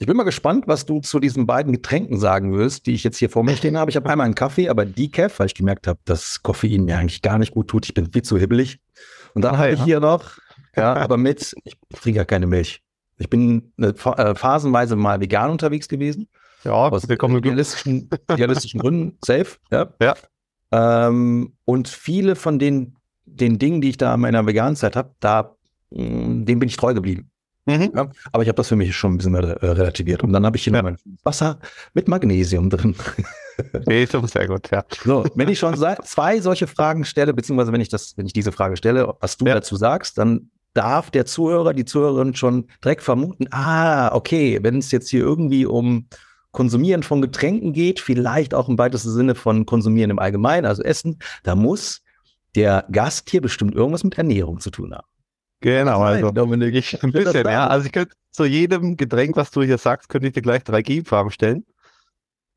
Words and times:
Ich 0.00 0.06
bin 0.06 0.16
mal 0.16 0.22
gespannt, 0.22 0.68
was 0.68 0.86
du 0.86 1.00
zu 1.00 1.18
diesen 1.18 1.46
beiden 1.46 1.72
Getränken 1.72 2.18
sagen 2.20 2.52
wirst, 2.56 2.86
die 2.86 2.94
ich 2.94 3.02
jetzt 3.02 3.18
hier 3.18 3.28
vor 3.28 3.42
mir 3.42 3.56
stehen 3.56 3.76
habe. 3.76 3.90
Ich 3.90 3.96
habe 3.96 4.08
einmal 4.08 4.26
einen 4.26 4.36
Kaffee, 4.36 4.68
aber 4.68 4.86
Decaf, 4.86 5.40
weil 5.40 5.46
ich 5.46 5.54
gemerkt 5.54 5.88
habe, 5.88 5.98
dass 6.04 6.40
Koffein 6.44 6.84
mir 6.84 6.98
eigentlich 6.98 7.20
gar 7.20 7.36
nicht 7.36 7.52
gut 7.52 7.66
tut. 7.66 7.84
Ich 7.86 7.94
bin 7.94 8.12
viel 8.12 8.22
zu 8.22 8.38
hibbelig. 8.38 8.78
Und 9.34 9.42
dann 9.42 9.58
habe 9.58 9.72
ich 9.72 9.82
hier 9.82 9.98
noch, 9.98 10.38
ja, 10.76 10.94
aber 10.96 11.16
mit, 11.16 11.52
ich 11.64 11.76
trinke 11.92 12.18
ja 12.18 12.24
keine 12.24 12.46
Milch. 12.46 12.80
Ich 13.18 13.28
bin 13.28 13.72
eine, 13.76 13.88
äh, 13.88 14.34
phasenweise 14.36 14.94
mal 14.94 15.20
vegan 15.20 15.50
unterwegs 15.50 15.88
gewesen. 15.88 16.28
Ja, 16.62 16.72
aus 16.72 17.08
realistischen, 17.08 18.08
realistischen 18.30 18.78
Gründen, 18.78 19.18
safe. 19.24 19.56
Ja. 19.72 19.92
ja. 20.00 20.14
Ähm, 20.70 21.54
und 21.64 21.88
viele 21.88 22.36
von 22.36 22.60
den, 22.60 22.94
den 23.24 23.58
Dingen, 23.58 23.80
die 23.80 23.90
ich 23.90 23.96
da 23.96 24.14
in 24.14 24.20
meiner 24.20 24.46
veganen 24.46 24.76
Zeit 24.76 24.94
habe, 24.94 25.14
da, 25.18 25.56
mh, 25.90 26.04
mm, 26.04 26.46
dem 26.46 26.58
bin 26.60 26.68
ich 26.68 26.76
treu 26.76 26.94
geblieben. 26.94 27.32
Mhm. 27.68 27.92
Ja, 27.94 28.10
aber 28.32 28.42
ich 28.42 28.48
habe 28.48 28.56
das 28.56 28.68
für 28.68 28.76
mich 28.76 28.96
schon 28.96 29.14
ein 29.14 29.16
bisschen 29.18 29.32
mehr, 29.32 29.42
äh, 29.42 29.66
relativiert. 29.66 30.22
Und 30.22 30.32
dann 30.32 30.46
habe 30.46 30.56
ich 30.56 30.64
hier 30.64 30.72
ja. 30.72 30.78
noch 30.80 30.90
mein 30.90 30.98
Wasser 31.22 31.58
mit 31.92 32.08
Magnesium 32.08 32.70
drin. 32.70 32.94
Magnesium, 33.72 34.26
sehr 34.26 34.46
gut, 34.46 34.70
ja. 34.70 34.84
So, 35.04 35.26
wenn 35.34 35.48
ich 35.48 35.58
schon 35.58 35.74
zwei 35.76 36.40
solche 36.40 36.66
Fragen 36.66 37.04
stelle, 37.04 37.34
beziehungsweise 37.34 37.72
wenn 37.72 37.82
ich 37.82 37.90
das, 37.90 38.16
wenn 38.16 38.24
ich 38.24 38.32
diese 38.32 38.52
Frage 38.52 38.78
stelle, 38.78 39.14
was 39.20 39.36
du 39.36 39.44
ja. 39.44 39.54
dazu 39.54 39.76
sagst, 39.76 40.16
dann 40.16 40.50
darf 40.72 41.10
der 41.10 41.26
Zuhörer, 41.26 41.74
die 41.74 41.84
Zuhörerin 41.84 42.34
schon 42.34 42.68
direkt 42.82 43.02
vermuten, 43.02 43.46
ah, 43.50 44.14
okay, 44.14 44.58
wenn 44.62 44.78
es 44.78 44.90
jetzt 44.90 45.10
hier 45.10 45.20
irgendwie 45.20 45.66
um 45.66 46.06
Konsumieren 46.52 47.02
von 47.02 47.20
Getränken 47.20 47.74
geht, 47.74 48.00
vielleicht 48.00 48.54
auch 48.54 48.68
im 48.68 48.78
weitesten 48.78 49.10
Sinne 49.10 49.34
von 49.34 49.66
Konsumieren 49.66 50.10
im 50.10 50.18
Allgemeinen, 50.18 50.64
also 50.64 50.82
Essen, 50.82 51.18
da 51.42 51.54
muss 51.54 52.00
der 52.54 52.86
Gast 52.90 53.28
hier 53.28 53.42
bestimmt 53.42 53.74
irgendwas 53.74 54.04
mit 54.04 54.16
Ernährung 54.16 54.58
zu 54.60 54.70
tun 54.70 54.94
haben. 54.94 55.06
Genau, 55.60 56.00
also 56.00 56.30
Dominik, 56.30 56.74
ich 56.74 57.02
ein 57.02 57.12
bisschen, 57.12 57.46
ja. 57.46 57.66
Also 57.66 57.86
ich 57.86 57.92
könnte 57.92 58.14
zu 58.30 58.44
jedem 58.44 58.96
Getränk, 58.96 59.36
was 59.36 59.50
du 59.50 59.62
hier 59.62 59.78
sagst, 59.78 60.08
könnte 60.08 60.28
ich 60.28 60.34
dir 60.34 60.42
gleich 60.42 60.64
drei 60.64 60.82
Gegenfragen 60.82 61.30
stellen. 61.30 61.64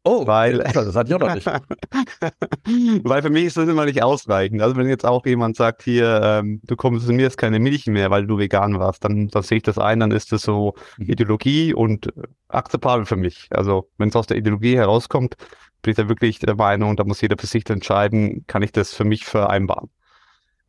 Oh, 0.03 0.25
weil 0.25 0.57
das 0.57 0.95
hatte 0.95 1.09
ich 1.09 1.15
auch 1.15 1.19
noch 1.19 1.35
nicht. 1.35 1.45
weil 3.05 3.21
für 3.21 3.29
mich 3.29 3.45
ist 3.45 3.57
das 3.57 3.69
immer 3.69 3.85
nicht 3.85 4.01
ausreichend. 4.01 4.59
Also 4.61 4.75
wenn 4.75 4.89
jetzt 4.89 5.05
auch 5.05 5.23
jemand 5.27 5.55
sagt, 5.55 5.83
hier, 5.83 6.21
ähm, 6.23 6.59
du 6.63 6.75
konsumierst 6.75 7.37
keine 7.37 7.59
Milch 7.59 7.85
mehr, 7.85 8.09
weil 8.09 8.25
du 8.25 8.39
vegan 8.39 8.79
warst, 8.79 9.05
dann, 9.05 9.27
dann 9.27 9.43
sehe 9.43 9.57
ich 9.57 9.63
das 9.63 9.77
ein, 9.77 9.99
dann 9.99 10.09
ist 10.09 10.31
das 10.31 10.41
so 10.41 10.73
mhm. 10.97 11.05
Ideologie 11.05 11.75
und 11.75 12.11
akzeptabel 12.47 13.05
für 13.05 13.15
mich. 13.15 13.47
Also 13.51 13.89
wenn 13.99 14.09
es 14.09 14.15
aus 14.15 14.25
der 14.25 14.37
Ideologie 14.37 14.75
herauskommt, 14.75 15.35
bin 15.83 15.91
ich 15.91 15.97
da 15.97 16.09
wirklich 16.09 16.39
der 16.39 16.55
Meinung, 16.55 16.95
da 16.95 17.03
muss 17.03 17.21
jeder 17.21 17.37
für 17.37 17.47
sich 17.47 17.69
entscheiden, 17.69 18.43
kann 18.47 18.63
ich 18.63 18.71
das 18.71 18.95
für 18.95 19.03
mich 19.03 19.25
vereinbaren. 19.25 19.89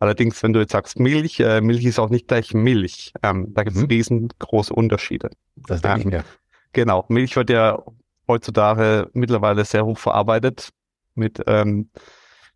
Allerdings, 0.02 0.42
wenn 0.42 0.52
du 0.52 0.58
jetzt 0.58 0.72
sagst 0.72 0.98
Milch, 0.98 1.38
äh, 1.38 1.60
Milch 1.60 1.84
ist 1.84 2.00
auch 2.00 2.10
nicht 2.10 2.26
gleich 2.26 2.54
Milch. 2.54 3.12
Ähm, 3.22 3.54
da 3.54 3.62
gibt 3.62 3.76
es 3.76 3.82
mhm. 3.82 3.88
riesengroße 3.88 4.74
Unterschiede. 4.74 5.30
Das 5.54 5.80
denke 5.80 5.94
ähm, 5.94 6.00
ich 6.00 6.06
mir. 6.06 6.24
Genau, 6.72 7.04
Milch 7.06 7.36
wird 7.36 7.50
ja 7.50 7.80
heutzutage 8.26 9.08
mittlerweile 9.12 9.64
sehr 9.64 9.86
hoch 9.86 9.96
verarbeitet. 9.96 10.70
Mit, 11.14 11.40
ähm, 11.46 11.88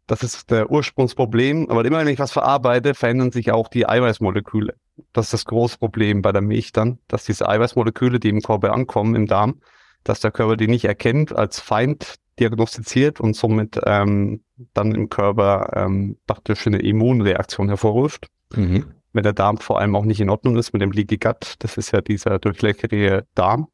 das 0.09 0.25
ist 0.25 0.51
der 0.51 0.73
Ursprungsproblem. 0.73 1.71
Aber 1.71 1.85
immer 1.85 2.01
wenn 2.01 2.09
ich 2.09 2.19
was 2.19 2.33
verarbeite, 2.33 2.95
verändern 2.95 3.31
sich 3.31 3.53
auch 3.53 3.69
die 3.69 3.89
Eiweißmoleküle. 3.89 4.75
Das 5.13 5.27
ist 5.27 5.35
das 5.35 5.45
große 5.45 5.79
Problem 5.79 6.23
bei 6.23 6.33
der 6.33 6.43
Milch 6.43 6.73
dann, 6.73 6.99
dass 7.07 7.27
diese 7.27 7.49
Eiweißmoleküle, 7.49 8.19
die 8.19 8.31
im 8.31 8.43
Körper 8.43 8.73
ankommen, 8.73 9.15
im 9.15 9.27
Darm, 9.27 9.61
dass 10.03 10.19
der 10.19 10.33
Körper 10.33 10.57
die 10.57 10.67
nicht 10.67 10.87
erkennt 10.87 11.33
als 11.33 11.61
Feind 11.61 12.17
diagnostiziert 12.39 13.21
und 13.21 13.35
somit 13.35 13.81
ähm, 13.85 14.43
dann 14.75 14.95
im 14.95 15.09
Körper 15.09 15.71
ähm, 15.75 16.19
praktisch 16.27 16.67
eine 16.67 16.79
Immunreaktion 16.79 17.69
hervorruft. 17.69 18.29
Mhm. 18.55 18.87
Wenn 19.13 19.23
der 19.23 19.33
Darm 19.33 19.59
vor 19.59 19.81
allem 19.81 19.97
auch 19.97 20.05
nicht 20.05 20.21
in 20.21 20.31
Ordnung 20.31 20.57
ist 20.57 20.73
mit 20.73 20.83
dem 20.83 20.93
Leaky 20.93 21.17
Gut, 21.17 21.55
das 21.61 21.77
ist 21.77 21.93
ja 21.93 22.01
dieser 22.01 22.39
durchläckerige 22.39 23.27
Darm. 23.35 23.69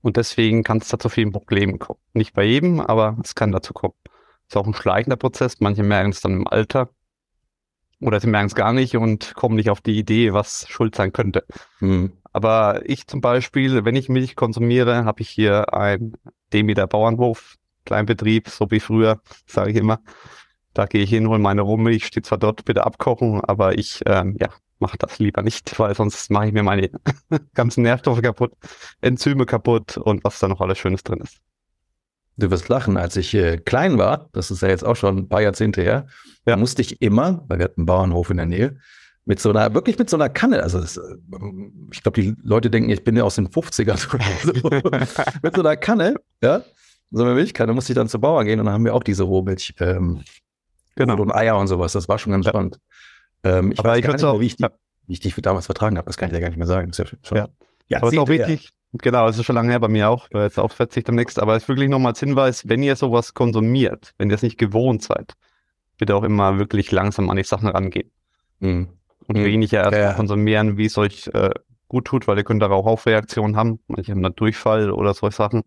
Und 0.00 0.16
deswegen 0.16 0.62
kann 0.62 0.78
es 0.78 0.88
da 0.88 0.98
zu 0.98 1.08
vielen 1.08 1.32
Problemen 1.32 1.78
kommen. 1.78 1.98
Nicht 2.12 2.34
bei 2.34 2.44
jedem, 2.44 2.80
aber 2.80 3.18
es 3.22 3.34
kann 3.34 3.50
dazu 3.50 3.72
kommen. 3.72 3.94
Es 4.04 4.54
ist 4.54 4.56
auch 4.56 4.66
ein 4.66 4.74
schleichender 4.74 5.16
Prozess. 5.16 5.60
Manche 5.60 5.82
merken 5.82 6.10
es 6.10 6.20
dann 6.20 6.32
im 6.32 6.46
Alter 6.46 6.90
oder 8.00 8.20
sie 8.20 8.28
merken 8.28 8.46
es 8.46 8.54
gar 8.54 8.72
nicht 8.72 8.96
und 8.96 9.34
kommen 9.34 9.56
nicht 9.56 9.70
auf 9.70 9.80
die 9.80 9.98
Idee, 9.98 10.32
was 10.32 10.66
schuld 10.68 10.94
sein 10.94 11.12
könnte. 11.12 11.44
Mhm. 11.80 12.12
Aber 12.32 12.82
ich 12.84 13.06
zum 13.06 13.20
Beispiel, 13.20 13.84
wenn 13.84 13.96
ich 13.96 14.08
Milch 14.08 14.36
konsumiere, 14.36 15.04
habe 15.04 15.22
ich 15.22 15.28
hier 15.28 15.72
ein 15.74 16.12
Demeter 16.52 16.86
Bauernhof, 16.86 17.56
Kleinbetrieb, 17.84 18.48
so 18.48 18.70
wie 18.70 18.80
früher, 18.80 19.20
sage 19.46 19.70
ich 19.70 19.76
immer. 19.76 20.00
Da 20.74 20.86
gehe 20.86 21.02
ich 21.02 21.10
hin, 21.10 21.28
hole 21.28 21.38
meine 21.38 21.62
Rohmilch, 21.62 22.06
steht 22.06 22.26
zwar 22.26 22.38
dort, 22.38 22.64
bitte 22.64 22.84
abkochen, 22.84 23.40
aber 23.44 23.78
ich 23.78 24.02
ähm, 24.06 24.36
ja, 24.38 24.48
mache 24.78 24.98
das 24.98 25.18
lieber 25.18 25.42
nicht, 25.42 25.78
weil 25.78 25.94
sonst 25.94 26.30
mache 26.30 26.48
ich 26.48 26.52
mir 26.52 26.62
meine 26.62 26.90
ganzen 27.54 27.82
Nährstoffe 27.82 28.22
kaputt, 28.22 28.52
Enzyme 29.00 29.46
kaputt 29.46 29.96
und 29.96 30.24
was 30.24 30.38
da 30.38 30.48
noch 30.48 30.60
alles 30.60 30.78
Schönes 30.78 31.02
drin 31.02 31.20
ist. 31.20 31.38
Du 32.36 32.50
wirst 32.52 32.68
lachen, 32.68 32.96
als 32.96 33.16
ich 33.16 33.34
äh, 33.34 33.58
klein 33.58 33.98
war, 33.98 34.28
das 34.32 34.52
ist 34.52 34.62
ja 34.62 34.68
jetzt 34.68 34.84
auch 34.84 34.94
schon 34.94 35.18
ein 35.18 35.28
paar 35.28 35.42
Jahrzehnte 35.42 35.82
her, 35.82 36.06
ja. 36.46 36.56
musste 36.56 36.82
ich 36.82 37.02
immer, 37.02 37.44
weil 37.48 37.58
wir 37.58 37.64
hatten 37.64 37.80
einen 37.80 37.86
Bauernhof 37.86 38.30
in 38.30 38.36
der 38.36 38.46
Nähe, 38.46 38.78
mit 39.28 39.40
so 39.40 39.50
einer, 39.50 39.74
wirklich 39.74 39.98
mit 39.98 40.08
so 40.08 40.16
einer 40.16 40.30
Kanne. 40.30 40.62
Also 40.62 40.80
das, 40.80 40.96
äh, 40.96 41.02
ich 41.92 42.02
glaube, 42.02 42.20
die 42.20 42.34
Leute 42.42 42.70
denken, 42.70 42.88
ich 42.88 43.04
bin 43.04 43.14
ja 43.14 43.24
aus 43.24 43.34
den 43.34 43.48
50ern. 43.48 44.08
mit 45.42 45.54
so 45.54 45.60
einer 45.60 45.76
Kanne, 45.76 46.14
ja, 46.42 46.62
so 47.10 47.24
eine 47.24 47.34
Milchkanne 47.34 47.74
musste 47.74 47.92
ich 47.92 47.94
dann 47.94 48.08
zur 48.08 48.22
Bauer 48.22 48.42
gehen 48.44 48.58
und 48.58 48.64
dann 48.64 48.74
haben 48.74 48.86
wir 48.86 48.94
auch 48.94 49.02
diese 49.02 49.24
Rohmilch 49.24 49.74
ähm, 49.80 50.22
genau. 50.96 51.20
und 51.20 51.30
Eier 51.30 51.58
und 51.58 51.66
sowas. 51.66 51.92
Das 51.92 52.08
war 52.08 52.18
schon 52.18 52.32
ganz 52.32 52.48
spannend. 52.48 52.80
Ähm, 53.44 53.72
ich 53.72 53.78
Aber 53.78 53.90
weiß 53.90 53.98
ich 53.98 54.04
gar 54.06 54.14
nicht 54.14 54.22
mehr, 54.22 54.40
wie 54.40 54.46
ich, 54.46 54.56
die, 54.56 54.66
wie 55.06 55.12
ich 55.12 55.20
die 55.20 55.42
damals 55.42 55.66
vertragen 55.66 55.98
habe. 55.98 56.06
Das 56.06 56.16
kann 56.16 56.30
ich 56.30 56.34
ja 56.34 56.40
gar 56.40 56.48
nicht 56.48 56.58
mehr 56.58 56.66
sagen. 56.66 56.90
Das 56.90 56.98
ist 56.98 57.12
ja, 57.12 57.18
schon, 57.22 57.36
ja. 57.36 57.48
ja 57.88 57.98
aber 57.98 58.10
ist 58.10 58.18
auch 58.18 58.28
wichtig. 58.28 58.70
Genau, 58.94 59.28
es 59.28 59.36
ist 59.36 59.44
schon 59.44 59.56
lange 59.56 59.68
her 59.68 59.80
bei 59.80 59.88
mir 59.88 60.08
auch. 60.08 60.28
Jetzt 60.32 60.58
auch 60.58 60.72
verzicht 60.72 61.06
demnächst. 61.06 61.38
Aber 61.38 61.54
es 61.54 61.64
ist 61.64 61.68
wirklich 61.68 61.90
nochmal 61.90 62.12
als 62.12 62.20
Hinweis, 62.20 62.66
wenn 62.66 62.82
ihr 62.82 62.96
sowas 62.96 63.34
konsumiert, 63.34 64.14
wenn 64.16 64.30
ihr 64.30 64.36
es 64.36 64.42
nicht 64.42 64.56
gewohnt 64.56 65.02
seid, 65.02 65.34
bitte 65.98 66.16
auch 66.16 66.22
immer 66.22 66.58
wirklich 66.58 66.90
langsam 66.92 67.28
an 67.28 67.36
die 67.36 67.44
Sachen 67.44 67.68
rangehen. 67.68 68.10
Mhm 68.60 68.88
und 69.28 69.38
mhm. 69.38 69.44
weniger 69.44 69.84
erst 69.84 69.98
ja. 69.98 70.12
konsumieren, 70.14 70.76
wie 70.76 70.86
es 70.86 70.98
euch 70.98 71.28
äh, 71.28 71.50
gut 71.86 72.06
tut, 72.06 72.26
weil 72.26 72.38
ihr 72.38 72.44
könnt 72.44 72.62
da 72.62 72.66
Rauchaufreaktionen 72.66 73.56
haben. 73.56 73.78
Manche 73.86 74.12
haben 74.12 74.22
dann 74.22 74.34
Durchfall 74.34 74.90
oder 74.90 75.14
solche 75.14 75.36
Sachen, 75.36 75.62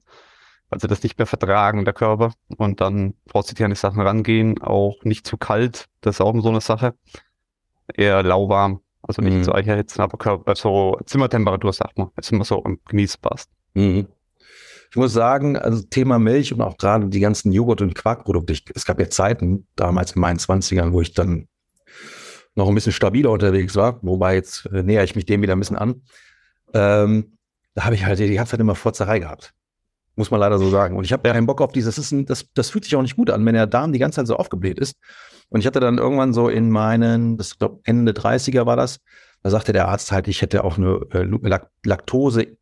weil 0.69 0.79
sie 0.79 0.87
das 0.87 1.03
nicht 1.03 1.17
mehr 1.17 1.27
vertragen, 1.27 1.85
der 1.85 1.93
Körper. 1.93 2.33
Und 2.57 2.81
dann 2.81 3.13
vorsichtig 3.27 3.63
an 3.63 3.71
die 3.71 3.77
Sachen 3.77 4.01
rangehen, 4.01 4.61
auch 4.61 5.03
nicht 5.03 5.25
zu 5.25 5.37
kalt, 5.37 5.85
das 6.01 6.15
ist 6.15 6.21
auch 6.21 6.35
so 6.41 6.49
eine 6.49 6.61
Sache. 6.61 6.95
Eher 7.93 8.23
lauwarm, 8.23 8.81
also 9.01 9.21
nicht 9.21 9.37
mhm. 9.37 9.43
zu 9.43 9.53
euch 9.53 9.67
erhitzen, 9.67 10.01
aber 10.01 10.17
Körper, 10.17 10.55
so 10.55 10.97
Zimmertemperatur, 11.05 11.73
sagt 11.73 11.97
man, 11.97 12.09
ist 12.17 12.31
immer 12.31 12.45
so 12.45 12.63
genießbarst. 12.87 13.49
Mhm. 13.75 14.07
Ich 14.89 14.97
muss 14.97 15.13
sagen, 15.13 15.55
also 15.57 15.83
Thema 15.83 16.19
Milch 16.19 16.53
und 16.53 16.61
auch 16.61 16.77
gerade 16.77 17.07
die 17.07 17.21
ganzen 17.21 17.53
Joghurt- 17.53 17.81
und 17.81 17.95
Quarkprodukte. 17.95 18.51
Ich, 18.51 18.65
es 18.75 18.85
gab 18.85 18.99
ja 18.99 19.09
Zeiten, 19.09 19.67
damals 19.77 20.13
in 20.13 20.21
meinen 20.21 20.37
20ern, 20.37 20.91
wo 20.91 20.99
ich 20.99 21.13
dann 21.13 21.47
noch 22.55 22.67
ein 22.67 22.75
bisschen 22.75 22.91
stabiler 22.91 23.31
unterwegs 23.31 23.75
war, 23.75 23.99
wobei 24.01 24.35
jetzt 24.35 24.65
äh, 24.67 24.83
näher 24.83 25.03
ich 25.03 25.15
mich 25.15 25.25
dem 25.25 25.41
wieder 25.41 25.55
ein 25.55 25.59
bisschen 25.59 25.77
an. 25.77 26.01
Ähm, 26.73 27.37
da 27.73 27.85
habe 27.85 27.95
ich 27.95 28.05
halt 28.05 28.19
die 28.19 28.33
ganze 28.33 28.51
Zeit 28.51 28.59
immer 28.59 28.75
Forzerei 28.75 29.19
gehabt. 29.19 29.53
Muss 30.15 30.29
man 30.29 30.39
leider 30.39 30.59
so 30.59 30.69
sagen. 30.69 30.97
Und 30.97 31.05
ich 31.05 31.13
habe 31.13 31.29
keinen 31.29 31.45
Bock 31.45 31.61
auf 31.61 31.71
dieses, 31.71 31.95
das, 31.95 32.05
ist 32.05 32.11
ein, 32.11 32.25
das, 32.25 32.45
das 32.53 32.69
fühlt 32.69 32.83
sich 32.83 32.95
auch 32.95 33.01
nicht 33.01 33.15
gut 33.15 33.29
an, 33.29 33.45
wenn 33.45 33.53
der 33.53 33.67
Darm 33.67 33.93
die 33.93 33.99
ganze 33.99 34.17
Zeit 34.17 34.27
so 34.27 34.35
aufgebläht 34.35 34.77
ist. 34.77 34.95
Und 35.49 35.61
ich 35.61 35.67
hatte 35.67 35.79
dann 35.79 35.97
irgendwann 35.97 36.33
so 36.33 36.49
in 36.49 36.69
meinen, 36.69 37.37
das 37.37 37.57
glaube 37.57 37.79
Ende 37.83 38.11
30er 38.11 38.65
war 38.65 38.75
das, 38.75 38.99
da 39.43 39.49
sagte 39.49 39.73
der 39.73 39.87
Arzt 39.87 40.11
halt, 40.11 40.27
ich 40.27 40.41
hätte 40.41 40.63
auch 40.63 40.77
eine 40.77 40.99
äh, 41.13 41.59
Laktose, 41.85 42.57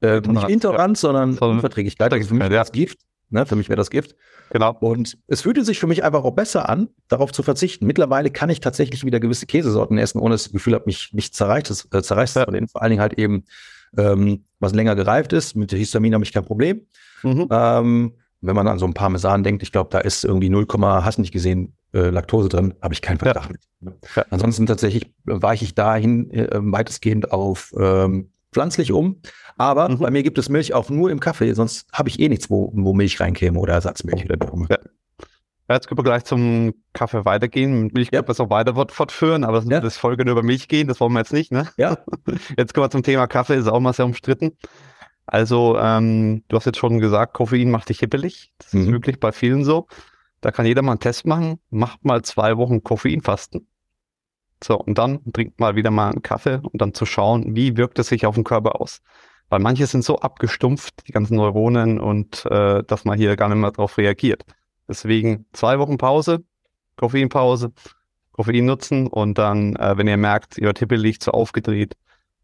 äh, 0.00 0.20
nicht 0.20 0.48
Intoleranz, 0.48 1.02
ja. 1.02 1.08
sondern 1.08 1.38
Unverträglichkeit. 1.38 2.12
Also 2.12 2.28
für 2.28 2.34
mich 2.34 2.42
ja. 2.44 2.48
das 2.48 2.72
Gift. 2.72 2.98
Ne? 3.32 3.46
Für 3.46 3.56
mich 3.56 3.68
wäre 3.68 3.76
das 3.76 3.90
Gift. 3.90 4.14
Genau. 4.50 4.76
Und 4.80 5.18
es 5.26 5.42
fühlte 5.42 5.64
sich 5.64 5.80
für 5.80 5.86
mich 5.86 6.04
einfach 6.04 6.24
auch 6.24 6.32
besser 6.32 6.68
an, 6.68 6.88
darauf 7.08 7.32
zu 7.32 7.42
verzichten. 7.42 7.86
Mittlerweile 7.86 8.30
kann 8.30 8.50
ich 8.50 8.60
tatsächlich 8.60 9.04
wieder 9.04 9.20
gewisse 9.20 9.46
Käsesorten 9.46 9.98
essen, 9.98 10.20
ohne 10.20 10.34
das 10.34 10.52
Gefühl 10.52 10.74
habe, 10.74 10.84
mich, 10.86 11.12
mich 11.12 11.32
zerreicht 11.32 11.70
es, 11.70 11.88
äh, 11.92 12.02
zerreißt 12.02 12.36
ja. 12.36 12.44
es 12.44 12.72
Vor 12.72 12.82
allen 12.82 12.90
Dingen 12.90 13.02
halt 13.02 13.18
eben, 13.18 13.44
ähm, 13.96 14.44
was 14.60 14.74
länger 14.74 14.94
gereift 14.94 15.32
ist. 15.32 15.56
Mit 15.56 15.72
der 15.72 15.78
Histamin 15.78 16.14
habe 16.14 16.24
ich 16.24 16.32
kein 16.32 16.44
Problem. 16.44 16.86
Mhm. 17.22 17.48
Ähm, 17.50 18.12
wenn 18.42 18.56
man 18.56 18.66
an 18.66 18.78
so 18.78 18.86
ein 18.86 18.94
Parmesan 18.94 19.44
denkt, 19.44 19.62
ich 19.62 19.72
glaube, 19.72 19.90
da 19.90 19.98
ist 19.98 20.24
irgendwie 20.24 20.50
0, 20.50 20.66
hast 20.82 21.18
nicht 21.18 21.32
gesehen, 21.32 21.76
äh, 21.94 22.10
Laktose 22.10 22.48
drin, 22.48 22.74
habe 22.82 22.92
ich 22.92 23.02
keinen 23.02 23.18
Verdacht. 23.18 23.52
Ja. 23.80 24.24
Ansonsten 24.30 24.66
tatsächlich 24.66 25.12
weiche 25.24 25.64
ich 25.64 25.74
dahin 25.74 26.30
äh, 26.30 26.48
weitestgehend 26.52 27.32
auf 27.32 27.72
ähm, 27.78 28.30
pflanzlich 28.52 28.92
um. 28.92 29.20
Aber 29.56 29.88
mhm. 29.88 29.98
bei 29.98 30.10
mir 30.10 30.22
gibt 30.22 30.38
es 30.38 30.48
Milch 30.48 30.74
auch 30.74 30.90
nur 30.90 31.10
im 31.10 31.20
Kaffee, 31.20 31.52
sonst 31.52 31.86
habe 31.92 32.08
ich 32.08 32.20
eh 32.20 32.28
nichts, 32.28 32.50
wo, 32.50 32.70
wo 32.74 32.92
Milch 32.92 33.20
reinkäme 33.20 33.58
oder 33.58 33.74
Ersatzmilch 33.74 34.24
oder 34.24 34.36
wie 34.36 34.62
ja. 34.62 34.78
ja. 35.68 35.74
jetzt 35.74 35.88
können 35.88 35.98
wir 35.98 36.04
gleich 36.04 36.24
zum 36.24 36.74
Kaffee 36.92 37.24
weitergehen. 37.24 37.90
Milch 37.92 38.08
ja. 38.12 38.18
können 38.18 38.28
wir 38.28 38.32
es 38.32 38.40
auch 38.40 38.50
weiter 38.50 38.74
fortführen, 38.74 39.44
aber 39.44 39.60
das, 39.60 39.68
ja. 39.68 39.80
das 39.80 39.96
Folge 39.96 40.24
nur 40.24 40.32
über 40.32 40.42
Milch 40.42 40.68
gehen, 40.68 40.88
das 40.88 41.00
wollen 41.00 41.12
wir 41.12 41.20
jetzt 41.20 41.32
nicht, 41.32 41.52
ne? 41.52 41.68
Ja. 41.76 41.98
Jetzt 42.56 42.74
kommen 42.74 42.86
wir 42.86 42.90
zum 42.90 43.02
Thema 43.02 43.26
Kaffee, 43.26 43.56
ist 43.56 43.68
auch 43.68 43.80
mal 43.80 43.92
sehr 43.92 44.06
umstritten. 44.06 44.56
Also, 45.26 45.78
ähm, 45.78 46.42
du 46.48 46.56
hast 46.56 46.66
jetzt 46.66 46.78
schon 46.78 46.98
gesagt, 46.98 47.32
Koffein 47.34 47.70
macht 47.70 47.88
dich 47.88 48.00
hippelig. 48.00 48.52
Das 48.58 48.72
mhm. 48.72 48.80
ist 48.82 48.92
wirklich 48.92 49.20
bei 49.20 49.32
vielen 49.32 49.64
so. 49.64 49.86
Da 50.40 50.50
kann 50.50 50.66
jeder 50.66 50.82
mal 50.82 50.92
einen 50.92 51.00
Test 51.00 51.26
machen. 51.26 51.60
Macht 51.70 52.04
mal 52.04 52.22
zwei 52.22 52.56
Wochen 52.56 52.82
Koffeinfasten. 52.82 53.66
So, 54.62 54.78
und 54.78 54.98
dann 54.98 55.20
trinkt 55.32 55.60
mal 55.60 55.76
wieder 55.76 55.90
mal 55.90 56.10
einen 56.10 56.22
Kaffee 56.22 56.60
und 56.62 56.80
dann 56.80 56.94
zu 56.94 57.06
schauen, 57.06 57.56
wie 57.56 57.76
wirkt 57.76 57.98
es 57.98 58.08
sich 58.08 58.26
auf 58.26 58.34
den 58.34 58.44
Körper 58.44 58.80
aus. 58.80 59.00
Weil 59.48 59.60
manche 59.60 59.86
sind 59.86 60.04
so 60.04 60.18
abgestumpft, 60.18 61.06
die 61.06 61.12
ganzen 61.12 61.36
Neuronen, 61.36 62.00
und 62.00 62.46
äh, 62.46 62.82
dass 62.84 63.04
man 63.04 63.18
hier 63.18 63.36
gar 63.36 63.48
nicht 63.48 63.58
mehr 63.58 63.72
darauf 63.72 63.98
reagiert. 63.98 64.44
Deswegen 64.88 65.46
zwei 65.52 65.78
Wochen 65.78 65.98
Pause, 65.98 66.44
Koffeinpause, 66.96 67.72
Koffein 68.32 68.64
nutzen 68.64 69.06
und 69.06 69.38
dann, 69.38 69.76
äh, 69.76 69.96
wenn 69.96 70.08
ihr 70.08 70.16
merkt, 70.16 70.58
ihr 70.58 70.72
Tippel 70.74 70.98
liegt 70.98 71.22
so 71.22 71.32
aufgedreht, 71.32 71.96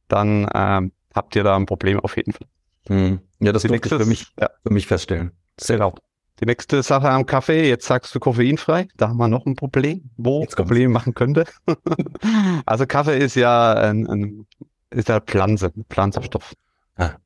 dann 0.09 0.45
äh, 0.49 0.91
habt 1.15 1.37
ihr 1.37 1.45
da 1.45 1.57
ein 1.57 1.67
Problem 1.67 2.01
auf 2.01 2.17
jeden 2.17 2.33
Fall. 2.33 2.47
Hm. 2.89 3.21
Ja, 3.41 3.53
das 3.53 3.63
durfte 3.63 3.89
ich 3.89 4.03
für 4.03 4.07
mich, 4.07 4.27
ja. 4.39 4.51
für 4.63 4.73
mich 4.73 4.87
feststellen. 4.87 5.33
Sehr 5.59 5.77
genau. 5.77 5.95
Die 6.41 6.47
nächste 6.47 6.83
Sache 6.83 7.11
am 7.11 7.27
Kaffee, 7.27 7.69
jetzt 7.69 7.87
sagst 7.87 8.15
du 8.15 8.21
koffeinfrei, 8.21 8.89
da 8.97 9.09
haben 9.09 9.17
wir 9.17 9.29
noch 9.29 9.45
ein 9.47 9.57
Problem, 9.57 10.11
wo 10.17 10.43
jetzt 10.43 10.57
Problem 10.57 10.93
machen 10.93 11.15
könnte. 11.15 11.45
also 12.67 12.87
Kaffee 12.87 13.19
ist 13.19 13.35
ja 13.35 13.73
ein, 13.75 14.07
ein 14.07 14.47
ist 14.91 15.09
ja 15.09 15.21
Pflanze, 15.21 15.73
ein 15.75 15.85
Pflanzenstoff. 15.89 16.55
Ah. 16.97 17.17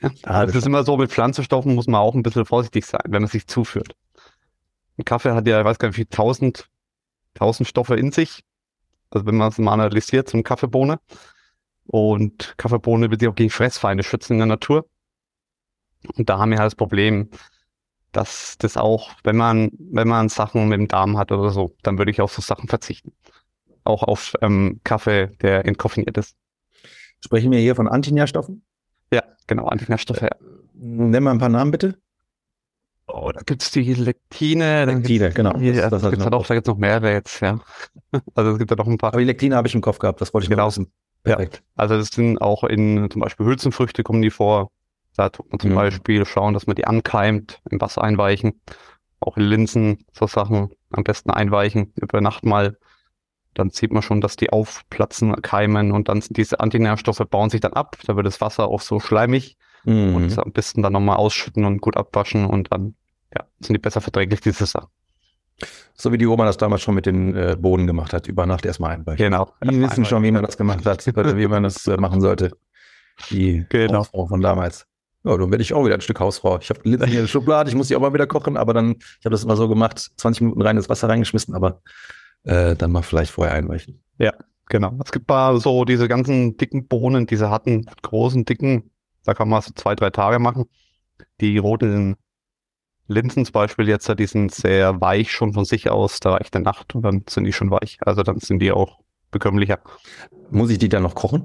Ja, 0.00 0.46
das 0.46 0.54
ist 0.54 0.66
immer 0.66 0.84
so, 0.84 0.96
mit 0.96 1.10
Pflanzenstoffen 1.10 1.74
muss 1.74 1.86
man 1.86 2.00
auch 2.00 2.14
ein 2.14 2.22
bisschen 2.22 2.44
vorsichtig 2.44 2.86
sein, 2.86 3.00
wenn 3.08 3.22
man 3.22 3.30
sich 3.30 3.46
zuführt. 3.46 3.94
Ein 4.98 5.04
Kaffee 5.04 5.32
hat 5.32 5.46
ja, 5.46 5.58
ich 5.60 5.64
weiß 5.64 5.78
gar 5.78 5.88
nicht, 5.88 5.98
wie 5.98 6.06
tausend, 6.06 6.68
tausend 7.34 7.68
Stoffe 7.68 7.96
in 7.96 8.12
sich. 8.12 8.44
Also 9.10 9.26
wenn 9.26 9.36
man 9.36 9.48
es 9.48 9.58
mal 9.58 9.72
analysiert, 9.72 10.28
so 10.28 10.36
eine 10.36 10.42
Kaffeebohne. 10.42 11.00
Und 11.86 12.54
Kaffeebohne 12.56 13.10
wird 13.10 13.22
ja 13.22 13.30
auch 13.30 13.34
gegen 13.34 13.50
Fressfeinde 13.50 14.04
schützen 14.04 14.34
in 14.34 14.38
der 14.40 14.46
Natur. 14.46 14.86
Und 16.16 16.28
da 16.28 16.38
haben 16.38 16.50
wir 16.50 16.58
halt 16.58 16.66
das 16.66 16.76
Problem, 16.76 17.30
dass 18.12 18.56
das 18.58 18.76
auch, 18.76 19.10
wenn 19.24 19.36
man, 19.36 19.70
wenn 19.78 20.08
man 20.08 20.28
Sachen 20.28 20.68
mit 20.68 20.78
dem 20.78 20.88
Darm 20.88 21.16
hat 21.16 21.32
oder 21.32 21.50
so, 21.50 21.74
dann 21.82 21.98
würde 21.98 22.10
ich 22.10 22.20
auf 22.20 22.32
so 22.32 22.42
Sachen 22.42 22.68
verzichten. 22.68 23.12
Auch 23.84 24.02
auf 24.02 24.34
ähm, 24.42 24.80
Kaffee, 24.84 25.28
der 25.40 25.64
entkoffiniert 25.64 26.18
ist. 26.18 26.36
Sprechen 27.24 27.50
wir 27.50 27.58
hier 27.58 27.74
von 27.74 27.88
Antinährstoffen? 27.88 28.62
Ja, 29.12 29.22
genau, 29.46 29.66
Antinährstoffe. 29.66 30.22
Ja. 30.22 30.30
Nenn 30.74 31.22
mal 31.22 31.32
ein 31.32 31.38
paar 31.38 31.48
Namen 31.48 31.70
bitte. 31.70 31.98
Oh, 33.06 33.30
da 33.32 33.40
gibt's 33.44 33.70
die 33.70 33.92
Lektine. 33.94 34.84
Lektine, 34.84 35.30
genau. 35.30 35.58
Hier, 35.58 35.74
das, 35.74 35.90
das, 35.90 36.02
das 36.02 36.10
gibt's 36.10 36.26
noch, 36.26 36.46
da 36.46 36.54
gibt's 36.54 36.68
noch 36.68 36.76
mehrere 36.76 37.12
jetzt, 37.12 37.40
ja. 37.40 37.58
Also 38.34 38.52
es 38.52 38.58
gibt 38.58 38.70
ja 38.70 38.76
noch 38.76 38.86
ein 38.86 38.98
paar. 38.98 39.10
Aber 39.10 39.18
die 39.18 39.26
Lektine 39.26 39.56
habe 39.56 39.68
ich 39.68 39.74
im 39.74 39.80
Kopf 39.80 39.98
gehabt, 39.98 40.20
das 40.20 40.32
wollte 40.32 40.44
ich 40.44 40.50
genau 40.50 40.68
wissen. 40.68 40.92
Perfekt. 41.22 41.56
Ja. 41.56 41.62
Also 41.76 41.96
das 41.96 42.08
sind 42.08 42.40
auch 42.40 42.64
in 42.64 43.10
zum 43.10 43.20
Beispiel 43.20 43.46
Hülsenfrüchte 43.46 44.02
kommen 44.02 44.22
die 44.22 44.30
vor. 44.30 44.70
Da 45.16 45.28
tut 45.28 45.50
man 45.50 45.60
zum 45.60 45.70
mhm. 45.70 45.76
Beispiel 45.76 46.24
schauen, 46.24 46.54
dass 46.54 46.66
man 46.66 46.76
die 46.76 46.86
ankeimt, 46.86 47.60
im 47.70 47.80
Wasser 47.80 48.02
einweichen. 48.02 48.60
Auch 49.20 49.36
in 49.36 49.44
Linsen, 49.44 50.04
so 50.12 50.26
Sachen 50.26 50.70
am 50.90 51.04
besten 51.04 51.30
einweichen, 51.30 51.92
über 51.96 52.20
Nacht 52.20 52.44
mal. 52.44 52.78
Dann 53.54 53.70
sieht 53.70 53.92
man 53.92 54.02
schon, 54.02 54.20
dass 54.20 54.36
die 54.36 54.50
aufplatzen, 54.50 55.42
keimen 55.42 55.92
und 55.92 56.08
dann 56.08 56.20
sind 56.20 56.36
diese 56.36 56.60
Antinährstoffe 56.60 57.22
bauen 57.28 57.50
sich 57.50 57.60
dann 57.60 57.72
ab. 57.72 57.96
Da 58.06 58.16
wird 58.16 58.26
das 58.26 58.40
Wasser 58.40 58.68
auch 58.68 58.80
so 58.80 59.00
schleimig 59.00 59.56
mhm. 59.84 60.14
und 60.14 60.38
am 60.38 60.52
besten 60.52 60.82
dann 60.82 60.92
nochmal 60.92 61.16
ausschütten 61.16 61.64
und 61.64 61.80
gut 61.80 61.96
abwaschen 61.96 62.46
und 62.46 62.72
dann 62.72 62.94
ja, 63.34 63.44
sind 63.60 63.74
die 63.74 63.80
besser 63.80 64.00
verträglich, 64.00 64.40
diese 64.40 64.66
Sachen. 64.66 64.88
So 65.94 66.12
wie 66.12 66.18
die 66.18 66.26
Oma 66.26 66.46
das 66.46 66.56
damals 66.56 66.80
schon 66.80 66.94
mit 66.94 67.06
den 67.06 67.36
äh, 67.36 67.56
Boden 67.58 67.86
gemacht 67.86 68.12
hat, 68.12 68.26
über 68.28 68.46
Nacht 68.46 68.64
erstmal 68.64 68.92
einweichen. 68.92 69.18
Genau. 69.18 69.52
Die 69.62 69.80
wissen 69.80 70.04
schon, 70.04 70.22
wie 70.22 70.30
man 70.30 70.42
das 70.42 70.56
gemacht 70.56 70.86
hat, 70.86 71.06
wie 71.06 71.46
man 71.46 71.62
das 71.62 71.86
äh, 71.86 71.96
machen 71.98 72.20
sollte. 72.20 72.52
Die 73.28 73.66
genau. 73.68 73.98
Hausfrau 73.98 74.26
von 74.26 74.40
damals. 74.40 74.86
Ja, 75.22 75.36
dann 75.36 75.50
werde 75.50 75.62
ich 75.62 75.74
auch 75.74 75.84
wieder 75.84 75.94
ein 75.94 76.00
Stück 76.00 76.18
Hausfrau. 76.18 76.58
Ich 76.60 76.70
habe 76.70 76.80
hier 76.82 77.00
in 77.00 77.10
der 77.12 77.26
Schublade, 77.26 77.68
ich 77.68 77.76
muss 77.76 77.88
die 77.88 77.96
auch 77.96 78.00
mal 78.00 78.14
wieder 78.14 78.26
kochen, 78.26 78.56
aber 78.56 78.72
dann, 78.72 78.96
ich 78.98 79.24
habe 79.24 79.30
das 79.30 79.44
immer 79.44 79.56
so 79.56 79.68
gemacht, 79.68 80.10
20 80.16 80.42
Minuten 80.42 80.62
rein 80.62 80.76
ins 80.76 80.88
Wasser 80.88 81.08
reingeschmissen, 81.08 81.54
aber 81.54 81.82
äh, 82.44 82.74
dann 82.74 82.90
mal 82.90 83.02
vielleicht 83.02 83.30
vorher 83.30 83.54
einweichen. 83.54 84.02
Ja, 84.18 84.32
genau. 84.66 84.98
Es 85.04 85.12
gibt 85.12 85.28
mal 85.28 85.60
so 85.60 85.84
diese 85.84 86.08
ganzen 86.08 86.56
dicken 86.56 86.88
Bohnen, 86.88 87.26
diese 87.26 87.50
harten, 87.50 87.84
großen, 88.02 88.46
dicken, 88.46 88.90
da 89.24 89.34
kann 89.34 89.48
man 89.48 89.60
so 89.60 89.72
zwei, 89.74 89.94
drei 89.94 90.08
Tage 90.08 90.38
machen. 90.38 90.64
Die 91.40 91.58
roten 91.58 92.16
Linsen 93.06 93.44
zum 93.44 93.52
Beispiel 93.52 93.88
jetzt, 93.88 94.08
die 94.18 94.26
sind 94.26 94.54
sehr 94.54 95.00
weich 95.00 95.32
schon 95.32 95.52
von 95.52 95.64
sich 95.64 95.90
aus, 95.90 96.20
da 96.20 96.34
reicht 96.34 96.54
eine 96.54 96.64
Nacht 96.64 96.94
und 96.94 97.02
dann 97.02 97.24
sind 97.28 97.44
die 97.44 97.52
schon 97.52 97.70
weich. 97.70 97.98
Also 98.00 98.22
dann 98.22 98.38
sind 98.38 98.60
die 98.60 98.72
auch 98.72 99.00
bekömmlicher. 99.30 99.80
Muss 100.50 100.70
ich 100.70 100.78
die 100.78 100.88
dann 100.88 101.02
noch 101.02 101.14
kochen? 101.14 101.44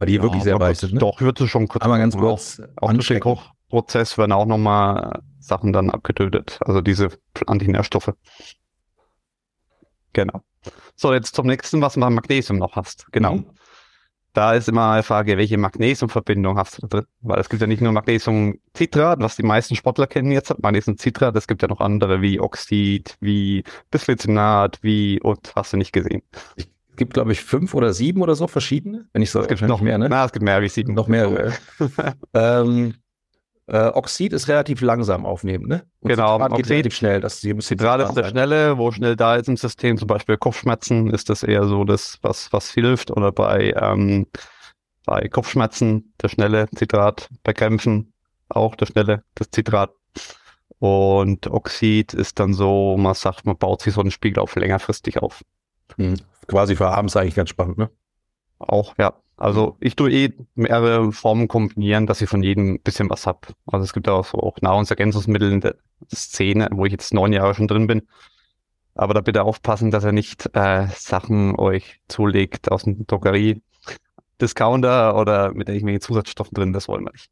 Weil 0.00 0.06
die 0.06 0.14
ja, 0.14 0.22
wirklich 0.22 0.42
sehr 0.42 0.58
weich 0.58 0.78
sind. 0.78 0.94
Ne? 0.94 0.98
Doch, 0.98 1.20
würde 1.20 1.46
schon 1.46 1.68
kurz. 1.68 1.84
Aber 1.84 1.98
ganz 1.98 2.16
kurz. 2.16 2.60
Auch, 2.76 2.88
auch 2.88 2.92
durch 2.94 3.08
den 3.08 3.20
Kochprozess 3.20 4.16
werden 4.16 4.32
auch 4.32 4.46
nochmal 4.46 5.22
Sachen 5.38 5.74
dann 5.74 5.90
abgetötet. 5.90 6.58
Also 6.64 6.80
diese 6.80 7.10
Antinährstoffe. 7.46 8.14
Genau. 10.14 10.40
So, 10.96 11.12
jetzt 11.12 11.34
zum 11.34 11.46
nächsten, 11.46 11.82
was 11.82 11.94
du 11.94 12.00
beim 12.00 12.14
Magnesium 12.14 12.58
noch 12.58 12.76
hast. 12.76 13.12
Genau. 13.12 13.36
Mhm. 13.36 13.46
Da 14.32 14.54
ist 14.54 14.68
immer 14.68 14.92
eine 14.92 15.02
Frage, 15.02 15.36
welche 15.36 15.58
Magnesiumverbindung 15.58 16.56
hast 16.56 16.78
du 16.78 16.86
da 16.86 16.88
drin? 16.88 17.06
Weil 17.20 17.40
es 17.40 17.50
gibt 17.50 17.60
ja 17.60 17.66
nicht 17.66 17.82
nur 17.82 17.92
Magnesiumcitrat, 17.92 19.20
was 19.20 19.36
die 19.36 19.42
meisten 19.42 19.76
Sportler 19.76 20.06
kennen 20.06 20.30
jetzt, 20.30 20.54
Magnesiumcitrat, 20.62 21.36
es 21.36 21.48
gibt 21.48 21.62
ja 21.62 21.68
noch 21.68 21.80
andere 21.80 22.22
wie 22.22 22.40
Oxid, 22.40 23.16
wie 23.20 23.64
Bisglycinat, 23.90 24.78
wie, 24.82 25.20
und 25.20 25.52
hast 25.56 25.72
du 25.72 25.76
nicht 25.76 25.92
gesehen. 25.92 26.22
Es 26.90 26.96
gibt, 26.96 27.14
glaube 27.14 27.32
ich, 27.32 27.42
fünf 27.42 27.74
oder 27.74 27.92
sieben 27.92 28.22
oder 28.22 28.34
so 28.34 28.46
verschiedene, 28.46 29.06
wenn 29.12 29.22
ich 29.22 29.30
so. 29.30 29.40
Es 29.40 29.48
gibt 29.48 29.62
noch 29.62 29.80
mehr, 29.80 29.98
ne? 29.98 30.08
Na, 30.08 30.24
es 30.24 30.32
gibt 30.32 30.44
mehr 30.44 30.60
wie 30.60 30.68
sieben. 30.68 30.94
Noch 30.94 31.08
mehr. 31.08 31.52
ähm, 32.34 32.94
äh, 33.70 33.86
Oxid 33.94 34.32
ist 34.32 34.48
relativ 34.48 34.80
langsam 34.80 35.24
aufnehmen, 35.24 35.68
ne? 35.68 35.84
Und 36.00 36.08
genau, 36.08 36.38
Citrat 36.38 36.56
geht 36.56 36.70
relativ 36.70 36.94
schnell. 36.94 37.20
Das 37.20 37.44
ist 37.44 37.66
Citrat 37.66 38.00
ist 38.00 38.14
der 38.14 38.24
schnelle, 38.24 38.76
wo 38.78 38.90
schnell 38.90 39.14
da 39.14 39.36
ist 39.36 39.48
im 39.48 39.56
System, 39.56 39.96
zum 39.96 40.08
Beispiel 40.08 40.36
Kopfschmerzen 40.36 41.10
ist 41.10 41.30
das 41.30 41.44
eher 41.44 41.64
so 41.64 41.84
das, 41.84 42.18
was, 42.22 42.52
was 42.52 42.72
hilft. 42.72 43.12
Oder 43.12 43.30
bei, 43.30 43.72
ähm, 43.80 44.26
bei 45.06 45.28
Kopfschmerzen 45.28 46.12
der 46.20 46.28
schnelle 46.28 46.66
Citrat, 46.76 47.28
bei 47.44 47.52
Krämpfen 47.52 48.12
auch 48.48 48.74
der 48.74 48.86
schnelle, 48.86 49.22
das 49.36 49.48
Citrat. 49.54 49.92
Und 50.80 51.46
Oxid 51.46 52.14
ist 52.14 52.40
dann 52.40 52.54
so, 52.54 52.96
man 52.98 53.14
sagt, 53.14 53.46
man 53.46 53.56
baut 53.56 53.82
sich 53.82 53.94
so 53.94 54.00
einen 54.00 54.10
Spiegel 54.10 54.40
auf 54.40 54.56
längerfristig 54.56 55.22
auf. 55.22 55.42
Hm. 55.96 56.16
Quasi 56.46 56.76
für 56.76 56.88
abends 56.88 57.16
eigentlich 57.16 57.34
ganz 57.34 57.50
spannend, 57.50 57.78
ne? 57.78 57.90
Auch, 58.58 58.94
ja. 58.98 59.14
Also 59.36 59.78
ich 59.80 59.96
tue 59.96 60.10
eh 60.10 60.34
mehrere 60.54 61.12
Formen 61.12 61.48
kombinieren, 61.48 62.06
dass 62.06 62.20
ich 62.20 62.28
von 62.28 62.42
jedem 62.42 62.74
ein 62.74 62.80
bisschen 62.82 63.08
was 63.08 63.26
hab. 63.26 63.54
Also 63.66 63.84
es 63.84 63.94
gibt 63.94 64.06
auch 64.06 64.26
so 64.26 64.38
auch 64.38 64.58
Nahrungsergänzungsmittel 64.60 65.50
in 65.50 65.60
der 65.62 65.76
Szene, 66.14 66.68
wo 66.72 66.84
ich 66.84 66.92
jetzt 66.92 67.14
neun 67.14 67.32
Jahre 67.32 67.54
schon 67.54 67.66
drin 67.66 67.86
bin. 67.86 68.02
Aber 68.94 69.14
da 69.14 69.22
bitte 69.22 69.44
aufpassen, 69.44 69.90
dass 69.90 70.04
er 70.04 70.12
nicht 70.12 70.54
äh, 70.54 70.88
Sachen 70.94 71.56
euch 71.56 72.00
zulegt 72.08 72.70
aus 72.70 72.82
dem 72.82 73.06
Drogerie, 73.06 73.62
Discounter 74.42 75.16
oder 75.16 75.54
mit 75.54 75.70
irgendwelchen 75.70 76.02
Zusatzstoffen 76.02 76.54
drin. 76.54 76.74
Das 76.74 76.86
wollen 76.86 77.04
wir 77.04 77.12
nicht. 77.12 77.30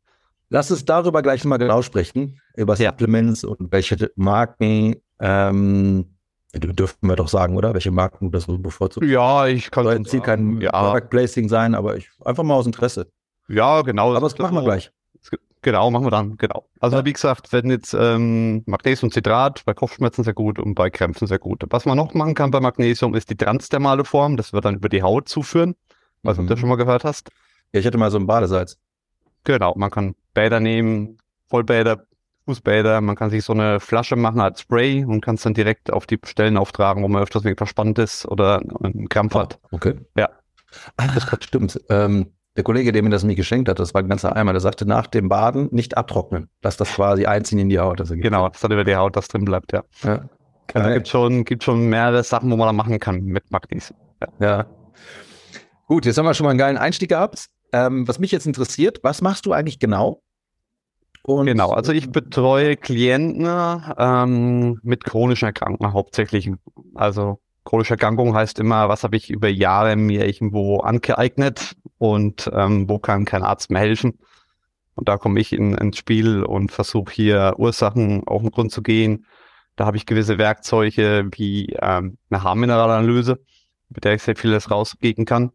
Lass 0.49 0.71
uns 0.71 0.87
darüber 0.87 1.21
gleich 1.21 1.45
mal 1.45 1.59
genau 1.59 1.83
sprechen, 1.83 2.41
über 2.57 2.75
ja. 2.77 2.91
Supplements 2.91 3.45
und 3.45 3.71
welche 3.71 4.11
Marken 4.17 4.97
ähm, 5.21 6.17
Dürften 6.55 7.07
wir 7.07 7.17
doch 7.17 7.29
sagen, 7.29 7.57
oder? 7.57 7.75
Welche 7.75 7.91
Marken 7.91 8.31
das 8.31 8.45
so 8.45 8.59
bevorzugst? 8.59 9.09
Ja, 9.09 9.47
ich 9.47 9.71
kann. 9.71 9.85
Soll 9.85 9.99
jetzt 9.99 10.11
hier 10.11 10.21
kein 10.21 10.61
ja. 10.61 10.71
Product 10.71 11.09
Placing 11.11 11.49
sein, 11.49 11.75
aber 11.75 11.97
ich 11.97 12.09
einfach 12.25 12.43
mal 12.43 12.55
aus 12.55 12.67
Interesse. 12.67 13.11
Ja, 13.49 13.83
genau. 13.83 14.15
Aber 14.15 14.21
das 14.21 14.39
machen 14.39 14.55
wir 14.55 14.63
gleich. 14.63 14.91
Genau, 15.63 15.91
machen 15.91 16.07
wir 16.07 16.11
dann, 16.11 16.37
genau. 16.37 16.69
Also 16.79 16.99
ja. 16.99 17.05
wie 17.05 17.13
gesagt, 17.13 17.53
wenn 17.53 17.69
jetzt 17.69 17.93
ähm, 17.93 18.63
Magnesium 18.67 19.11
Citrat 19.11 19.65
bei 19.65 19.75
Kopfschmerzen 19.75 20.23
sehr 20.23 20.35
gut 20.35 20.59
und 20.59 20.75
bei 20.75 20.89
Krämpfen 20.89 21.27
sehr 21.27 21.41
gut. 21.41 21.65
Was 21.71 21.85
man 21.85 21.97
noch 21.97 22.15
machen 22.15 22.35
kann 22.35 22.51
bei 22.53 22.61
Magnesium 22.61 23.15
ist 23.15 23.29
die 23.29 23.37
transdermale 23.37 24.05
Form. 24.05 24.37
Das 24.37 24.53
wird 24.53 24.65
dann 24.65 24.77
über 24.77 24.89
die 24.89 25.03
Haut 25.03 25.29
zuführen. 25.29 25.75
Was 26.23 26.39
mhm. 26.39 26.47
du 26.47 26.57
schon 26.57 26.69
mal 26.69 26.77
gehört 26.77 27.05
hast. 27.05 27.31
Ja, 27.73 27.81
ich 27.81 27.87
hatte 27.87 27.99
mal 27.99 28.11
so 28.11 28.19
ein 28.19 28.27
Badesalz. 28.27 28.79
Genau, 29.45 29.75
man 29.77 29.91
kann 29.91 30.15
Bäder 30.33 30.61
nehmen, 30.61 31.19
Vollbäder, 31.49 32.05
Fußbäder. 32.49 33.03
Man 33.03 33.15
kann 33.15 33.29
sich 33.29 33.45
so 33.45 33.53
eine 33.53 33.79
Flasche 33.79 34.17
machen 34.17 34.41
als 34.41 34.63
Spray 34.63 35.05
und 35.05 35.21
kann 35.21 35.35
es 35.35 35.43
dann 35.43 35.53
direkt 35.53 35.93
auf 35.93 36.07
die 36.07 36.19
Stellen 36.25 36.57
auftragen, 36.57 37.03
wo 37.03 37.09
man 37.09 37.23
öfters 37.23 37.43
verspannt 37.57 37.99
ist 37.99 38.25
oder 38.27 38.63
einen 38.83 39.09
Krampf 39.11 39.35
oh, 39.35 39.41
hat. 39.41 39.59
Okay. 39.71 39.95
Ja. 40.17 40.31
Ah, 40.97 41.09
das 41.15 41.27
stimmt. 41.45 41.79
Ähm, 41.91 42.33
der 42.57 42.65
Kollege, 42.65 42.91
der 42.91 43.03
mir 43.03 43.11
das 43.11 43.23
nicht 43.23 43.37
geschenkt 43.37 43.69
hat, 43.69 43.79
das 43.79 43.93
war 43.93 44.03
ein 44.03 44.09
ganzer 44.09 44.35
Eimer, 44.35 44.53
der 44.53 44.61
sagte, 44.61 44.87
nach 44.87 45.07
dem 45.07 45.29
Baden 45.29 45.69
nicht 45.73 45.97
abtrocknen. 45.99 46.49
Lass 46.63 46.79
das 46.79 46.95
quasi 46.95 47.27
einziehen 47.27 47.59
in 47.59 47.69
die 47.69 47.79
Haut. 47.79 48.01
Also 48.01 48.17
genau, 48.17 48.49
das 48.49 48.63
dann 48.63 48.73
über 48.73 48.85
die 48.85 48.97
Haut, 48.97 49.15
das 49.15 49.29
drin 49.29 49.45
bleibt, 49.45 49.73
ja. 49.73 49.85
ja. 50.03 50.29
Also 50.73 50.91
gibt 50.91 51.09
schon, 51.09 51.45
gibt 51.45 51.65
schon 51.65 51.89
mehrere 51.89 52.23
Sachen, 52.25 52.51
wo 52.51 52.57
man 52.57 52.67
da 52.67 52.73
machen 52.73 52.99
kann 52.99 53.21
mit 53.25 53.51
Magnesium. 53.51 53.99
Ja. 54.21 54.29
ja. 54.41 54.67
Gut, 55.87 56.07
jetzt 56.07 56.19
haben 56.19 56.25
wir 56.25 56.35
schon 56.35 56.45
mal 56.45 56.51
einen 56.51 56.59
geilen 56.59 56.79
Einstieg 56.79 57.11
gehabt. 57.11 57.47
Ähm, 57.73 58.09
was 58.09 58.19
mich 58.19 58.33
jetzt 58.33 58.47
interessiert, 58.47 59.01
was 59.03 59.21
machst 59.21 59.47
du 59.47 59.53
eigentlich 59.53 59.79
genau? 59.79 60.23
Und 61.29 61.45
genau, 61.45 61.73
also 61.73 61.93
ich 61.93 62.11
betreue 62.11 62.75
Klienten 62.79 63.47
ähm, 63.99 64.81
mit 64.83 65.05
chronischen 65.05 65.45
Erkrankungen 65.45 65.93
hauptsächlich. 65.93 66.51
Also 66.95 67.39
chronische 67.65 67.93
Erkrankung 67.93 68.35
heißt 68.35 68.59
immer, 68.59 68.89
was 68.89 69.05
habe 69.05 69.19
ich 69.19 69.29
über 69.29 69.49
Jahre 69.49 69.95
mir 69.97 70.27
irgendwo 70.27 70.79
angeeignet 70.79 71.77
und 71.99 72.51
ähm, 72.55 72.89
wo 72.89 72.99
kann 72.99 73.27
kein 73.27 73.43
Arzt 73.43 73.71
mehr 73.71 73.83
helfen. 73.83 74.19
Und 74.95 75.11
da 75.11 75.19
komme 75.19 75.39
ich 75.39 75.53
in, 75.53 75.75
ins 75.75 75.99
Spiel 75.99 76.45
und 76.45 76.73
versuche 76.73 77.13
hier 77.13 77.57
Ursachen 77.59 78.27
auf 78.27 78.41
den 78.41 78.51
Grund 78.51 78.73
zu 78.73 78.81
gehen. 78.81 79.27
Da 79.77 79.85
habe 79.85 79.99
ich 79.99 80.07
gewisse 80.07 80.39
Werkzeuge 80.39 81.29
wie 81.33 81.77
ähm, 81.79 82.17
eine 82.31 82.43
Haarmineralanalyse, 82.43 83.39
mit 83.91 84.03
der 84.03 84.15
ich 84.15 84.23
sehr 84.23 84.35
vieles 84.35 84.71
rausgeben 84.71 85.27
kann. 85.27 85.53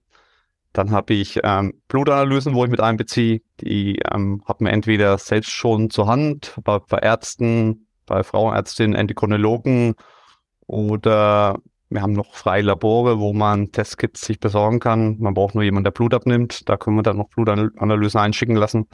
Dann 0.73 0.91
habe 0.91 1.13
ich 1.13 1.39
ähm, 1.43 1.81
Blutanalysen, 1.87 2.55
wo 2.55 2.65
ich 2.65 2.71
mit 2.71 2.81
einbeziehe. 2.81 3.41
Die 3.61 3.99
ähm, 4.11 4.43
hat 4.45 4.59
man 4.59 4.73
entweder 4.73 5.17
selbst 5.17 5.51
schon 5.51 5.89
zur 5.89 6.07
Hand, 6.07 6.55
bei, 6.63 6.79
bei 6.79 6.97
Ärzten, 6.97 7.87
bei 8.05 8.23
Frauenärztinnen, 8.23 8.95
Endokrinologen 8.95 9.95
oder 10.65 11.59
wir 11.89 12.01
haben 12.01 12.13
noch 12.13 12.33
freie 12.33 12.63
Labore, 12.63 13.19
wo 13.19 13.33
man 13.33 13.71
Testkits 13.71 14.21
sich 14.21 14.39
besorgen 14.39 14.79
kann. 14.79 15.19
Man 15.19 15.35
braucht 15.35 15.53
nur 15.53 15.63
jemanden, 15.63 15.85
der 15.85 15.91
Blut 15.91 16.15
abnimmt. 16.15 16.67
Da 16.67 16.75
können 16.75 16.95
wir 16.95 17.03
dann 17.03 17.17
noch 17.17 17.29
Blutanalysen 17.29 18.19
einschicken 18.19 18.55
lassen. 18.55 18.87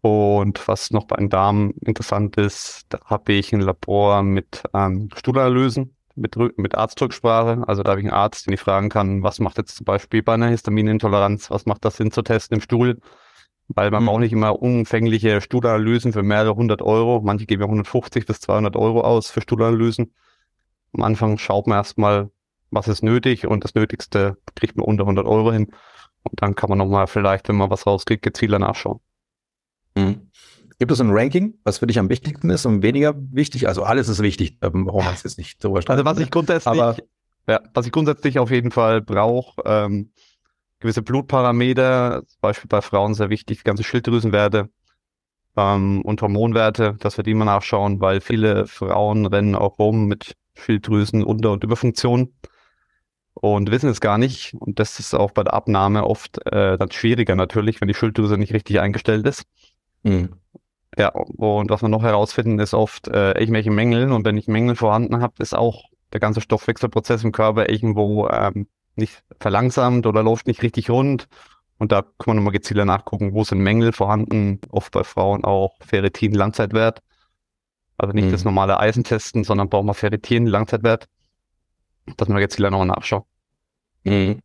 Und 0.00 0.66
was 0.68 0.90
noch 0.90 1.06
bei 1.06 1.16
den 1.16 1.28
Darm 1.28 1.74
interessant 1.84 2.36
ist, 2.36 2.86
da 2.88 2.98
habe 3.04 3.34
ich 3.34 3.52
ein 3.52 3.60
Labor 3.60 4.22
mit 4.22 4.62
ähm, 4.72 5.10
Stuhlanalysen, 5.14 5.93
mit, 6.14 6.36
mit 6.56 6.74
Arztrücksprache. 6.74 7.64
Also 7.66 7.82
da 7.82 7.92
habe 7.92 8.00
ich 8.00 8.06
einen 8.06 8.14
Arzt, 8.14 8.46
den 8.46 8.54
ich 8.54 8.60
fragen 8.60 8.88
kann, 8.88 9.22
was 9.22 9.40
macht 9.40 9.58
jetzt 9.58 9.76
zum 9.76 9.84
Beispiel 9.84 10.22
bei 10.22 10.34
einer 10.34 10.48
Histaminintoleranz, 10.48 11.50
was 11.50 11.66
macht 11.66 11.84
das 11.84 11.96
Sinn 11.96 12.12
zu 12.12 12.22
testen 12.22 12.56
im 12.56 12.60
Stuhl? 12.60 13.00
Weil 13.68 13.90
man 13.90 14.02
mhm. 14.02 14.06
braucht 14.06 14.20
nicht 14.20 14.32
immer 14.32 14.60
umfängliche 14.60 15.40
Stuhlanalysen 15.40 16.12
für 16.12 16.22
mehrere 16.22 16.54
hundert 16.54 16.82
Euro. 16.82 17.20
Manche 17.22 17.46
geben 17.46 17.62
ja 17.62 17.66
150 17.66 18.26
bis 18.26 18.40
200 18.40 18.76
Euro 18.76 19.00
aus 19.00 19.30
für 19.30 19.40
Stuhlanalysen. 19.40 20.14
Am 20.92 21.02
Anfang 21.02 21.38
schaut 21.38 21.66
man 21.66 21.78
erstmal, 21.78 22.30
was 22.70 22.88
ist 22.88 23.02
nötig 23.02 23.46
und 23.46 23.64
das 23.64 23.74
Nötigste 23.74 24.36
kriegt 24.54 24.76
man 24.76 24.86
unter 24.86 25.04
100 25.04 25.26
Euro 25.26 25.52
hin. 25.52 25.72
Und 26.22 26.40
dann 26.42 26.54
kann 26.54 26.68
man 26.68 26.78
nochmal 26.78 27.06
vielleicht, 27.06 27.48
wenn 27.48 27.56
man 27.56 27.70
was 27.70 27.86
rauskriegt, 27.86 28.22
gezielter 28.22 28.58
nachschauen. 28.58 29.00
Mhm. 29.96 30.30
Gibt 30.78 30.90
es 30.90 31.00
ein 31.00 31.10
Ranking, 31.10 31.54
was 31.64 31.78
für 31.78 31.86
dich 31.86 31.98
am 31.98 32.08
wichtigsten 32.08 32.50
ist 32.50 32.66
und 32.66 32.82
weniger 32.82 33.14
wichtig? 33.16 33.68
Also 33.68 33.84
alles 33.84 34.08
ist 34.08 34.20
wichtig, 34.20 34.58
da 34.60 34.70
brauchen 34.70 35.06
wir 35.06 35.12
jetzt 35.12 35.38
nicht 35.38 35.62
drüber 35.62 35.80
Also 35.86 36.04
was 36.04 36.18
ich 36.18 36.30
grundsätzlich, 36.30 36.66
aber, 36.66 36.96
ja, 37.46 37.60
was 37.72 37.86
ich 37.86 37.92
grundsätzlich 37.92 38.38
auf 38.38 38.50
jeden 38.50 38.70
Fall 38.70 39.00
brauche, 39.00 39.62
ähm, 39.64 40.10
gewisse 40.80 41.02
Blutparameter, 41.02 42.22
zum 42.26 42.40
Beispiel 42.40 42.68
bei 42.68 42.80
Frauen 42.80 43.14
sehr 43.14 43.30
wichtig, 43.30 43.64
ganze 43.64 43.84
Schilddrüsenwerte 43.84 44.68
ähm, 45.56 46.02
und 46.02 46.20
Hormonwerte, 46.20 46.96
dass 47.00 47.16
wir 47.16 47.24
die 47.24 47.34
mal 47.34 47.44
nachschauen, 47.44 48.00
weil 48.00 48.20
viele 48.20 48.66
Frauen 48.66 49.26
rennen 49.26 49.54
auch 49.54 49.78
rum 49.78 50.06
mit 50.06 50.34
Schilddrüsen 50.56 51.22
Unter- 51.22 51.52
und 51.52 51.64
Überfunktion 51.64 52.34
und 53.34 53.70
wissen 53.70 53.88
es 53.88 54.00
gar 54.00 54.18
nicht. 54.18 54.54
Und 54.54 54.78
das 54.78 54.98
ist 54.98 55.14
auch 55.14 55.30
bei 55.30 55.44
der 55.44 55.54
Abnahme 55.54 56.04
oft 56.04 56.44
äh, 56.46 56.76
dann 56.76 56.90
schwieriger 56.90 57.36
natürlich, 57.36 57.80
wenn 57.80 57.88
die 57.88 57.94
Schilddrüse 57.94 58.38
nicht 58.38 58.52
richtig 58.52 58.80
eingestellt 58.80 59.26
ist. 59.26 59.44
Mhm. 60.02 60.34
Ja, 60.96 61.08
und 61.08 61.70
was 61.70 61.82
wir 61.82 61.88
noch 61.88 62.02
herausfinden, 62.02 62.58
ist 62.58 62.74
oft 62.74 63.08
äh, 63.08 63.32
irgendwelche 63.32 63.70
Mängel. 63.70 64.12
Und 64.12 64.24
wenn 64.24 64.36
ich 64.36 64.46
Mängel 64.46 64.76
vorhanden 64.76 65.20
habe, 65.20 65.34
ist 65.42 65.54
auch 65.54 65.84
der 66.12 66.20
ganze 66.20 66.40
Stoffwechselprozess 66.40 67.24
im 67.24 67.32
Körper 67.32 67.68
irgendwo 67.68 68.28
ähm, 68.28 68.68
nicht 68.94 69.24
verlangsamt 69.40 70.06
oder 70.06 70.22
läuft 70.22 70.46
nicht 70.46 70.62
richtig 70.62 70.90
rund. 70.90 71.28
Und 71.78 71.90
da 71.90 72.02
kann 72.02 72.12
man 72.26 72.36
nochmal 72.36 72.52
gezielter 72.52 72.84
nachgucken, 72.84 73.34
wo 73.34 73.42
sind 73.42 73.58
Mängel 73.58 73.92
vorhanden. 73.92 74.60
Oft 74.70 74.92
bei 74.92 75.02
Frauen 75.02 75.44
auch 75.44 75.76
Ferritin-Langzeitwert. 75.80 77.00
Also 77.98 78.12
nicht 78.12 78.26
mhm. 78.26 78.32
das 78.32 78.44
normale 78.44 78.78
Eisen 78.78 79.04
testen, 79.04 79.44
sondern 79.44 79.68
braucht 79.68 79.84
man 79.84 79.94
Ferritin, 79.94 80.46
Langzeitwert, 80.46 81.08
dass 82.16 82.28
man 82.28 82.38
jetzt 82.38 82.58
wieder 82.58 82.70
noch 82.70 82.84
nachschaut. 82.84 83.24
Mhm. 84.04 84.40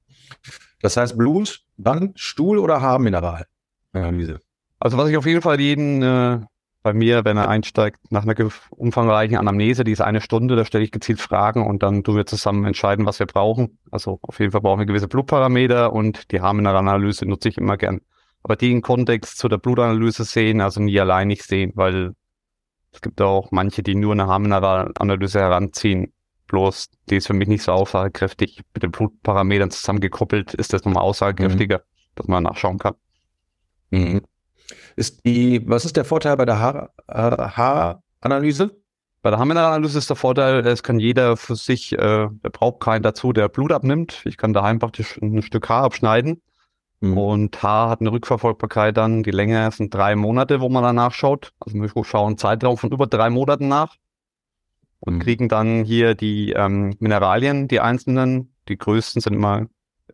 Das 0.82 0.98
heißt 0.98 1.18
Blut, 1.18 1.64
dann 1.78 2.14
Stuhl 2.16 2.58
oder 2.58 2.82
Haarmineral? 2.82 3.46
Analyse. 3.92 4.40
Also 4.80 4.98
was 4.98 5.10
ich 5.10 5.18
auf 5.18 5.26
jeden 5.26 5.42
Fall 5.42 5.60
jeden 5.60 6.02
äh, 6.02 6.40
bei 6.82 6.94
mir, 6.94 7.26
wenn 7.26 7.38
er 7.38 7.50
einsteigt, 7.50 8.00
nach 8.10 8.24
einer 8.24 8.36
umfangreichen 8.70 9.38
Anamnese, 9.38 9.84
die 9.84 9.92
ist 9.92 10.02
eine 10.02 10.22
Stunde, 10.22 10.56
da 10.56 10.64
stelle 10.64 10.84
ich 10.84 10.92
gezielt 10.92 11.20
Fragen 11.20 11.68
und 11.68 11.84
dann 11.84 12.04
tun 12.04 12.16
wir 12.16 12.26
zusammen 12.26 12.66
entscheiden, 12.66 13.06
was 13.06 13.20
wir 13.20 13.26
brauchen. 13.26 13.78
Also 13.92 14.20
auf 14.22 14.40
jeden 14.40 14.52
Fall 14.52 14.62
brauchen 14.62 14.80
wir 14.80 14.86
gewisse 14.86 15.10
Blutparameter 15.10 15.92
und 15.92 16.32
die 16.32 16.40
Haarmineralanalyse 16.40 17.26
nutze 17.26 17.50
ich 17.50 17.58
immer 17.58 17.76
gern. 17.76 18.00
Aber 18.44 18.56
die 18.56 18.72
im 18.72 18.82
Kontext 18.82 19.38
zu 19.38 19.50
der 19.50 19.58
Blutanalyse 19.58 20.24
sehen, 20.24 20.62
also 20.62 20.80
nie 20.82 20.98
allein 21.00 21.28
nicht 21.28 21.44
sehen, 21.44 21.74
weil 21.76 22.14
es 22.94 23.02
gibt 23.02 23.22
auch 23.22 23.52
manche, 23.52 23.84
die 23.84 23.96
nur 23.96 24.14
eine 24.14 24.28
Harmenanalyse 24.28 25.40
heranziehen. 25.40 26.14
Bloß, 26.48 26.90
die 27.10 27.18
ist 27.18 27.28
für 27.28 27.34
mich 27.34 27.48
nicht 27.50 27.62
so 27.62 27.74
aussagekräftig. 27.74 28.62
Mit 28.74 28.82
den 28.82 28.92
Blutparametern 28.92 29.70
zusammengekoppelt 29.70 30.54
ist 30.56 30.74
das 30.74 30.86
nochmal 30.86 31.04
aussagekräftiger, 31.04 31.80
mhm. 31.80 32.12
dass 32.16 32.28
man 32.28 32.44
nachschauen 32.44 32.80
kann. 32.80 32.96
Mhm. 33.92 34.22
Ist 35.00 35.26
die, 35.26 35.68
was 35.68 35.86
ist 35.86 35.96
der 35.98 36.06
Vorteil 36.06 36.36
bei 36.38 36.46
der 36.46 36.60
Haar, 36.60 36.90
Haaranalyse? 37.08 38.76
Bei 39.22 39.30
der 39.30 39.40
Haarmineralanalyse 39.40 39.98
ist 39.98 40.10
der 40.10 40.16
Vorteil, 40.16 40.66
es 40.66 40.84
kann 40.84 41.00
jeder 41.00 41.36
für 41.36 41.56
sich, 41.56 41.94
äh, 41.94 41.98
der 41.98 42.50
braucht 42.52 42.80
keinen 42.80 43.04
dazu, 43.04 43.34
der 43.34 43.50
Blut 43.50 43.72
abnimmt. 43.72 44.22
Ich 44.26 44.38
kann 44.38 44.54
daheim 44.54 44.80
praktisch 44.80 45.18
ein 45.22 45.42
Stück 45.42 45.68
Haar 45.68 45.84
abschneiden 45.84 46.42
Mhm. 47.02 47.18
Und 47.18 47.64
H 47.64 47.90
hat 47.90 48.02
eine 48.02 48.12
Rückverfolgbarkeit 48.12 48.98
dann, 48.98 49.24
die 49.24 49.32
Länge 49.32 49.72
sind 49.72 49.94
drei 49.94 50.16
Monate, 50.16 50.60
wo 50.60 50.70
man 50.70 50.84
dann 50.84 50.96
nachschaut. 50.96 51.54
Also 51.60 51.78
wir 51.78 52.04
schauen 52.04 52.38
Zeitraum 52.38 52.78
von 52.78 52.92
über 52.92 53.08
drei 53.08 53.30
Monaten 53.30 53.68
nach 53.68 53.96
und 55.00 55.16
mhm. 55.16 55.20
kriegen 55.20 55.50
dann 55.50 55.84
hier 55.86 56.16
die 56.16 56.52
ähm, 56.52 56.96
Mineralien, 57.00 57.68
die 57.68 57.80
einzelnen. 57.80 58.54
Die 58.68 58.78
größten 58.78 59.22
sind 59.22 59.34
immer 59.34 59.68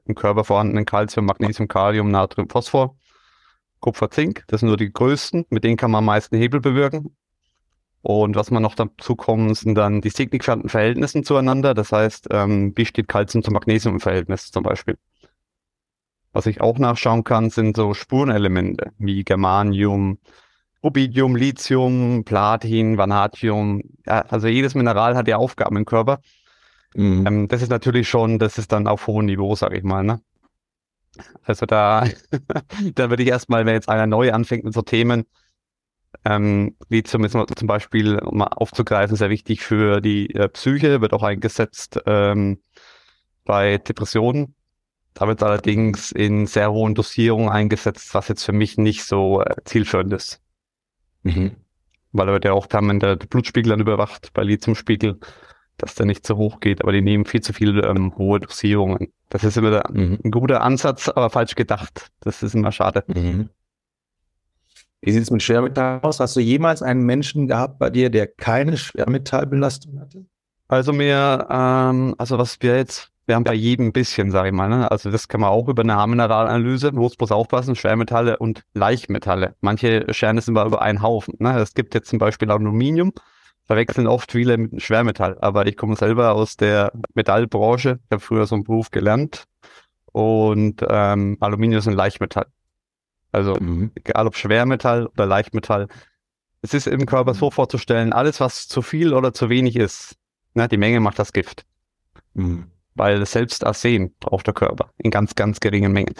im 0.05 0.15
Körper 0.15 0.43
vorhandenen 0.43 0.85
Calcium, 0.85 1.25
Magnesium, 1.25 1.67
Kalium, 1.67 2.11
Natrium, 2.11 2.49
Phosphor, 2.49 2.95
Kupfer, 3.79 4.09
Zink. 4.09 4.43
Das 4.47 4.61
sind 4.61 4.69
nur 4.69 4.77
die 4.77 4.91
größten. 4.91 5.45
Mit 5.49 5.63
denen 5.63 5.77
kann 5.77 5.91
man 5.91 5.99
am 5.99 6.05
meisten 6.05 6.37
Hebel 6.37 6.59
bewirken. 6.59 7.15
Und 8.01 8.35
was 8.35 8.51
man 8.51 8.61
noch 8.61 8.75
dazu 8.75 9.15
kommen, 9.15 9.55
sind 9.55 9.75
dann 9.75 10.01
die 10.01 10.09
signifikanten 10.09 10.69
Verhältnisse 10.69 11.23
zueinander. 11.23 11.73
Das 11.73 11.91
heißt, 11.91 12.27
ähm, 12.31 12.73
wie 12.75 12.85
steht 12.85 13.07
Calcium 13.07 13.43
zu 13.43 13.51
Magnesium 13.51 13.95
im 13.95 13.99
Verhältnis 13.99 14.51
zum 14.51 14.61
Beispiel? 14.61 14.97
Was 16.31 16.45
ich 16.45 16.61
auch 16.61 16.77
nachschauen 16.77 17.23
kann, 17.23 17.49
sind 17.49 17.77
so 17.77 17.93
Spurenelemente 17.93 18.91
wie 18.99 19.23
Germanium, 19.23 20.19
Rubidium, 20.83 21.35
Lithium, 21.35 22.23
Platin, 22.25 22.97
Vanadium. 22.97 23.81
Ja, 24.05 24.21
also 24.21 24.47
jedes 24.47 24.75
Mineral 24.75 25.15
hat 25.15 25.27
ja 25.27 25.37
Aufgaben 25.37 25.77
im 25.77 25.85
Körper. 25.85 26.19
Mhm. 26.93 27.25
Ähm, 27.25 27.47
das 27.47 27.63
ist 27.63 27.69
natürlich 27.69 28.07
schon, 28.07 28.37
das 28.37 28.57
ist 28.59 28.71
dann 28.71 28.85
auf 28.85 29.07
hohem 29.07 29.25
Niveau, 29.25 29.55
sag 29.55 29.73
ich 29.73 29.83
mal. 29.83 30.03
Ne? 30.03 30.21
Also 31.43 31.65
da, 31.65 32.07
da 32.95 33.09
würde 33.09 33.23
ich 33.23 33.29
erstmal, 33.29 33.65
wenn 33.65 33.73
jetzt 33.73 33.89
einer 33.89 34.07
neu 34.07 34.31
anfängt 34.31 34.63
mit 34.63 34.73
so 34.73 34.81
Themen, 34.81 35.25
ähm, 36.23 36.75
Lithium 36.89 37.25
ist 37.25 37.33
zum 37.33 37.67
Beispiel, 37.67 38.17
um 38.19 38.37
mal 38.37 38.47
aufzugreifen, 38.47 39.15
sehr 39.15 39.29
wichtig 39.29 39.61
für 39.61 40.01
die 40.01 40.33
äh, 40.33 40.47
Psyche, 40.49 41.01
wird 41.01 41.13
auch 41.13 41.23
eingesetzt 41.23 41.99
ähm, 42.05 42.59
bei 43.43 43.77
Depressionen. 43.77 44.55
Da 45.13 45.27
wird 45.27 45.43
allerdings 45.43 46.11
in 46.11 46.45
sehr 46.45 46.71
hohen 46.71 46.95
Dosierungen 46.95 47.49
eingesetzt, 47.49 48.13
was 48.13 48.27
jetzt 48.27 48.43
für 48.43 48.51
mich 48.51 48.77
nicht 48.77 49.03
so 49.03 49.41
äh, 49.41 49.55
zielführend 49.63 50.13
ist. 50.13 50.41
Mhm. 51.23 51.55
Weil 52.11 52.27
da 52.27 52.33
wird 52.33 52.45
ja 52.45 52.53
auch 52.53 52.67
permanent 52.67 53.03
der 53.03 53.15
Blutspiegel 53.15 53.69
dann 53.69 53.81
überwacht 53.81 54.33
bei 54.33 54.43
Lithiumspiegel, 54.43 55.19
dass 55.77 55.95
der 55.95 56.05
nicht 56.05 56.25
zu 56.25 56.37
hoch 56.37 56.59
geht, 56.59 56.81
aber 56.81 56.91
die 56.91 57.01
nehmen 57.01 57.25
viel 57.25 57.41
zu 57.41 57.53
viele 57.53 57.85
ähm, 57.85 58.15
hohe 58.17 58.39
Dosierungen. 58.39 59.11
Das 59.29 59.43
ist 59.43 59.57
immer 59.57 59.71
der, 59.71 59.89
mhm. 59.91 60.19
ein 60.23 60.31
guter 60.31 60.61
Ansatz, 60.61 61.09
aber 61.09 61.29
falsch 61.29 61.55
gedacht. 61.55 62.11
Das 62.21 62.43
ist 62.43 62.55
immer 62.55 62.71
schade. 62.71 63.03
Mhm. 63.07 63.49
Wie 65.01 65.11
sieht 65.11 65.23
es 65.23 65.31
mit 65.31 65.43
Schwermetall 65.43 65.99
aus? 66.01 66.19
Hast 66.19 66.35
du 66.35 66.39
jemals 66.39 66.81
einen 66.81 67.03
Menschen 67.03 67.47
gehabt 67.47 67.77
bei 67.77 67.89
dir, 67.89 68.09
der 68.09 68.27
keine 68.27 68.77
Schwermetallbelastung 68.77 69.99
hatte? 69.99 70.25
Also 70.67 70.93
mir, 70.93 71.47
ähm, 71.49 72.15
also 72.17 72.37
was 72.37 72.57
wir 72.61 72.77
jetzt 72.77 73.11
wir 73.25 73.35
haben 73.35 73.43
bei 73.43 73.53
jedem 73.53 73.87
ein 73.87 73.91
bisschen, 73.91 74.31
sage 74.31 74.49
ich 74.49 74.53
mal. 74.53 74.69
Ne? 74.69 74.89
Also 74.89 75.09
das 75.09 75.27
kann 75.27 75.41
man 75.41 75.49
auch 75.49 75.67
über 75.67 75.81
eine 75.81 75.95
Haarmineralanalyse, 75.95 76.91
muss 76.91 77.15
bloß 77.15 77.31
aufpassen, 77.31 77.75
Schwermetalle 77.75 78.37
und 78.37 78.63
Leichtmetalle. 78.73 79.55
Manche 79.61 80.05
Sterne 80.13 80.41
sind 80.41 80.57
aber 80.57 80.67
über 80.67 80.81
einen 80.81 81.01
Haufen. 81.01 81.35
Ne? 81.39 81.59
Es 81.59 81.73
gibt 81.73 81.95
jetzt 81.95 82.09
zum 82.09 82.19
Beispiel 82.19 82.51
Aluminium, 82.51 83.13
verwechseln 83.65 84.07
oft 84.07 84.31
viele 84.31 84.57
mit 84.57 84.81
Schwermetall. 84.81 85.37
Aber 85.41 85.65
ich 85.67 85.77
komme 85.77 85.95
selber 85.95 86.33
aus 86.33 86.57
der 86.57 86.91
Metallbranche, 87.13 87.99
ich 88.03 88.11
habe 88.11 88.21
früher 88.21 88.45
so 88.45 88.55
einen 88.55 88.63
Beruf 88.63 88.91
gelernt 88.91 89.45
und 90.11 90.85
ähm, 90.87 91.37
Aluminium 91.39 91.79
ist 91.79 91.87
ein 91.87 91.93
Leichtmetall. 91.93 92.47
Also 93.31 93.55
mhm. 93.55 93.91
egal 93.95 94.27
ob 94.27 94.35
Schwermetall 94.35 95.07
oder 95.07 95.25
Leichtmetall. 95.25 95.87
Es 96.61 96.73
ist 96.73 96.87
im 96.87 97.05
Körper 97.05 97.33
so 97.33 97.51
vorzustellen, 97.51 98.13
alles 98.13 98.39
was 98.39 98.67
zu 98.67 98.81
viel 98.81 99.13
oder 99.13 99.33
zu 99.33 99.49
wenig 99.49 99.75
ist, 99.75 100.15
ne, 100.53 100.67
die 100.67 100.77
Menge 100.77 100.99
macht 100.99 101.19
das 101.19 101.33
Gift. 101.33 101.65
Mhm 102.33 102.71
weil 102.95 103.25
selbst 103.25 103.63
Arsen 103.63 104.15
braucht 104.19 104.47
der 104.47 104.53
Körper 104.53 104.89
in 104.97 105.11
ganz, 105.11 105.35
ganz 105.35 105.59
geringen 105.59 105.91
Mengen. 105.91 106.15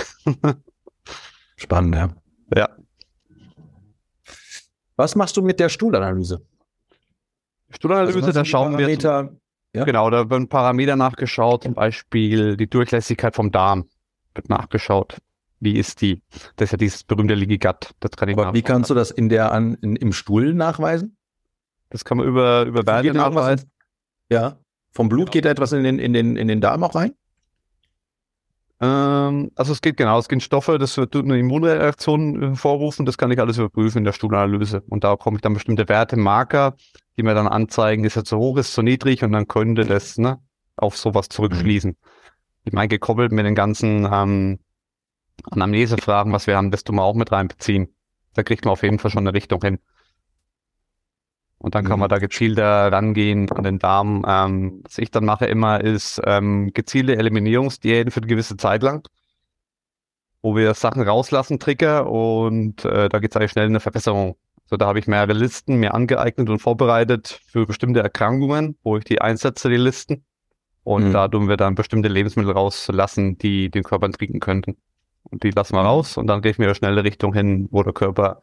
Spannend, 1.56 1.96
ja. 1.96 2.10
Ja. 2.56 2.70
Was 4.98 5.16
machst 5.16 5.36
du 5.38 5.42
mit 5.42 5.60
der 5.60 5.70
Stuhlanalyse? 5.70 6.46
Stuhlanalyse, 7.76 8.18
also 8.20 8.32
da 8.32 8.46
schauen 8.46 8.78
wir. 8.78 9.00
Zum, 9.00 9.40
ja? 9.74 9.84
Genau, 9.84 10.10
da 10.10 10.30
werden 10.30 10.48
Parameter 10.48 10.96
nachgeschaut, 10.96 11.64
zum 11.64 11.74
Beispiel 11.74 12.56
die 12.56 12.70
Durchlässigkeit 12.70 13.36
vom 13.36 13.52
Darm 13.52 13.90
wird 14.34 14.50
nachgeschaut. 14.50 15.18
Wie 15.60 15.78
ist 15.78 16.02
die? 16.02 16.22
Das 16.58 16.68
ist 16.68 16.72
ja 16.74 16.78
dieses 16.78 17.04
berühmte 17.04 17.36
Gut. 17.36 17.92
Das 18.00 18.12
kann 18.12 18.30
ich 18.30 18.38
Aber 18.38 18.54
wie 18.54 18.62
kannst 18.62 18.90
du 18.90 18.94
das 18.94 19.12
in 19.12 19.30
der, 19.30 19.52
an, 19.52 19.76
in, 19.82 19.96
im 19.96 20.14
Stuhl 20.14 20.54
nachweisen? 20.54 21.18
Das 21.90 22.06
kann 22.06 22.18
man 22.18 22.28
über, 22.28 22.64
über 22.64 22.86
Werte 22.86 23.14
nachweisen. 23.14 23.72
Ja. 24.30 24.60
Vom 24.92 25.10
Blut 25.10 25.28
genau. 25.28 25.32
geht 25.32 25.46
da 25.46 25.50
etwas 25.50 25.72
in 25.72 25.84
den, 25.84 26.00
in, 26.00 26.14
den, 26.14 26.36
in 26.38 26.48
den 26.48 26.62
Darm 26.62 26.84
auch 26.84 26.96
rein? 26.96 27.14
Ähm, 28.82 29.52
also 29.56 29.72
es 29.72 29.82
geht 29.82 29.98
genau, 29.98 30.20
es 30.20 30.28
gibt 30.28 30.44
Stoffe, 30.44 30.78
das 30.78 30.98
wird 30.98 31.16
eine 31.16 31.40
Immunreaktion 31.40 32.42
hervorrufen, 32.42 33.06
das 33.06 33.18
kann 33.18 33.32
ich 33.32 33.40
alles 33.40 33.58
überprüfen 33.58 34.00
in 34.00 34.04
der 34.04 34.12
Stuhlanalyse. 34.12 34.84
Und 34.90 35.04
da 35.04 35.16
komme 35.16 35.38
ich 35.38 35.42
dann 35.42 35.54
bestimmte 35.54 35.88
Werte, 35.88 36.18
Marker, 36.18 36.76
die 37.18 37.24
mir 37.24 37.34
dann 37.34 37.48
anzeigen, 37.48 38.04
ist 38.04 38.18
er 38.18 38.26
zu 38.26 38.38
hoch, 38.38 38.58
ist 38.58 38.74
zu 38.74 38.82
niedrig 38.82 39.24
und 39.24 39.32
dann 39.32 39.48
könnte 39.48 39.86
das 39.86 40.18
ne, 40.18 40.40
auf 40.76 40.98
sowas 40.98 41.30
zurückschließen. 41.30 41.92
Mhm. 41.92 41.98
Ich 42.66 42.74
meine, 42.74 42.88
gekoppelt 42.88 43.32
mit 43.32 43.46
den 43.46 43.56
ganzen 43.56 44.08
ähm, 44.12 44.60
Anamnesefragen, 45.52 46.34
was 46.34 46.48
wir 46.48 46.58
haben, 46.58 46.72
das 46.72 46.84
tun 46.84 46.96
wir 46.96 47.04
auch 47.04 47.16
mit 47.16 47.32
reinbeziehen. 47.32 47.96
Da 48.34 48.44
kriegt 48.44 48.66
man 48.66 48.74
auf 48.74 48.84
jeden 48.84 49.00
Fall 49.00 49.12
schon 49.12 49.28
eine 49.28 49.34
Richtung 49.34 49.62
hin. 49.62 49.80
Und 51.66 51.74
dann 51.74 51.84
kann 51.84 51.98
man 51.98 52.10
mhm. 52.10 52.12
da 52.12 52.20
gezielter 52.20 52.92
rangehen 52.92 53.52
an 53.52 53.64
den 53.64 53.80
Darm. 53.80 54.24
Ähm, 54.28 54.82
was 54.84 55.00
ich 55.00 55.10
dann 55.10 55.26
mache 55.26 55.48
immer 55.48 55.82
ist 55.82 56.22
ähm, 56.24 56.70
gezielte 56.76 57.18
Eliminierungsdiäten 57.18 58.12
für 58.12 58.20
eine 58.20 58.28
gewisse 58.28 58.56
Zeit 58.56 58.84
lang, 58.84 59.08
wo 60.44 60.56
wir 60.56 60.76
Sachen 60.76 61.02
rauslassen, 61.02 61.58
Trigger 61.58 62.08
und 62.08 62.86
äh, 62.86 63.10
da 63.10 63.18
geht 63.18 63.32
es 63.32 63.36
eigentlich 63.36 63.50
schnell 63.50 63.66
in 63.66 63.72
eine 63.72 63.80
Verbesserung. 63.80 64.36
So, 64.68 64.78
da 64.78 64.86
habe 64.86 65.00
ich 65.00 65.08
mehrere 65.08 65.34
Listen 65.34 65.78
mir 65.78 65.96
angeeignet 65.96 66.52
und 66.52 66.60
vorbereitet 66.60 67.42
für 67.48 67.66
bestimmte 67.66 68.00
Erkrankungen, 68.00 68.78
wo 68.84 68.98
ich 68.98 69.04
die 69.04 69.20
einsetze, 69.20 69.68
die 69.68 69.78
Listen. 69.78 70.24
Und 70.84 71.08
mhm. 71.08 71.14
da 71.14 71.28
tun 71.28 71.50
wir 71.50 71.58
dann 71.58 71.74
bestimmte 71.74 72.10
Lebensmittel 72.10 72.52
rauslassen, 72.52 73.40
die 73.40 73.72
den 73.72 73.82
Körper 73.82 74.12
trinken 74.12 74.40
könnten. 74.40 74.78
Und 75.24 75.42
die 75.42 75.50
lassen 75.50 75.74
wir 75.74 75.82
mhm. 75.82 75.88
raus 75.88 76.18
und 76.18 76.28
dann 76.28 76.44
gehe 76.44 76.52
ich 76.52 76.60
mir 76.60 76.66
eine 76.66 76.76
schnelle 76.76 77.04
Richtung 77.04 77.34
hin, 77.34 77.68
wo 77.72 77.82
der 77.82 77.94
Körper 77.94 78.40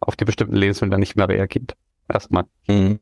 auf 0.00 0.16
die 0.16 0.24
bestimmten 0.24 0.56
Lebensmittel 0.56 0.98
nicht 0.98 1.14
mehr 1.14 1.28
reagiert 1.28 1.76
erstmal. 2.08 2.44
Mhm. 2.66 3.00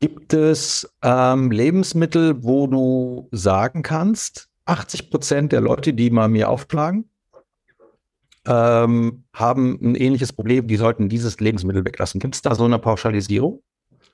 Gibt 0.00 0.32
es 0.32 0.90
ähm, 1.02 1.50
Lebensmittel, 1.50 2.42
wo 2.42 2.66
du 2.66 3.28
sagen 3.32 3.82
kannst, 3.82 4.48
80 4.64 5.10
Prozent 5.10 5.52
der 5.52 5.60
Leute, 5.60 5.92
die 5.92 6.10
mal 6.10 6.28
mir 6.28 6.48
aufplagen, 6.48 7.10
ähm, 8.46 9.24
haben 9.34 9.78
ein 9.82 9.94
ähnliches 9.94 10.32
Problem, 10.32 10.66
die 10.66 10.76
sollten 10.76 11.08
dieses 11.08 11.40
Lebensmittel 11.40 11.84
weglassen. 11.84 12.20
Gibt 12.20 12.34
es 12.34 12.42
da 12.42 12.54
so 12.54 12.64
eine 12.64 12.78
Pauschalisierung? 12.78 13.62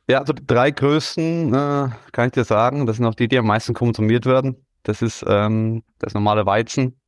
Ja, 0.08 0.18
also 0.18 0.32
die 0.32 0.46
drei 0.46 0.70
größten, 0.70 1.54
äh, 1.54 1.88
kann 2.12 2.26
ich 2.26 2.32
dir 2.32 2.44
sagen, 2.44 2.86
das 2.86 2.96
sind 2.96 3.06
auch 3.06 3.14
die, 3.14 3.28
die 3.28 3.38
am 3.38 3.46
meisten 3.46 3.74
konsumiert 3.74 4.26
werden. 4.26 4.56
Das 4.82 5.02
ist 5.02 5.24
ähm, 5.26 5.82
das 5.98 6.14
normale 6.14 6.46
Weizen, 6.46 7.00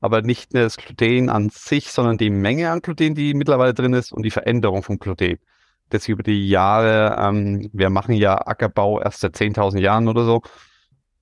aber 0.00 0.22
nicht 0.22 0.54
das 0.54 0.76
Gluten 0.76 1.30
an 1.30 1.50
sich, 1.50 1.90
sondern 1.90 2.16
die 2.16 2.30
Menge 2.30 2.70
an 2.70 2.80
Gluten, 2.80 3.14
die 3.14 3.34
mittlerweile 3.34 3.74
drin 3.74 3.92
ist 3.92 4.12
und 4.12 4.22
die 4.22 4.30
Veränderung 4.30 4.82
von 4.82 4.98
Gluten 4.98 5.38
das 5.90 6.08
über 6.08 6.22
die 6.22 6.48
Jahre, 6.48 7.16
ähm, 7.18 7.70
wir 7.72 7.90
machen 7.90 8.14
ja 8.14 8.34
Ackerbau 8.46 9.00
erst 9.00 9.20
seit 9.20 9.36
10.000 9.36 9.80
Jahren 9.80 10.08
oder 10.08 10.24
so. 10.24 10.42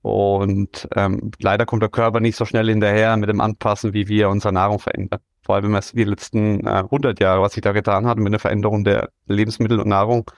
Und 0.01 0.87
ähm, 0.95 1.31
leider 1.39 1.65
kommt 1.65 1.81
der 1.81 1.89
Körper 1.89 2.19
nicht 2.19 2.37
so 2.37 2.45
schnell 2.45 2.67
hinterher 2.67 3.17
mit 3.17 3.29
dem 3.29 3.41
Anpassen, 3.41 3.93
wie 3.93 4.07
wir 4.07 4.29
unsere 4.29 4.53
Nahrung 4.53 4.79
verändern. 4.79 5.19
Vor 5.43 5.55
allem, 5.55 5.65
wenn 5.65 5.71
man 5.71 5.83
die 5.93 6.03
letzten 6.03 6.65
äh, 6.65 6.83
100 6.83 7.19
Jahre, 7.19 7.41
was 7.41 7.53
sich 7.53 7.61
da 7.61 7.71
getan 7.71 8.05
hat 8.05 8.17
mit 8.17 8.31
der 8.31 8.39
Veränderung 8.39 8.83
der 8.83 9.09
Lebensmittel 9.25 9.79
und 9.79 9.89
Nahrung, 9.89 10.29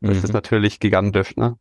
das 0.00 0.18
mhm. 0.18 0.24
ist 0.24 0.32
natürlich 0.32 0.80
gigantisch. 0.80 1.36
Ne? 1.36 1.56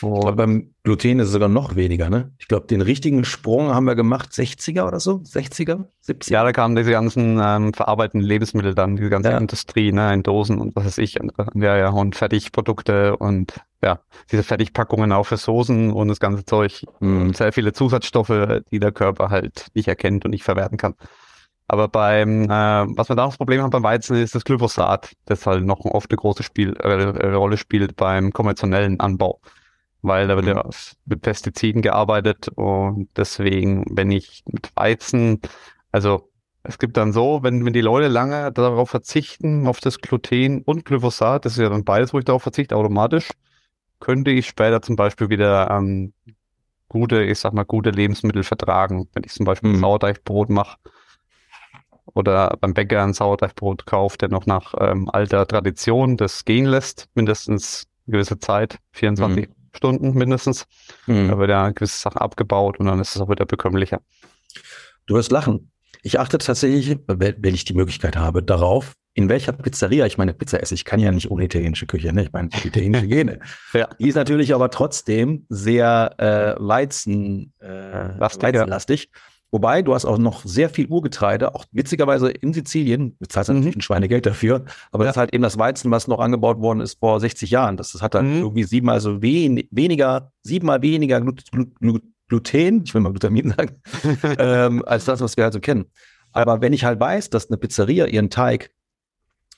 Aber 0.00 0.32
beim 0.32 0.74
Gluten 0.84 1.18
ist 1.20 1.26
es 1.26 1.32
sogar 1.32 1.48
noch 1.48 1.76
weniger, 1.76 2.08
ne? 2.08 2.32
Ich 2.38 2.48
glaube, 2.48 2.66
den 2.66 2.80
richtigen 2.80 3.24
Sprung 3.24 3.74
haben 3.74 3.84
wir 3.84 3.94
gemacht, 3.94 4.30
60er 4.30 4.86
oder 4.86 5.00
so? 5.00 5.16
60er? 5.16 5.84
70er? 6.06 6.30
Ja, 6.32 6.44
da 6.44 6.52
kamen 6.52 6.76
diese 6.76 6.90
ganzen 6.90 7.40
ähm, 7.42 7.74
verarbeiteten 7.74 8.20
Lebensmittel 8.20 8.74
dann, 8.74 8.96
diese 8.96 9.10
ganze 9.10 9.30
ja. 9.30 9.38
Industrie, 9.38 9.92
ne, 9.92 10.12
in 10.14 10.22
Dosen 10.22 10.58
und 10.60 10.74
was 10.74 10.86
weiß 10.86 10.98
ich. 10.98 11.20
Und, 11.20 11.32
ja, 11.54 11.76
ja, 11.76 11.90
und 11.90 12.16
Fertigprodukte 12.16 13.16
und 13.16 13.54
ja, 13.82 14.00
diese 14.30 14.42
Fertigpackungen 14.42 15.12
auch 15.12 15.24
für 15.24 15.36
Soßen 15.36 15.92
und 15.92 16.08
das 16.08 16.20
ganze 16.20 16.44
Zeug. 16.44 16.84
Mhm. 17.00 17.34
Sehr 17.34 17.52
viele 17.52 17.72
Zusatzstoffe, 17.72 18.62
die 18.70 18.78
der 18.78 18.92
Körper 18.92 19.30
halt 19.30 19.66
nicht 19.74 19.88
erkennt 19.88 20.24
und 20.24 20.30
nicht 20.30 20.44
verwerten 20.44 20.78
kann. 20.78 20.94
Aber 21.68 21.88
beim, 21.88 22.44
äh, 22.44 22.48
was 22.48 23.08
wir 23.08 23.16
da 23.16 23.22
noch 23.22 23.30
das 23.30 23.38
Problem 23.38 23.62
haben 23.62 23.70
beim 23.70 23.82
Weizen, 23.82 24.16
ist 24.16 24.34
das 24.34 24.44
Glyphosat, 24.44 25.12
das 25.24 25.46
halt 25.46 25.64
noch 25.64 25.84
oft 25.84 26.10
eine 26.10 26.18
große 26.18 26.42
Spiel, 26.42 26.74
äh, 26.74 27.28
Rolle 27.34 27.56
spielt 27.56 27.96
beim 27.96 28.32
konventionellen 28.32 29.00
Anbau 29.00 29.40
weil 30.02 30.28
da 30.28 30.36
wird 30.36 30.46
ja 30.46 30.62
mhm. 30.64 30.70
mit 31.06 31.22
Pestiziden 31.22 31.80
gearbeitet 31.80 32.48
und 32.48 33.08
deswegen, 33.16 33.84
wenn 33.90 34.10
ich 34.10 34.42
mit 34.46 34.70
Weizen, 34.74 35.40
also 35.92 36.28
es 36.64 36.78
gibt 36.78 36.96
dann 36.96 37.12
so, 37.12 37.40
wenn, 37.42 37.64
wenn 37.64 37.72
die 37.72 37.80
Leute 37.80 38.08
lange 38.08 38.52
darauf 38.52 38.90
verzichten, 38.90 39.66
auf 39.66 39.80
das 39.80 40.00
Gluten 40.00 40.62
und 40.62 40.84
Glyphosat, 40.84 41.44
das 41.44 41.54
ist 41.54 41.58
ja 41.58 41.68
dann 41.68 41.84
beides, 41.84 42.12
wo 42.12 42.18
ich 42.18 42.24
darauf 42.24 42.42
verzichte, 42.42 42.76
automatisch, 42.76 43.30
könnte 44.00 44.30
ich 44.30 44.46
später 44.46 44.82
zum 44.82 44.96
Beispiel 44.96 45.28
wieder 45.28 45.70
ähm, 45.70 46.12
gute, 46.88 47.22
ich 47.22 47.38
sag 47.38 47.52
mal, 47.52 47.64
gute 47.64 47.90
Lebensmittel 47.90 48.44
vertragen. 48.44 49.08
Wenn 49.12 49.24
ich 49.24 49.32
zum 49.32 49.46
Beispiel 49.46 49.70
mhm. 49.70 49.80
Sauerteigbrot 49.80 50.50
mache 50.50 50.76
oder 52.14 52.56
beim 52.60 52.74
Bäcker 52.74 53.02
ein 53.02 53.14
Sauerteigbrot 53.14 53.86
kaufe, 53.86 54.18
der 54.18 54.28
noch 54.28 54.46
nach 54.46 54.74
ähm, 54.78 55.08
alter 55.08 55.46
Tradition 55.46 56.16
das 56.16 56.44
gehen 56.44 56.66
lässt, 56.66 57.08
mindestens 57.14 57.86
eine 58.06 58.12
gewisse 58.12 58.38
Zeit, 58.38 58.78
24 58.92 59.48
mhm. 59.48 59.61
Stunden 59.74 60.12
mindestens. 60.14 60.66
Mhm. 61.06 61.28
Da 61.28 61.38
wird 61.38 61.50
ja 61.50 61.70
gewisse 61.70 62.00
Sachen 62.00 62.18
abgebaut 62.18 62.78
und 62.78 62.86
dann 62.86 63.00
ist 63.00 63.14
es 63.14 63.20
auch 63.20 63.28
wieder 63.28 63.46
bekömmlicher. 63.46 64.00
Du 65.06 65.14
wirst 65.14 65.32
lachen. 65.32 65.70
Ich 66.02 66.18
achte 66.18 66.38
tatsächlich, 66.38 66.98
wenn 67.06 67.54
ich 67.54 67.64
die 67.64 67.74
Möglichkeit 67.74 68.16
habe, 68.16 68.42
darauf, 68.42 68.94
in 69.14 69.28
welcher 69.28 69.52
Pizzeria 69.52 70.06
ich 70.06 70.18
meine 70.18 70.32
Pizza 70.32 70.60
esse. 70.62 70.74
Ich 70.74 70.84
kann 70.84 70.98
ja 70.98 71.12
nicht 71.12 71.30
ohne 71.30 71.44
italienische 71.44 71.86
Küche, 71.86 72.12
ne? 72.12 72.24
Ich 72.24 72.32
meine, 72.32 72.48
italienische 72.64 73.06
Gene. 73.08 73.40
ja. 73.74 73.88
Die 73.98 74.08
ist 74.08 74.14
natürlich 74.14 74.54
aber 74.54 74.70
trotzdem 74.70 75.46
sehr 75.48 76.14
äh, 76.18 76.54
Weizen, 76.58 77.52
äh, 77.60 77.68
weizenlastig. 78.18 79.10
Wobei, 79.54 79.82
du 79.82 79.94
hast 79.94 80.06
auch 80.06 80.16
noch 80.16 80.46
sehr 80.46 80.70
viel 80.70 80.86
Urgetreide, 80.86 81.54
auch 81.54 81.66
witzigerweise 81.72 82.30
in 82.30 82.54
Sizilien, 82.54 83.18
bezahlst 83.18 83.50
du 83.50 83.52
natürlich 83.52 83.74
mhm. 83.76 83.80
ein 83.80 83.82
Schweinegeld 83.82 84.24
dafür, 84.24 84.64
aber 84.92 85.04
das 85.04 85.12
ist 85.12 85.18
halt 85.18 85.34
eben 85.34 85.42
das 85.42 85.58
Weizen, 85.58 85.90
was 85.90 86.08
noch 86.08 86.20
angebaut 86.20 86.58
worden 86.60 86.80
ist 86.80 86.98
vor 87.00 87.20
60 87.20 87.50
Jahren. 87.50 87.76
Das, 87.76 87.92
das 87.92 88.00
hat 88.00 88.14
dann 88.14 88.36
mhm. 88.36 88.42
irgendwie 88.42 88.64
siebenmal 88.64 89.00
so 89.00 89.20
wen, 89.20 89.62
weniger, 89.70 90.32
siebenmal 90.42 90.80
weniger 90.80 91.20
Glut, 91.20 91.44
Glut, 91.52 92.02
Gluten, 92.28 92.82
ich 92.86 92.94
will 92.94 93.02
mal 93.02 93.10
Glutamin 93.10 93.50
sagen, 93.50 93.82
ähm, 94.38 94.82
als 94.86 95.04
das, 95.04 95.20
was 95.20 95.36
wir 95.36 95.44
halt 95.44 95.52
so 95.52 95.60
kennen. 95.60 95.84
Aber 96.32 96.62
wenn 96.62 96.72
ich 96.72 96.84
halt 96.84 96.98
weiß, 96.98 97.28
dass 97.28 97.50
eine 97.50 97.58
Pizzeria 97.58 98.06
ihren 98.06 98.30
Teig 98.30 98.70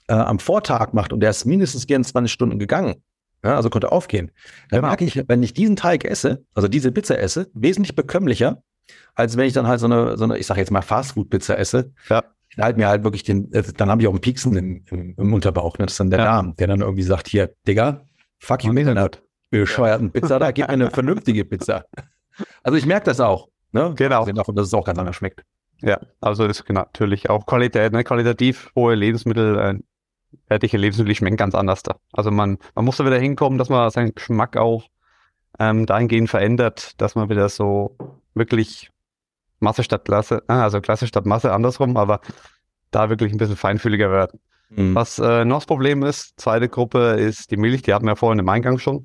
äh, 0.09 0.15
am 0.15 0.41
Vortag 0.41 0.93
macht 0.93 1.13
und 1.13 1.21
der 1.21 1.31
ist 1.31 1.45
mindestens 1.45 1.85
24 1.85 2.33
Stunden 2.33 2.59
gegangen, 2.59 2.97
ja, 3.45 3.55
also 3.55 3.71
konnte 3.71 3.93
aufgehen, 3.93 4.33
dann 4.71 4.81
genau. 4.81 4.89
merke 4.89 5.05
ich, 5.05 5.23
wenn 5.29 5.45
ich 5.45 5.55
diesen 5.55 5.77
Teig 5.77 6.05
esse, 6.05 6.45
also 6.53 6.67
diese 6.67 6.91
Pizza 6.91 7.17
esse, 7.17 7.49
wesentlich 7.55 7.95
bekömmlicher, 7.95 8.61
als 9.15 9.37
wenn 9.37 9.47
ich 9.47 9.53
dann 9.53 9.67
halt 9.67 9.81
so 9.81 9.87
eine, 9.87 10.17
so 10.17 10.25
eine 10.25 10.39
ich 10.39 10.47
sage 10.47 10.61
jetzt 10.61 10.71
mal 10.71 10.83
Fastfood-Pizza 10.83 11.59
esse. 11.59 11.93
Ja. 12.09 12.25
Ich 12.49 12.59
halte 12.59 12.79
mir 12.79 12.89
halt 12.89 13.03
wirklich 13.03 13.25
den, 13.25 13.53
äh, 13.53 13.65
dann 13.77 13.91
habe 13.91 14.03
ich 14.03 14.09
auch 14.09 14.13
einen 14.13 14.21
Pieksen 14.21 14.57
im, 14.57 14.85
im, 14.91 15.15
im 15.17 15.35
Unterbauch. 15.35 15.79
Ne? 15.79 15.87
Das 15.87 15.95
ist 15.95 16.01
dann 16.01 16.11
der 16.11 16.21
ja. 16.21 16.25
Darm, 16.27 16.57
der 16.57 16.69
dann 16.69 16.81
irgendwie 16.81 17.03
sagt, 17.03 17.29
hier, 17.29 17.53
Digga, 17.67 18.03
fuck 18.39 18.65
you, 18.65 18.73
Internet, 18.73 19.23
bescheuerten 19.51 20.11
Pizza, 20.13 20.39
da 20.39 20.53
gib 20.53 20.69
mir 20.69 20.73
eine 20.73 20.91
vernünftige 20.93 21.45
Pizza. 21.45 21.85
Also 22.63 22.79
ich 22.79 22.87
merke 22.87 23.07
das 23.07 23.21
auch. 23.21 23.49
Ne? 23.73 23.93
Genau. 23.97 24.25
Davon, 24.25 24.55
dass 24.55 24.69
es 24.69 24.75
auch 24.75 24.85
ganz 24.85 24.99
anders 24.99 25.17
schmeckt. 25.17 25.45
Ja, 25.81 26.01
also 26.21 26.45
ist 26.45 26.65
natürlich 26.69 27.29
auch 27.29 27.47
Qualität, 27.47 27.93
ne? 27.93 28.05
qualitativ 28.05 28.71
hohe 28.77 28.95
Lebensmittel, 28.95 29.59
äh, 29.59 29.75
fertige 30.47 30.79
Lebensmittel 30.79 31.15
schmecken 31.15 31.37
ganz 31.37 31.55
anders 31.55 31.83
da. 31.83 31.97
Also 32.13 32.31
man, 32.31 32.59
man 32.75 32.85
muss 32.85 32.97
da 32.97 33.05
wieder 33.05 33.19
hinkommen, 33.19 33.59
dass 33.59 33.69
man 33.69 33.91
seinen 33.91 34.15
Geschmack 34.15 34.57
auch 34.57 34.85
ähm, 35.59 35.87
dahingehend 35.87 36.31
verändert, 36.31 37.01
dass 37.01 37.15
man 37.15 37.29
wieder 37.29 37.49
so 37.49 37.97
wirklich 38.35 38.91
Masse 39.61 39.83
statt 39.83 40.05
Klasse, 40.05 40.43
äh, 40.49 40.53
also 40.53 40.81
Klasse 40.81 41.07
statt 41.07 41.27
Masse 41.27 41.53
andersrum, 41.53 41.97
aber 41.97 42.21
da 42.91 43.11
wirklich 43.11 43.33
ein 43.33 43.39
bisschen 43.39 43.57
feinfühliger 43.57 44.11
werden. 44.11 44.41
Mhm. 44.71 44.95
Was 44.95 45.19
äh, 45.19 45.45
noch 45.45 45.59
das 45.59 45.67
Problem 45.67 46.03
ist, 46.03 46.39
zweite 46.41 46.69
Gruppe 46.69 47.15
ist 47.15 47.51
die 47.51 47.57
Milch, 47.57 47.83
die 47.83 47.95
hatten 47.95 48.07
wir 48.07 48.17
vorhin 48.17 48.39
im 48.39 48.49
Eingang 48.49 48.79
schon, 48.79 49.05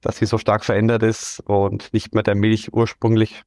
dass 0.00 0.18
sie 0.18 0.26
so 0.26 0.38
stark 0.38 0.64
verändert 0.64 1.02
ist 1.02 1.40
und 1.46 1.92
nicht 1.92 2.14
mehr 2.14 2.22
der 2.22 2.34
Milch 2.34 2.72
ursprünglich 2.72 3.42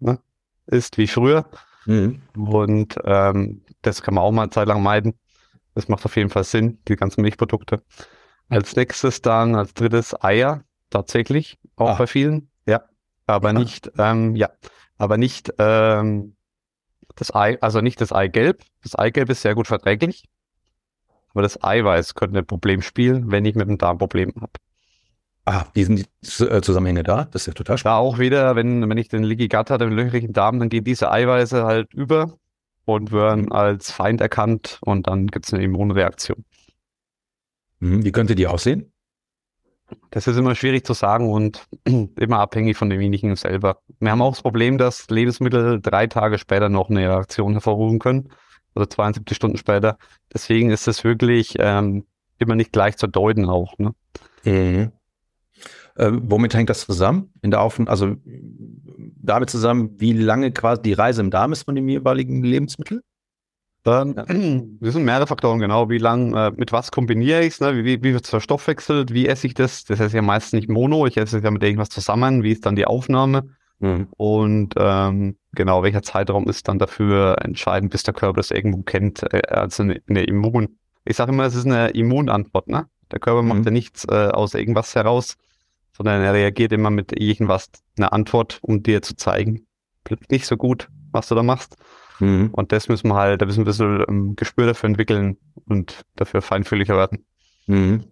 ne, 0.00 0.18
ist 0.66 0.98
wie 0.98 1.06
früher. 1.06 1.46
Mhm. 1.86 2.22
Und 2.36 2.96
ähm, 3.04 3.62
das 3.82 4.02
kann 4.02 4.14
man 4.14 4.24
auch 4.24 4.32
mal 4.32 4.42
eine 4.42 4.50
Zeit 4.50 4.68
lang 4.68 4.82
meiden. 4.82 5.14
Das 5.74 5.88
macht 5.88 6.04
auf 6.04 6.16
jeden 6.16 6.30
Fall 6.30 6.44
Sinn, 6.44 6.78
die 6.88 6.96
ganzen 6.96 7.22
Milchprodukte. 7.22 7.82
Als 8.48 8.74
nächstes 8.76 9.22
dann 9.22 9.54
als 9.54 9.74
drittes 9.74 10.14
Eier, 10.22 10.62
tatsächlich, 10.90 11.58
auch 11.76 11.90
ah. 11.90 11.94
bei 11.94 12.06
vielen. 12.06 12.50
Ja, 12.66 12.82
aber 13.26 13.52
ja. 13.52 13.58
nicht, 13.58 13.90
ähm, 13.98 14.36
ja, 14.36 14.50
aber 14.96 15.16
nicht 15.16 15.52
ähm, 15.58 16.36
das 17.16 17.34
Ei, 17.34 17.60
also 17.60 17.80
nicht 17.80 18.00
das 18.00 18.12
Eigelb. 18.12 18.62
Das 18.82 18.96
Eigelb 18.96 19.30
ist 19.30 19.42
sehr 19.42 19.54
gut 19.54 19.66
verträglich, 19.66 20.24
aber 21.30 21.42
das 21.42 21.62
Eiweiß 21.62 22.14
könnte 22.14 22.38
ein 22.38 22.46
Problem 22.46 22.82
spielen, 22.82 23.30
wenn 23.30 23.44
ich 23.44 23.54
mit 23.54 23.68
dem 23.68 23.78
Darm 23.78 23.98
Probleme 23.98 24.32
habe. 24.40 24.52
Ah, 25.44 25.64
wie 25.72 25.84
sind 25.84 25.98
die 25.98 26.44
äh, 26.44 26.60
Zusammenhänge 26.60 27.02
da? 27.02 27.24
Das 27.24 27.42
ist 27.42 27.46
ja 27.46 27.52
total 27.54 27.78
spannend. 27.78 27.96
Da 27.96 27.98
auch 27.98 28.18
wieder, 28.18 28.54
wenn, 28.54 28.86
wenn 28.86 28.98
ich 28.98 29.08
den 29.08 29.22
Leaky 29.22 29.48
Gut 29.48 29.70
hatte, 29.70 29.78
den 29.78 29.92
löchrigen 29.92 30.34
Darm, 30.34 30.58
dann 30.58 30.68
gehen 30.68 30.84
diese 30.84 31.10
Eiweiße 31.10 31.64
halt 31.64 31.94
über 31.94 32.34
und 32.84 33.12
werden 33.12 33.46
mhm. 33.46 33.52
als 33.52 33.90
Feind 33.90 34.20
erkannt 34.20 34.78
und 34.82 35.06
dann 35.06 35.26
gibt 35.26 35.46
es 35.46 35.54
eine 35.54 35.62
Immunreaktion. 35.62 36.44
Mhm, 37.80 38.04
wie 38.04 38.12
könnte 38.12 38.34
die 38.34 38.46
aussehen? 38.46 38.92
Das 40.10 40.26
ist 40.26 40.36
immer 40.36 40.54
schwierig 40.54 40.84
zu 40.84 40.92
sagen 40.92 41.30
und 41.30 41.66
immer 41.84 42.40
abhängig 42.40 42.76
von 42.76 42.90
demjenigen 42.90 43.36
selber. 43.36 43.78
Wir 44.00 44.10
haben 44.10 44.22
auch 44.22 44.32
das 44.32 44.42
Problem, 44.42 44.78
dass 44.78 45.08
Lebensmittel 45.08 45.80
drei 45.80 46.06
Tage 46.06 46.38
später 46.38 46.68
noch 46.68 46.90
eine 46.90 47.08
Reaktion 47.08 47.52
hervorrufen 47.52 47.98
können, 47.98 48.30
also 48.74 48.86
72 48.86 49.36
Stunden 49.36 49.56
später. 49.56 49.98
Deswegen 50.32 50.70
ist 50.70 50.88
es 50.88 51.04
wirklich 51.04 51.54
ähm, 51.58 52.04
immer 52.38 52.54
nicht 52.54 52.72
gleich 52.72 52.96
zu 52.96 53.06
deuten 53.06 53.46
auch. 53.46 53.76
Ne? 53.78 53.92
Mhm. 54.44 54.92
Äh, 55.96 56.12
womit 56.12 56.54
hängt 56.54 56.70
das 56.70 56.86
zusammen? 56.86 57.32
In 57.42 57.50
der 57.50 57.60
Auf 57.60 57.80
also 57.86 58.14
damit 58.24 59.50
zusammen, 59.50 59.96
wie 59.98 60.12
lange 60.12 60.52
quasi 60.52 60.82
die 60.82 60.92
Reise 60.92 61.20
im 61.20 61.30
Darm 61.30 61.52
ist 61.52 61.64
von 61.64 61.74
dem 61.74 61.88
jeweiligen 61.88 62.42
Lebensmittel? 62.42 63.02
Ähm, 63.88 64.78
das 64.80 64.94
sind 64.94 65.04
mehrere 65.04 65.26
Faktoren, 65.26 65.58
genau. 65.58 65.88
Wie 65.88 65.98
lang, 65.98 66.34
äh, 66.34 66.52
mit 66.56 66.72
was 66.72 66.90
kombiniere 66.90 67.40
ich 67.40 67.54
es, 67.54 67.60
ne? 67.60 67.76
wie, 67.76 68.02
wie 68.02 68.12
wird 68.12 68.24
es 68.24 68.30
verstoffwechselt, 68.30 69.12
wie 69.12 69.26
esse 69.26 69.46
ich 69.46 69.54
das? 69.54 69.84
Das 69.84 70.00
ist 70.00 70.12
ja 70.12 70.22
meistens 70.22 70.52
nicht 70.54 70.68
mono, 70.68 71.06
ich 71.06 71.16
esse 71.16 71.38
es 71.38 71.44
ja 71.44 71.50
mit 71.50 71.62
irgendwas 71.62 71.88
zusammen, 71.88 72.42
wie 72.42 72.52
ist 72.52 72.66
dann 72.66 72.76
die 72.76 72.86
Aufnahme? 72.86 73.48
Mhm. 73.80 74.08
Und 74.16 74.74
ähm, 74.76 75.36
genau, 75.52 75.82
welcher 75.82 76.02
Zeitraum 76.02 76.48
ist 76.48 76.68
dann 76.68 76.78
dafür 76.78 77.36
entscheidend, 77.42 77.92
bis 77.92 78.02
der 78.02 78.14
Körper 78.14 78.38
das 78.38 78.50
irgendwo 78.50 78.82
kennt, 78.82 79.22
äh, 79.32 79.42
also 79.48 79.82
eine, 79.82 80.00
eine 80.08 80.24
Immun. 80.24 80.78
Ich 81.04 81.16
sage 81.16 81.32
immer, 81.32 81.44
es 81.44 81.54
ist 81.54 81.66
eine 81.66 81.90
Immunantwort, 81.90 82.68
ne? 82.68 82.86
Der 83.10 83.20
Körper 83.20 83.42
mhm. 83.42 83.48
macht 83.48 83.64
ja 83.64 83.70
nichts 83.70 84.04
äh, 84.04 84.28
aus 84.28 84.54
irgendwas 84.54 84.94
heraus, 84.94 85.36
sondern 85.96 86.22
er 86.22 86.34
reagiert 86.34 86.72
immer 86.72 86.90
mit 86.90 87.18
irgendwas, 87.18 87.70
eine 87.96 88.12
Antwort, 88.12 88.58
um 88.62 88.82
dir 88.82 89.02
zu 89.02 89.16
zeigen, 89.16 89.66
nicht 90.30 90.46
so 90.46 90.56
gut, 90.56 90.88
was 91.12 91.28
du 91.28 91.34
da 91.34 91.42
machst. 91.42 91.76
Mhm. 92.18 92.50
Und 92.52 92.72
das 92.72 92.88
müssen 92.88 93.08
wir 93.08 93.14
halt, 93.14 93.40
da 93.40 93.46
müssen 93.46 93.58
wir 93.58 93.62
ein 93.62 93.66
bisschen 93.66 94.04
um, 94.04 94.28
ähm, 94.28 94.36
Gespür 94.36 94.66
dafür 94.66 94.88
entwickeln 94.88 95.36
und 95.66 96.02
dafür 96.16 96.42
feinfühliger 96.42 96.96
werden. 96.96 97.24
Mhm. 97.66 98.04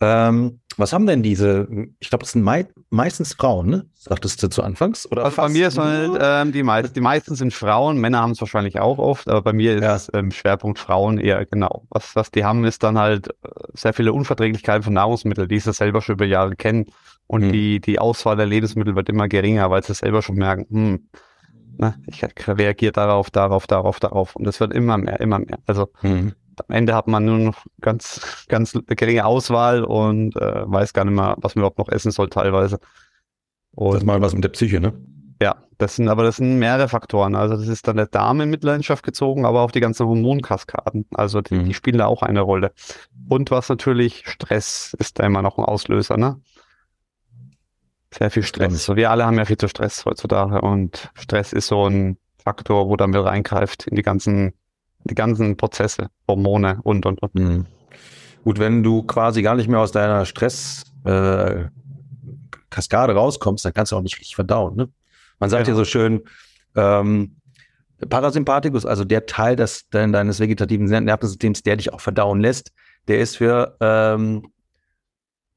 Ähm, 0.00 0.60
was 0.76 0.92
haben 0.92 1.06
denn 1.06 1.24
diese, 1.24 1.66
ich 1.98 2.08
glaube, 2.08 2.22
das 2.22 2.32
sind 2.32 2.42
mei 2.42 2.68
meistens 2.88 3.34
Frauen, 3.34 3.68
ne? 3.68 3.86
Sagtest 3.94 4.40
du 4.42 4.48
zu 4.48 4.62
Anfangs? 4.62 5.10
Oder 5.10 5.24
also 5.24 5.36
bei 5.36 5.48
mir 5.48 5.68
ist 5.68 5.76
halt, 5.76 6.12
ähm, 6.20 6.52
die, 6.52 6.62
meisten, 6.62 6.94
die 6.94 7.00
meisten 7.00 7.34
sind 7.34 7.52
Frauen, 7.52 7.98
Männer 7.98 8.20
haben 8.20 8.30
es 8.30 8.40
wahrscheinlich 8.40 8.78
auch 8.78 8.98
oft, 8.98 9.28
aber 9.28 9.42
bei 9.42 9.52
mir 9.52 9.74
ist 9.74 10.10
ja. 10.12 10.18
ähm, 10.20 10.30
Schwerpunkt 10.30 10.78
Frauen 10.78 11.18
eher 11.18 11.44
genau. 11.46 11.84
Was, 11.90 12.14
was 12.14 12.30
die 12.30 12.44
haben, 12.44 12.64
ist 12.64 12.84
dann 12.84 12.96
halt 12.96 13.28
äh, 13.28 13.48
sehr 13.74 13.92
viele 13.92 14.12
Unverträglichkeiten 14.12 14.84
von 14.84 14.92
Nahrungsmitteln, 14.92 15.48
die 15.48 15.58
sie 15.58 15.72
selber 15.72 16.00
schon 16.00 16.14
über 16.14 16.26
Jahre 16.26 16.54
kennen. 16.54 16.86
Und 17.26 17.48
mhm. 17.48 17.52
die, 17.52 17.80
die 17.80 17.98
Auswahl 17.98 18.36
der 18.36 18.46
Lebensmittel 18.46 18.94
wird 18.94 19.08
immer 19.08 19.26
geringer, 19.26 19.68
weil 19.70 19.82
sie 19.82 19.94
selber 19.94 20.22
schon 20.22 20.36
merken, 20.36 20.66
hm, 20.70 21.08
na, 21.78 21.96
ich 22.06 22.22
reagiere 22.46 22.92
darauf, 22.92 23.30
darauf, 23.30 23.66
darauf, 23.66 24.00
darauf. 24.00 24.36
Und 24.36 24.46
es 24.46 24.60
wird 24.60 24.72
immer 24.72 24.98
mehr, 24.98 25.20
immer 25.20 25.38
mehr. 25.38 25.58
Also 25.66 25.88
mhm 26.02 26.34
am 26.60 26.74
Ende 26.74 26.94
hat 26.94 27.08
man 27.08 27.24
nur 27.24 27.38
noch 27.38 27.64
ganz, 27.80 28.46
ganz 28.48 28.78
geringe 28.86 29.24
Auswahl 29.24 29.84
und 29.84 30.36
äh, 30.36 30.70
weiß 30.70 30.92
gar 30.92 31.04
nicht 31.04 31.14
mehr, 31.14 31.36
was 31.38 31.54
man 31.54 31.62
überhaupt 31.62 31.78
noch 31.78 31.88
essen 31.88 32.10
soll 32.10 32.28
teilweise. 32.28 32.78
Und, 33.72 33.94
das 33.94 34.02
ist 34.02 34.06
mal 34.06 34.20
was 34.20 34.34
mit 34.34 34.44
der 34.44 34.50
Psyche, 34.50 34.80
ne? 34.80 34.92
Ja, 35.40 35.56
das 35.78 35.96
sind, 35.96 36.08
aber 36.08 36.24
das 36.24 36.36
sind 36.36 36.58
mehrere 36.58 36.88
Faktoren. 36.88 37.36
Also 37.36 37.56
das 37.56 37.68
ist 37.68 37.86
dann 37.86 37.96
der 37.96 38.06
Darm 38.06 38.40
in 38.40 38.50
Mitleidenschaft 38.50 39.04
gezogen, 39.04 39.46
aber 39.46 39.60
auch 39.60 39.70
die 39.70 39.80
ganzen 39.80 40.06
Hormonkaskaden. 40.06 41.06
Also 41.14 41.40
die, 41.40 41.54
mhm. 41.54 41.64
die 41.66 41.74
spielen 41.74 41.98
da 41.98 42.06
auch 42.06 42.22
eine 42.22 42.40
Rolle. 42.40 42.72
Und 43.28 43.50
was 43.50 43.68
natürlich, 43.68 44.24
Stress 44.26 44.96
ist 44.98 45.18
da 45.18 45.26
immer 45.26 45.42
noch 45.42 45.58
ein 45.58 45.64
Auslöser, 45.64 46.16
ne? 46.16 46.40
Sehr 48.18 48.30
viel 48.30 48.42
Stress. 48.42 48.84
So, 48.84 48.96
wir 48.96 49.10
alle 49.10 49.24
haben 49.24 49.38
ja 49.38 49.44
viel 49.44 49.56
zu 49.56 49.68
Stress 49.68 50.04
heutzutage 50.04 50.60
und 50.60 51.10
Stress 51.14 51.52
ist 51.52 51.68
so 51.68 51.86
ein 51.86 52.18
Faktor, 52.42 52.88
wo 52.88 52.96
dann 52.96 53.10
wieder 53.10 53.24
reingreift 53.24 53.86
in 53.86 53.96
die 53.96 54.02
ganzen 54.02 54.54
die 55.04 55.14
ganzen 55.14 55.56
Prozesse, 55.56 56.08
Hormone 56.26 56.80
und, 56.82 57.06
und, 57.06 57.22
und. 57.22 57.34
Mhm. 57.34 57.66
Gut, 58.44 58.58
wenn 58.58 58.82
du 58.82 59.02
quasi 59.02 59.42
gar 59.42 59.54
nicht 59.54 59.68
mehr 59.68 59.80
aus 59.80 59.92
deiner 59.92 60.24
Stresskaskade 60.24 61.70
äh, 63.12 63.16
rauskommst, 63.16 63.64
dann 63.64 63.74
kannst 63.74 63.92
du 63.92 63.96
auch 63.96 64.02
nicht 64.02 64.18
richtig 64.18 64.34
verdauen. 64.34 64.76
Ne? 64.76 64.88
Man 65.38 65.50
sagt 65.50 65.66
ja, 65.66 65.72
ja 65.72 65.76
so 65.76 65.84
schön, 65.84 66.22
ähm, 66.76 67.36
Parasympathikus, 68.08 68.86
also 68.86 69.04
der 69.04 69.26
Teil 69.26 69.56
des, 69.56 69.88
deines 69.90 70.38
vegetativen 70.38 70.86
Nervensystems, 70.86 71.62
der 71.62 71.76
dich 71.76 71.92
auch 71.92 72.00
verdauen 72.00 72.40
lässt, 72.40 72.72
der 73.08 73.18
ist 73.18 73.36
für 73.36 73.76
ähm, 73.80 74.52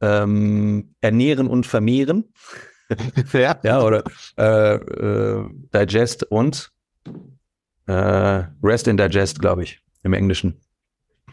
ähm, 0.01 0.95
Ernähren 1.01 1.47
und 1.47 1.65
Vermehren. 1.65 2.33
ja. 3.33 3.57
ja, 3.63 3.81
oder 3.81 4.03
äh, 4.37 4.75
äh, 4.75 5.49
Digest 5.73 6.23
und 6.23 6.71
äh, 7.87 8.43
Rest 8.63 8.87
and 8.87 8.99
Digest, 8.99 9.39
glaube 9.39 9.63
ich, 9.63 9.81
im 10.03 10.13
Englischen. 10.13 10.59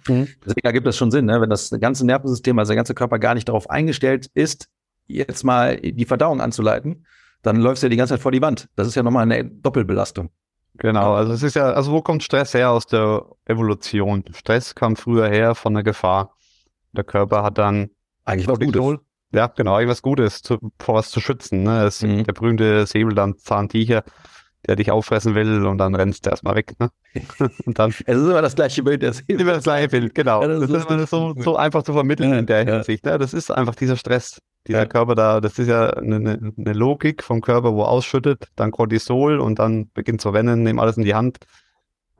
Mhm. 0.07 0.29
Deswegen 0.45 0.67
ergibt 0.67 0.87
das 0.87 0.97
schon 0.97 1.11
Sinn, 1.11 1.27
ne? 1.27 1.41
wenn 1.41 1.51
das 1.51 1.71
ganze 1.81 2.07
Nervensystem, 2.07 2.59
also 2.59 2.71
der 2.71 2.77
ganze 2.77 2.95
Körper 2.95 3.19
gar 3.19 3.35
nicht 3.35 3.49
darauf 3.49 3.69
eingestellt 3.71 4.31
ist, 4.35 4.69
jetzt 5.07 5.45
mal 5.45 5.77
die 5.81 6.05
Verdauung 6.05 6.41
anzuleiten, 6.41 7.07
dann 7.43 7.57
läufst 7.57 7.83
du 7.83 7.87
ja 7.87 7.91
die 7.91 7.97
ganze 7.97 8.15
Zeit 8.15 8.23
vor 8.23 8.33
die 8.33 8.43
Wand. 8.43 8.69
Das 8.77 8.87
ist 8.87 8.95
ja 8.95 9.03
nochmal 9.03 9.23
eine 9.23 9.45
Doppelbelastung. 9.45 10.31
Genau, 10.75 11.15
also 11.15 11.33
es 11.33 11.43
ist 11.43 11.57
ja, 11.57 11.73
also 11.73 11.93
wo 11.93 12.03
kommt 12.03 12.23
Stress 12.23 12.55
her 12.55 12.71
aus 12.71 12.87
der 12.87 13.25
Evolution? 13.47 14.25
Stress 14.33 14.75
kam 14.75 14.97
früher 14.97 15.29
her 15.29 15.55
von 15.55 15.75
der 15.75 15.83
Gefahr. 15.83 16.37
Der 16.93 17.05
Körper 17.05 17.43
hat 17.43 17.59
dann 17.59 17.91
eigentlich 18.29 18.49
was 18.49 18.59
Gutes. 18.59 19.01
Ja, 19.33 19.47
genau, 19.49 19.75
eigentlich 19.75 19.91
was 19.91 20.03
Gutes, 20.03 20.43
zu, 20.43 20.59
vor 20.79 20.97
was 20.97 21.11
zu 21.11 21.21
schützen. 21.21 21.63
Ne? 21.63 21.85
Es, 21.85 22.03
mhm. 22.03 22.25
Der 22.25 22.33
berühmte 22.33 22.87
Säbelzahntiger, 22.87 24.05
der 24.67 24.77
dich 24.77 24.91
auffressen 24.91 25.35
will 25.35 25.67
und 25.67 25.79
dann 25.79 25.95
rennst 25.95 26.25
du 26.25 26.31
erstmal 26.31 26.55
weg. 26.55 26.75
Ne? 26.79 26.91
Und 27.67 27.79
dann, 27.79 27.91
es 27.91 28.01
ist 28.01 28.09
immer 28.09 28.43
das 28.43 28.55
gleiche 28.55 28.83
Bild. 28.83 29.03
Das 29.03 29.21
immer 29.21 29.53
das 29.53 29.65
gleiche 29.65 29.89
Bild, 29.89 30.15
genau. 30.15 30.43
Ja, 30.43 30.49
das, 30.49 30.61
das, 30.61 30.71
ist 30.71 30.91
immer 30.91 31.07
so, 31.07 31.35
so, 31.39 31.57
einfach 31.57 31.83
zu 31.83 31.93
vermitteln 31.93 32.31
ja, 32.31 32.39
in 32.39 32.47
der 32.47 32.65
Hinsicht. 32.65 33.07
Ja. 33.07 33.19
Das 33.19 33.35
ist 33.35 33.51
einfach 33.51 33.75
dieser 33.75 33.97
Stress, 33.97 34.41
dieser 34.67 34.87
Körper 34.87 35.15
da. 35.15 35.41
Das 35.41 35.59
ist 35.59 35.69
ja 35.69 35.91
eine, 35.91 36.17
eine, 36.17 36.73
Logik 36.73 37.23
vom 37.23 37.41
Körper, 37.41 37.73
wo 37.75 37.85
ausschüttet, 37.85 38.49
dann 38.57 38.73
Cortisol 38.73 39.39
und 39.39 39.59
dann 39.59 39.91
beginnt 39.93 40.21
zu 40.21 40.31
rennen, 40.31 40.65
nimm 40.65 40.79
alles 40.79 40.97
in 40.97 41.05
die 41.05 41.15
Hand. 41.15 41.39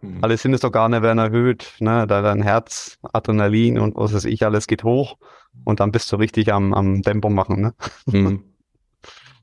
Mhm. 0.01 0.19
Alle 0.23 0.37
Sinnesorgane 0.37 1.03
werden 1.03 1.19
erhöht, 1.19 1.75
ne? 1.81 2.07
da 2.07 2.23
dein 2.23 2.43
Herz, 2.43 2.99
Adrenalin 3.13 3.79
und 3.79 3.97
was 3.97 4.15
weiß 4.15 4.27
ich, 4.27 4.45
alles 4.45 4.67
geht 4.67 4.85
hoch 4.85 5.17
und 5.65 5.81
dann 5.81 5.93
bist 5.93 6.11
du 6.13 6.17
richtig 6.17 6.53
am, 6.53 6.75
am 6.75 7.03
Tempo 7.03 7.31
machen. 7.31 7.61
Ne? 7.61 7.75
Mhm. 8.07 8.45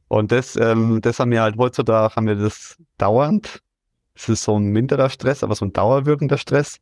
Und 0.07 0.31
das, 0.31 0.55
ähm, 0.55 1.01
das 1.01 1.19
haben 1.19 1.31
wir 1.31 1.41
halt 1.41 1.57
heutzutage, 1.57 2.15
haben 2.15 2.27
wir 2.27 2.35
das 2.35 2.77
dauernd. 2.97 3.61
Es 4.13 4.29
ist 4.29 4.43
so 4.43 4.57
ein 4.57 4.67
minderer 4.67 5.09
Stress, 5.09 5.43
aber 5.43 5.55
so 5.55 5.65
ein 5.65 5.73
dauerwirkender 5.73 6.37
Stress. 6.37 6.79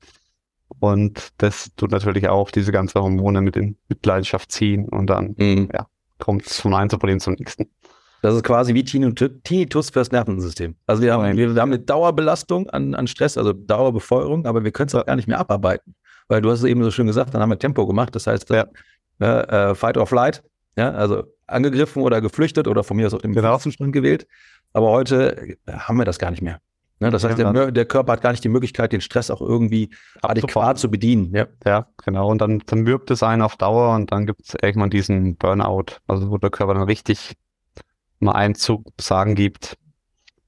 Und 0.80 1.30
das 1.38 1.72
tut 1.76 1.92
natürlich 1.92 2.28
auch 2.28 2.52
diese 2.52 2.72
ganzen 2.72 3.02
Hormone 3.02 3.42
mit 3.42 3.56
in 3.56 3.78
Mitleidenschaft 3.88 4.52
ziehen 4.52 4.88
und 4.90 5.08
dann 5.08 5.36
mhm. 5.38 5.70
ja, 5.74 5.88
kommt 6.20 6.46
es 6.46 6.60
von 6.60 6.74
einem 6.74 6.90
Problem 6.90 7.20
zum 7.20 7.34
nächsten. 7.36 7.70
Das 8.22 8.36
ist 8.36 8.44
quasi 8.44 8.74
wie 8.74 8.84
Tinnitus 8.84 9.90
fürs 9.90 10.12
Nervensystem. 10.12 10.76
Also 10.88 11.02
wir 11.02 11.14
haben, 11.14 11.36
wir, 11.36 11.50
haben 11.50 11.74
eine 11.74 11.80
Dauerbelastung 11.80 12.70
an, 12.70 12.96
an 12.96 13.08
Stress, 13.08 13.38
also 13.38 13.52
Dauerbefeuerung, 13.52 14.46
aber 14.46 14.64
wir 14.64 14.72
können 14.72 14.88
es 14.88 14.96
auch 14.96 15.06
gar 15.06 15.18
nicht 15.18 15.28
mehr 15.28 15.40
abarbeiten. 15.40 15.94
Weil 16.30 16.42
du 16.42 16.50
hast 16.50 16.60
es 16.60 16.66
eben 16.66 16.84
so 16.84 16.92
schön 16.92 17.08
gesagt, 17.08 17.34
dann 17.34 17.42
haben 17.42 17.50
wir 17.50 17.60
Tempo 17.60 17.86
gemacht. 17.86 18.16
Das 18.16 18.28
heißt, 18.28 18.50
ja. 18.50 18.66
Äh, 19.20 19.76
Fight 19.76 19.98
or 19.98 20.08
Flight, 20.08 20.44
ja, 20.76 20.92
also 20.92 21.24
angegriffen 21.48 22.02
oder 22.02 22.22
geflüchtet 22.22 22.68
oder 22.68 22.84
von 22.84 22.98
mir 22.98 23.08
aus 23.08 23.14
auch 23.14 23.22
den 23.22 23.34
genau. 23.34 23.58
Zustand 23.58 23.94
gewählt. 23.94 24.28
Aber 24.74 24.90
heute 24.90 25.56
äh, 25.66 25.72
haben 25.72 25.98
wir 25.98 26.06
das 26.06 26.20
gar 26.20 26.32
nicht 26.32 26.42
mehr. 26.42 26.60
Ne, 27.00 27.10
das 27.10 27.24
heißt, 27.24 27.38
der, 27.38 27.72
der, 27.72 27.86
Körper 27.86 28.14
hat 28.14 28.22
gar 28.22 28.32
nicht 28.32 28.44
die 28.44 28.50
Möglichkeit, 28.50 28.94
den 28.94 29.02
Stress 29.02 29.30
auch 29.30 29.42
irgendwie 29.42 29.90
adäquat 30.22 30.80
zu 30.80 30.90
bedienen. 30.90 31.36
Ja, 31.36 31.48
ja 31.66 31.88
genau. 32.04 32.30
Und 32.30 32.40
dann, 32.40 32.64
dann 32.66 32.80
mürbt 32.80 33.12
es 33.12 33.24
einen 33.24 33.42
auf 33.42 33.58
Dauer 33.58 33.94
und 33.96 34.12
dann 34.12 34.26
gibt 34.26 34.42
es 34.48 34.56
irgendwann 34.62 34.90
diesen 34.90 35.36
Burnout, 35.36 35.98
also 36.08 36.32
wo 36.32 36.38
der 36.38 36.50
Körper 36.50 36.76
dann 36.76 36.84
richtig 36.84 37.36
mal 38.20 38.34
einen 38.34 38.56
Zug 38.56 38.86
sagen 39.00 39.36
gibt, 39.36 39.78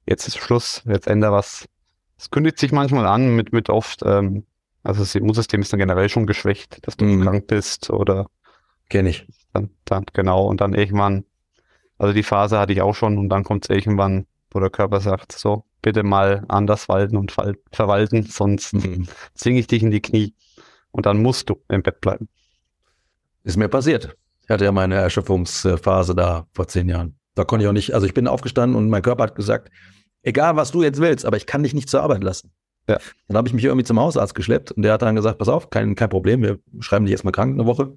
jetzt 0.08 0.28
ist 0.28 0.38
Schluss, 0.38 0.82
jetzt 0.86 1.08
ändert 1.08 1.34
was. 1.34 1.66
Es 2.18 2.30
kündigt 2.30 2.58
sich 2.58 2.72
manchmal 2.72 3.06
an 3.06 3.36
mit, 3.36 3.52
mit 3.52 3.70
oft, 3.70 4.02
ähm, 4.06 4.46
also 4.84 5.02
das 5.02 5.14
Immunsystem 5.16 5.62
ist 5.62 5.74
dann 5.74 5.80
generell 5.80 6.08
schon 6.10 6.26
geschwächt, 6.26 6.88
dass 6.88 6.96
du 6.96 7.06
mhm. 7.06 7.24
krank 7.24 7.48
bist 7.48 7.90
oder 7.90 8.28
Kenne 8.90 9.10
ich. 9.10 9.28
Dann, 9.54 9.70
dann, 9.86 10.06
genau, 10.14 10.48
und 10.48 10.62
dann 10.62 10.74
irgendwann, 10.74 11.26
also 11.98 12.14
die 12.14 12.24
Phase 12.24 12.60
hatte 12.60 12.74
ich 12.74 12.82
auch 12.82 12.96
schon 12.96 13.18
und 13.18 13.30
dann 13.30 13.44
kommt 13.44 13.66
es 13.66 13.76
irgendwann, 13.76 14.26
wo 14.52 14.60
der 14.60 14.70
Körper 14.70 15.00
sagt, 15.00 15.32
so, 15.32 15.66
bitte 15.82 16.04
mal 16.04 16.46
anders 16.48 16.90
walten 16.90 17.18
und 17.18 17.32
verwalten, 17.72 18.24
sonst 18.24 18.74
mhm. 18.74 19.08
zwinge 19.34 19.60
ich 19.60 19.68
dich 19.68 19.84
in 19.84 19.92
die 19.92 20.02
Knie 20.02 20.34
und 20.92 21.06
dann 21.06 21.22
musst 21.22 21.50
du 21.50 21.62
im 21.70 21.84
Bett 21.84 22.02
bleiben. 22.02 22.28
Ist 23.44 23.58
mir 23.58 23.68
passiert. 23.68 24.16
Ich 24.44 24.50
hatte 24.50 24.66
ja 24.66 24.72
meine 24.72 24.96
Erschöpfungsphase 24.96 26.16
da 26.16 26.48
vor 26.54 26.68
zehn 26.68 26.90
Jahren. 26.90 27.18
Da 27.36 27.44
konnte 27.44 27.66
ich 27.66 27.70
auch 27.70 27.74
nicht, 27.74 27.94
also 27.94 28.08
ich 28.08 28.14
bin 28.14 28.28
aufgestanden 28.28 28.76
und 28.78 28.90
mein 28.90 29.02
Körper 29.02 29.24
hat 29.24 29.36
gesagt, 29.36 29.70
egal 30.24 30.56
was 30.56 30.72
du 30.72 30.84
jetzt 30.84 31.00
willst, 31.00 31.26
aber 31.26 31.38
ich 31.38 31.46
kann 31.46 31.64
dich 31.64 31.74
nicht 31.74 31.90
zur 31.90 32.02
Arbeit 32.02 32.24
lassen. 32.24 32.52
Ja. 32.88 33.00
Dann 33.28 33.38
habe 33.38 33.48
ich 33.48 33.54
mich 33.54 33.64
irgendwie 33.64 33.86
zum 33.86 34.00
Hausarzt 34.00 34.36
geschleppt 34.36 34.72
und 34.72 34.84
der 34.84 34.94
hat 34.94 35.02
dann 35.02 35.16
gesagt, 35.16 35.40
pass 35.40 35.50
auf, 35.50 35.70
kein, 35.70 35.96
kein 35.96 36.10
Problem, 36.10 36.42
wir 36.42 36.60
schreiben 36.80 37.06
dich 37.06 37.14
erstmal 37.14 37.32
krank 37.32 37.54
eine 37.54 37.66
Woche. 37.66 37.96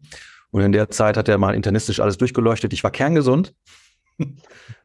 Und 0.51 0.63
in 0.63 0.73
der 0.73 0.91
Zeit 0.91 1.17
hat 1.17 1.29
er 1.29 1.39
mal 1.39 1.55
internistisch 1.55 2.01
alles 2.01 2.19
durchgeleuchtet. 2.19 2.73
Ich 2.73 2.85
war 2.85 2.91
kerngesund. 2.91 3.55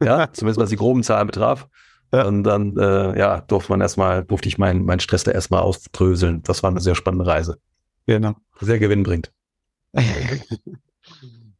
ja, 0.02 0.28
zumindest 0.32 0.60
was 0.60 0.70
die 0.70 0.76
groben 0.76 1.02
Zahlen 1.02 1.26
betraf. 1.26 1.68
Ja. 2.12 2.26
Und 2.26 2.44
dann, 2.44 2.76
äh, 2.76 3.18
ja, 3.18 3.40
durfte 3.40 3.72
man 3.72 3.80
erstmal, 3.80 4.24
durfte 4.24 4.48
ich 4.48 4.58
meinen 4.58 4.84
mein 4.84 5.00
Stress 5.00 5.24
da 5.24 5.30
erstmal 5.30 5.62
ausdröseln. 5.62 6.42
Das 6.42 6.62
war 6.62 6.70
eine 6.70 6.80
sehr 6.80 6.94
spannende 6.94 7.26
Reise. 7.26 7.58
Genau. 8.06 8.34
Sehr 8.60 8.78
gewinnbringend. 8.78 9.32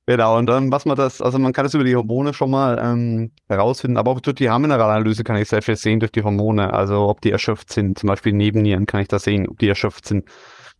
Genau, 0.06 0.36
und 0.36 0.46
dann, 0.46 0.70
was 0.70 0.84
man 0.84 0.96
das, 0.96 1.22
also 1.22 1.38
man 1.38 1.54
kann 1.54 1.64
das 1.64 1.72
über 1.72 1.84
die 1.84 1.96
Hormone 1.96 2.34
schon 2.34 2.50
mal 2.50 2.78
ähm, 2.78 3.30
herausfinden, 3.48 3.96
aber 3.96 4.10
auch 4.10 4.20
durch 4.20 4.36
die 4.36 4.50
Harnmineralanalyse 4.50 5.24
kann 5.24 5.36
ich 5.36 5.48
sehr 5.48 5.62
viel 5.62 5.76
sehen 5.76 5.98
durch 5.98 6.12
die 6.12 6.22
Hormone, 6.22 6.74
also 6.74 7.08
ob 7.08 7.22
die 7.22 7.30
erschöpft 7.30 7.72
sind, 7.72 7.98
zum 7.98 8.08
Beispiel 8.08 8.34
Nebennieren 8.34 8.84
kann 8.84 9.00
ich 9.00 9.08
da 9.08 9.18
sehen, 9.18 9.48
ob 9.48 9.58
die 9.58 9.68
erschöpft 9.68 10.06
sind. 10.06 10.28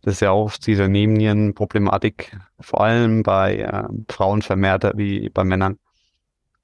Das 0.05 0.13
ist 0.13 0.19
ja 0.19 0.29
auch 0.29 0.55
diese 0.55 0.87
Nebennierenproblematik, 0.87 2.37
vor 2.59 2.81
allem 2.81 3.23
bei 3.23 3.57
äh, 3.57 3.87
Frauen 4.07 4.43
vermehrter 4.43 4.93
wie 4.95 5.29
bei 5.29 5.43
Männern. 5.43 5.79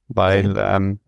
Weil 0.09 0.53
ähm, 0.59 0.99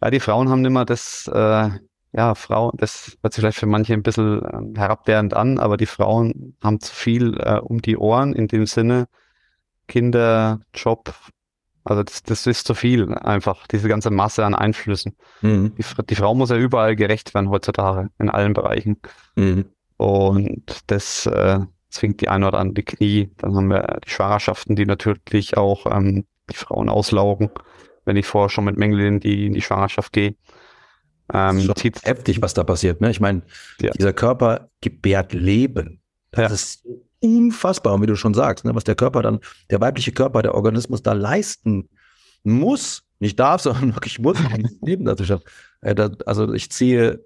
ja, 0.00 0.10
die 0.10 0.20
Frauen 0.20 0.48
haben 0.48 0.64
immer 0.64 0.84
das, 0.84 1.26
äh, 1.26 1.70
ja, 2.12 2.34
Frauen, 2.36 2.70
das 2.76 3.18
hört 3.20 3.32
sich 3.32 3.42
vielleicht 3.42 3.58
für 3.58 3.66
manche 3.66 3.94
ein 3.94 4.04
bisschen 4.04 4.76
äh, 4.76 4.78
herabwehrend 4.78 5.34
an, 5.34 5.58
aber 5.58 5.76
die 5.76 5.86
Frauen 5.86 6.56
haben 6.62 6.78
zu 6.78 6.94
viel 6.94 7.36
äh, 7.40 7.58
um 7.58 7.82
die 7.82 7.96
Ohren 7.96 8.32
in 8.32 8.46
dem 8.46 8.66
Sinne, 8.66 9.08
Kinder, 9.88 10.60
Job. 10.72 11.12
Also 11.82 12.04
das, 12.04 12.22
das 12.22 12.46
ist 12.46 12.64
zu 12.68 12.74
viel 12.74 13.12
einfach, 13.12 13.66
diese 13.66 13.88
ganze 13.88 14.10
Masse 14.10 14.44
an 14.44 14.54
Einflüssen. 14.54 15.16
Mhm. 15.40 15.74
Die, 15.76 15.84
die, 16.04 16.14
Frau 16.14 16.32
muss 16.36 16.50
ja 16.50 16.56
überall 16.56 16.94
gerecht 16.94 17.34
werden 17.34 17.50
heutzutage, 17.50 18.10
in 18.20 18.30
allen 18.30 18.52
Bereichen. 18.52 19.00
Mhm. 19.34 19.72
Und 19.96 20.82
das 20.86 21.26
äh, 21.26 21.60
zwingt 21.90 22.20
die 22.20 22.28
eine 22.28 22.48
oder 22.48 22.58
andere 22.58 22.84
Knie. 22.84 23.30
Dann 23.38 23.56
haben 23.56 23.68
wir 23.68 23.98
die 24.04 24.10
Schwangerschaften, 24.10 24.76
die 24.76 24.86
natürlich 24.86 25.56
auch 25.56 25.86
ähm, 25.86 26.26
die 26.50 26.56
Frauen 26.56 26.88
auslaugen, 26.88 27.50
wenn 28.04 28.16
ich 28.16 28.26
vorher 28.26 28.50
schon 28.50 28.64
mit 28.64 28.76
Mängeln 28.76 29.14
in 29.14 29.20
die, 29.20 29.46
in 29.46 29.54
die 29.54 29.62
Schwangerschaft 29.62 30.12
gehe. 30.12 30.36
Ähm, 31.32 31.66
das 31.66 31.84
ist 31.84 32.06
heftig, 32.06 32.40
was 32.42 32.54
da 32.54 32.64
passiert. 32.64 33.00
Ne? 33.00 33.10
Ich 33.10 33.20
meine, 33.20 33.42
ja. 33.80 33.90
dieser 33.92 34.12
Körper 34.12 34.70
gebärt 34.80 35.32
Leben. 35.32 36.00
Das 36.30 36.50
ja. 36.50 36.54
ist 36.54 36.86
unfassbar. 37.20 37.94
Und 37.94 38.02
wie 38.02 38.06
du 38.06 38.16
schon 38.16 38.34
sagst, 38.34 38.64
ne, 38.64 38.74
was 38.74 38.84
der 38.84 38.94
Körper 38.94 39.22
dann, 39.22 39.40
der 39.70 39.80
weibliche 39.80 40.12
Körper, 40.12 40.42
der 40.42 40.54
Organismus 40.54 41.02
da 41.02 41.12
leisten 41.12 41.88
muss, 42.44 43.02
nicht 43.18 43.40
darf, 43.40 43.60
sondern 43.62 43.94
wirklich 43.94 44.18
muss, 44.18 44.38
um 44.38 44.62
das 44.62 44.72
Leben 44.82 45.04
dazu 45.04 45.24
schaffen. 45.24 45.44
Äh, 45.80 46.10
also 46.26 46.52
ich 46.52 46.70
ziehe 46.70 47.24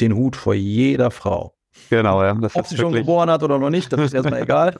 den 0.00 0.14
Hut 0.14 0.36
vor 0.36 0.54
jeder 0.54 1.10
Frau. 1.10 1.56
Genau, 1.90 2.22
ja. 2.22 2.36
Ob 2.54 2.66
sie 2.66 2.76
schon 2.76 2.92
geboren 2.92 3.30
hat 3.30 3.42
oder 3.42 3.58
noch 3.58 3.70
nicht, 3.70 3.92
das 3.92 4.00
ist 4.00 4.14
erstmal 4.14 4.42
egal. 4.42 4.78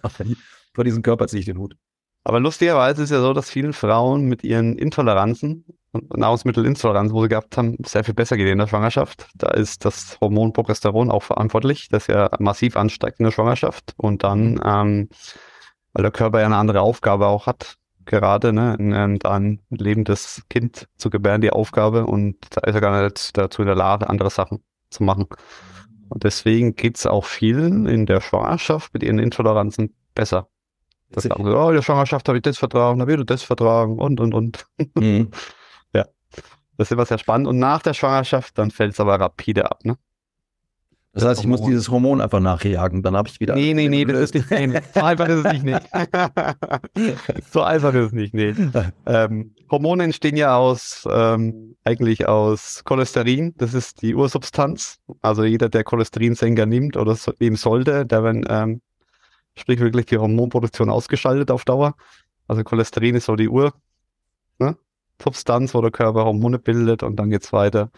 vor 0.74 0.84
diesem 0.84 1.02
Körper 1.02 1.26
ziehe 1.26 1.40
ich 1.40 1.46
den 1.46 1.58
Hut. 1.58 1.76
Aber 2.24 2.38
lustigerweise 2.38 3.02
ist 3.02 3.10
ja 3.10 3.20
so, 3.20 3.32
dass 3.32 3.50
vielen 3.50 3.72
Frauen 3.72 4.26
mit 4.26 4.44
ihren 4.44 4.78
Intoleranzen 4.78 5.64
und 5.92 6.16
Nahrungsmittelintoleranz, 6.16 7.12
wo 7.12 7.22
sie 7.22 7.28
gehabt 7.28 7.56
haben, 7.56 7.76
sehr 7.84 8.04
viel 8.04 8.14
besser 8.14 8.36
geht 8.36 8.48
in 8.48 8.58
der 8.58 8.68
Schwangerschaft. 8.68 9.26
Da 9.34 9.48
ist 9.50 9.84
das 9.84 10.18
Hormon 10.20 10.52
Progesteron 10.52 11.10
auch 11.10 11.22
verantwortlich, 11.22 11.88
das 11.88 12.06
ja 12.06 12.30
massiv 12.38 12.76
ansteigt 12.76 13.18
in 13.18 13.24
der 13.24 13.32
Schwangerschaft. 13.32 13.92
Und 13.96 14.22
dann, 14.22 14.60
ähm, 14.64 15.08
weil 15.92 16.02
der 16.02 16.12
Körper 16.12 16.40
ja 16.40 16.46
eine 16.46 16.56
andere 16.56 16.80
Aufgabe 16.80 17.26
auch 17.26 17.46
hat, 17.46 17.76
gerade, 18.04 18.52
ne, 18.52 18.76
ein, 18.78 19.20
ein 19.22 19.60
lebendes 19.70 20.42
Kind 20.48 20.88
zu 20.96 21.10
gebären, 21.10 21.40
die 21.40 21.52
Aufgabe. 21.52 22.06
Und 22.06 22.36
da 22.50 22.62
ist 22.62 22.74
er 22.74 22.80
gar 22.80 23.02
nicht 23.02 23.36
dazu 23.36 23.62
in 23.62 23.66
der 23.66 23.76
Lage, 23.76 24.08
andere 24.08 24.30
Sachen 24.30 24.62
zu 24.90 25.02
machen. 25.02 25.26
Und 26.12 26.24
deswegen 26.24 26.76
geht's 26.76 27.06
auch 27.06 27.24
vielen 27.24 27.86
in 27.86 28.04
der 28.04 28.20
Schwangerschaft 28.20 28.92
mit 28.92 29.02
ihren 29.02 29.18
Intoleranzen 29.18 29.94
besser. 30.14 30.48
Das 31.10 31.24
sagen 31.24 31.44
sie, 31.44 31.56
oh, 31.56 31.68
in 31.70 31.74
der 31.74 31.82
Schwangerschaft 31.82 32.28
habe 32.28 32.38
ich 32.38 32.42
das 32.42 32.58
vertragen, 32.58 32.98
da 32.98 33.06
wird 33.06 33.28
das 33.30 33.42
vertragen 33.42 33.98
und, 33.98 34.20
und, 34.20 34.34
und. 34.34 34.66
Mhm. 34.94 35.30
ja, 35.94 36.04
das 36.76 36.88
ist 36.88 36.92
immer 36.92 37.06
sehr 37.06 37.18
spannend. 37.18 37.48
Und 37.48 37.58
nach 37.58 37.82
der 37.82 37.94
Schwangerschaft, 37.94 38.58
dann 38.58 38.70
fällt 38.70 38.92
es 38.92 39.00
aber 39.00 39.18
rapide 39.18 39.70
ab, 39.70 39.84
ne? 39.84 39.96
Das 41.14 41.26
heißt, 41.26 41.40
ich 41.42 41.46
muss 41.46 41.60
dieses 41.60 41.90
Hormon 41.90 42.22
einfach 42.22 42.40
nachjagen, 42.40 43.02
dann 43.02 43.14
habe 43.16 43.28
ich 43.28 43.38
wieder. 43.38 43.54
Nee, 43.54 43.74
nee, 43.74 43.88
nee, 43.88 44.06
das 44.06 44.30
ist 44.30 44.34
nicht. 44.34 44.50
Nee, 44.50 44.80
so 44.94 45.00
einfach 45.02 45.28
ist 45.28 45.44
es 45.44 45.52
nicht. 45.52 45.64
Nee. 45.64 45.76
so 47.50 47.62
einfach 47.62 47.92
ist 47.92 48.06
es 48.06 48.12
nicht. 48.12 48.32
Nee. 48.32 48.54
Ähm, 49.04 49.54
Hormone 49.70 50.04
entstehen 50.04 50.36
ja 50.36 50.56
aus 50.56 51.06
ähm, 51.10 51.76
eigentlich 51.84 52.26
aus 52.28 52.82
Cholesterin. 52.84 53.52
Das 53.58 53.74
ist 53.74 54.00
die 54.00 54.14
Ursubstanz. 54.14 55.00
Also 55.20 55.44
jeder, 55.44 55.68
der 55.68 55.84
Cholesterinsenker 55.84 56.64
nimmt 56.64 56.96
oder 56.96 57.14
so, 57.14 57.32
nehmen 57.38 57.56
sollte, 57.56 58.06
der 58.06 58.24
wenn 58.24 58.46
ähm, 58.48 58.80
sprich 59.54 59.80
wirklich 59.80 60.06
die 60.06 60.16
Hormonproduktion 60.16 60.88
ausgeschaltet 60.88 61.50
auf 61.50 61.66
Dauer. 61.66 61.94
Also 62.48 62.64
Cholesterin 62.64 63.16
ist 63.16 63.26
so 63.26 63.36
die 63.36 63.50
Ur, 63.50 63.74
ne? 64.58 64.78
Wo 65.18 65.80
der 65.82 65.90
Körper 65.90 66.24
Hormone 66.24 66.58
bildet 66.58 67.02
und 67.02 67.16
dann 67.16 67.28
geht's 67.28 67.52
weiter 67.52 67.90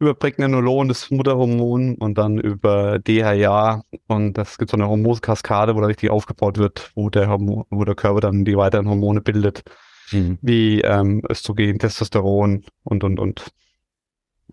über 0.00 0.14
Pregnenolon, 0.14 0.88
das 0.88 1.10
Mutterhormon 1.10 1.94
und 1.96 2.16
dann 2.16 2.38
über 2.38 2.98
DHA 2.98 3.84
und 4.08 4.32
das 4.34 4.56
gibt 4.56 4.70
so 4.70 4.76
eine 4.76 4.88
Hormonkaskade, 4.88 5.76
wo 5.76 5.80
da 5.80 5.86
richtig 5.86 6.10
aufgebaut 6.10 6.56
wird, 6.56 6.90
wo 6.94 7.10
der 7.10 7.28
Hormon, 7.28 7.64
wo 7.70 7.84
der 7.84 7.94
Körper 7.94 8.20
dann 8.20 8.44
die 8.44 8.56
weiteren 8.56 8.88
Hormone 8.88 9.20
bildet, 9.20 9.62
mhm. 10.10 10.38
wie 10.40 10.80
ähm, 10.80 11.22
Östrogen, 11.28 11.78
Testosteron 11.78 12.64
und 12.82 13.04
und 13.04 13.20
und. 13.20 13.52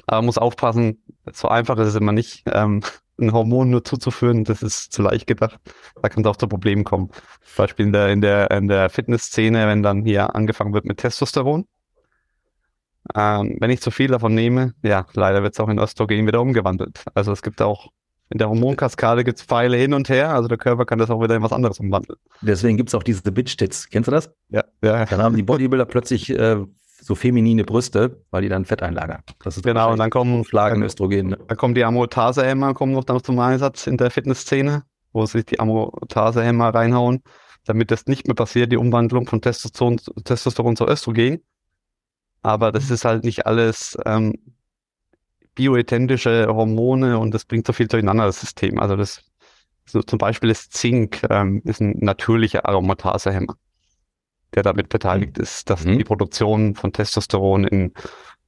Aber 0.06 0.18
man 0.18 0.26
muss 0.26 0.38
aufpassen, 0.38 1.02
so 1.32 1.48
einfach 1.48 1.78
ist 1.78 1.88
es 1.88 1.96
immer 1.96 2.12
nicht. 2.12 2.44
Ähm, 2.48 2.82
ein 3.20 3.34
Hormon 3.34 3.70
nur 3.70 3.84
zuzuführen, 3.84 4.44
das 4.44 4.62
ist 4.62 4.92
zu 4.92 5.02
leicht 5.02 5.28
gedacht. 5.28 5.60
Da 6.02 6.10
kann 6.10 6.24
es 6.24 6.30
auch 6.30 6.36
zu 6.36 6.48
Problemen 6.48 6.84
kommen. 6.84 7.10
Zum 7.10 7.64
Beispiel 7.64 7.88
in 7.88 7.94
der, 7.94 8.10
in 8.10 8.22
der, 8.22 8.52
in 8.52 8.68
der 8.68 8.90
Fitnessszene, 8.90 9.66
wenn 9.66 9.82
dann 9.82 10.04
hier 10.04 10.36
angefangen 10.36 10.74
wird 10.74 10.86
mit 10.86 11.00
Testosteron. 11.00 11.66
Ähm, 13.16 13.58
wenn 13.60 13.70
ich 13.70 13.82
zu 13.82 13.92
viel 13.92 14.10
davon 14.10 14.34
nehme, 14.34 14.74
ja, 14.84 15.06
leider 15.14 15.44
wird 15.44 15.54
es 15.54 15.60
auch 15.60 15.70
in 15.70 15.80
Östrogen 15.80 16.28
wieder 16.28 16.42
umgewandelt. 16.42 17.04
Also 17.14 17.32
es 17.32 17.42
gibt 17.42 17.62
auch 17.62 17.90
in 18.30 18.40
der 18.40 18.50
Hormonkaskade 18.50 19.24
gibt 19.24 19.40
es 19.40 19.46
Pfeile 19.46 19.78
hin 19.78 19.94
und 19.94 20.10
her, 20.10 20.32
also 20.32 20.50
der 20.50 20.58
Körper 20.58 20.86
kann 20.86 21.00
das 21.00 21.10
auch 21.10 21.22
wieder 21.22 21.36
in 21.36 21.44
was 21.44 21.54
anderes 21.54 21.80
umwandeln. 21.80 22.20
Deswegen 22.42 22.76
gibt 22.76 22.90
es 22.90 22.96
auch 22.96 23.04
diese 23.04 23.32
Bitch-Tits. 23.32 23.90
Kennst 23.90 24.08
du 24.08 24.12
das? 24.12 24.30
Ja, 24.50 24.66
ja. 24.84 25.06
Dann 25.06 25.22
haben 25.22 25.36
die 25.36 25.44
Bodybuilder 25.44 25.86
plötzlich 25.86 26.30
äh, 26.30 26.58
so 27.02 27.16
feminine 27.16 27.64
Brüste, 27.64 28.22
weil 28.32 28.42
die 28.42 28.50
dann 28.50 28.66
Fett 28.66 28.84
einlagern. 28.84 29.22
Das 29.44 29.56
ist 29.56 29.64
genau, 29.64 29.92
und 29.92 30.00
dann 30.00 30.10
kommen 30.10 30.44
Schlagen 30.44 30.84
Östrogen. 30.84 31.30
Ne? 31.30 31.38
Dann 31.48 31.58
kommen 31.58 31.74
die 31.74 31.86
Amortasehemmer, 31.86 32.74
kommen 32.74 32.92
noch 32.92 33.06
dann 33.06 33.24
zum 33.24 33.40
Einsatz 33.40 33.88
in 33.88 33.98
der 33.98 34.12
Fitnessszene, 34.12 34.84
wo 35.14 35.26
sich 35.26 35.46
die 35.46 35.60
Amortasehemmer 35.60 36.74
reinhauen, 36.76 37.24
damit 37.66 37.92
das 37.92 38.08
nicht 38.08 38.28
mehr 38.28 38.36
passiert, 38.36 38.72
die 38.72 38.78
Umwandlung 38.78 39.26
von 39.26 39.42
Testosteron, 39.42 40.02
Testosteron 40.24 40.76
zu 40.76 40.86
Östrogen. 40.86 41.42
Aber 42.42 42.72
das 42.72 42.90
ist 42.90 43.06
halt 43.06 43.24
nicht 43.24 43.46
alles 43.46 43.98
ähm, 44.06 44.36
bioidentische 45.56 46.48
Hormone 46.48 47.18
und 47.18 47.34
das 47.34 47.46
bringt 47.46 47.68
so 47.68 47.74
viel 47.74 47.88
durcheinander, 47.88 48.26
das 48.26 48.40
System. 48.40 48.80
Also 48.80 48.96
das 48.96 49.24
so 49.86 50.02
zum 50.02 50.20
Beispiel 50.20 50.50
ist 50.50 50.74
Zink 50.74 51.22
ähm, 51.30 51.62
ist 51.66 51.82
ein 51.82 51.96
natürlicher 52.00 52.66
Aromatasehemmer 52.66 53.56
der 54.54 54.64
damit 54.64 54.90
beteiligt 54.90 55.38
mhm. 55.38 55.44
ist, 55.44 55.70
dass 55.70 55.86
mhm. 55.86 55.98
die 55.98 56.04
Produktion 56.04 56.76
von 56.76 56.94
Testosteron 56.94 57.66
in 57.66 57.94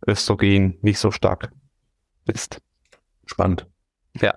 Östrogen 0.08 0.78
nicht 0.82 1.00
so 1.00 1.12
stark 1.12 1.52
ist. 2.26 2.62
Spannend. 3.26 3.68
Ja. 4.20 4.34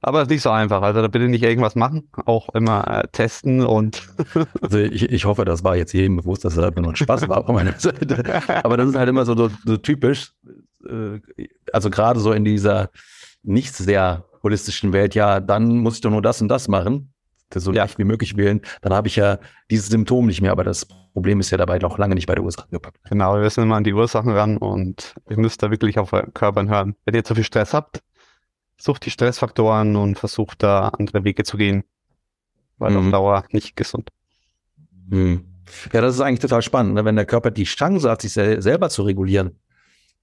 Aber 0.00 0.18
es 0.18 0.24
ist 0.24 0.30
nicht 0.30 0.42
so 0.42 0.50
einfach. 0.50 0.82
Also 0.82 1.02
da 1.02 1.08
bitte 1.08 1.28
nicht 1.28 1.42
irgendwas 1.42 1.74
machen, 1.74 2.08
auch 2.24 2.48
immer 2.54 2.86
äh, 2.86 3.08
testen 3.08 3.64
und. 3.64 4.08
also 4.62 4.78
ich, 4.78 5.10
ich 5.10 5.24
hoffe, 5.24 5.44
das 5.44 5.64
war 5.64 5.76
jetzt 5.76 5.92
jedem 5.92 6.16
bewusst, 6.16 6.44
dass 6.44 6.56
es 6.56 6.62
einfach 6.62 6.80
nur 6.80 6.92
ein 6.92 6.96
Spaß 6.96 7.28
war 7.28 7.44
von 7.44 7.54
meiner 7.54 7.78
Seite. 7.78 8.42
Aber 8.64 8.76
das 8.76 8.90
ist 8.90 8.96
halt 8.96 9.08
immer 9.08 9.24
so, 9.24 9.36
so, 9.36 9.50
so 9.64 9.76
typisch. 9.76 10.32
Äh, 10.88 11.20
also 11.72 11.90
gerade 11.90 12.20
so 12.20 12.32
in 12.32 12.44
dieser 12.44 12.90
nicht 13.42 13.74
sehr 13.74 14.24
holistischen 14.42 14.92
Welt, 14.92 15.14
ja, 15.14 15.40
dann 15.40 15.78
muss 15.78 15.96
ich 15.96 16.00
doch 16.00 16.10
nur 16.10 16.22
das 16.22 16.40
und 16.40 16.48
das 16.48 16.68
machen 16.68 17.12
so 17.54 17.72
ja. 17.72 17.82
leicht 17.82 17.98
wie 17.98 18.04
möglich 18.04 18.36
wählen, 18.36 18.60
dann 18.82 18.92
habe 18.92 19.08
ich 19.08 19.16
ja 19.16 19.38
dieses 19.70 19.88
Symptom 19.88 20.26
nicht 20.26 20.40
mehr. 20.40 20.52
Aber 20.52 20.64
das 20.64 20.86
Problem 21.12 21.40
ist 21.40 21.50
ja 21.50 21.58
dabei 21.58 21.78
noch 21.78 21.98
lange 21.98 22.14
nicht 22.14 22.26
bei 22.26 22.34
der 22.34 22.44
Ursache 22.44 22.68
gepackt. 22.70 22.98
Genau, 23.08 23.34
wir 23.34 23.40
müssen 23.40 23.62
immer 23.62 23.76
an 23.76 23.84
die 23.84 23.94
Ursachen 23.94 24.32
ran 24.32 24.58
und 24.58 25.14
ihr 25.30 25.38
müsst 25.38 25.62
da 25.62 25.70
wirklich 25.70 25.98
auf 25.98 26.12
euren 26.12 26.34
Körper 26.34 26.66
hören. 26.66 26.94
Wenn 27.04 27.14
ihr 27.14 27.24
zu 27.24 27.34
viel 27.34 27.44
Stress 27.44 27.72
habt, 27.72 28.02
sucht 28.80 29.04
die 29.04 29.10
Stressfaktoren 29.10 29.96
und 29.96 30.18
versucht 30.18 30.62
da 30.62 30.88
andere 30.88 31.24
Wege 31.24 31.44
zu 31.44 31.56
gehen, 31.56 31.84
weil 32.78 32.92
mhm. 32.92 32.98
auf 32.98 33.10
Dauer 33.10 33.44
nicht 33.50 33.76
gesund. 33.76 34.10
Mhm. 35.08 35.44
Ja, 35.92 36.00
das 36.00 36.14
ist 36.14 36.20
eigentlich 36.20 36.40
total 36.40 36.62
spannend, 36.62 36.94
ne? 36.94 37.04
wenn 37.04 37.16
der 37.16 37.26
Körper 37.26 37.50
die 37.50 37.64
Chance 37.64 38.08
hat, 38.10 38.22
sich 38.22 38.32
sel 38.32 38.62
selber 38.62 38.88
zu 38.88 39.02
regulieren, 39.02 39.58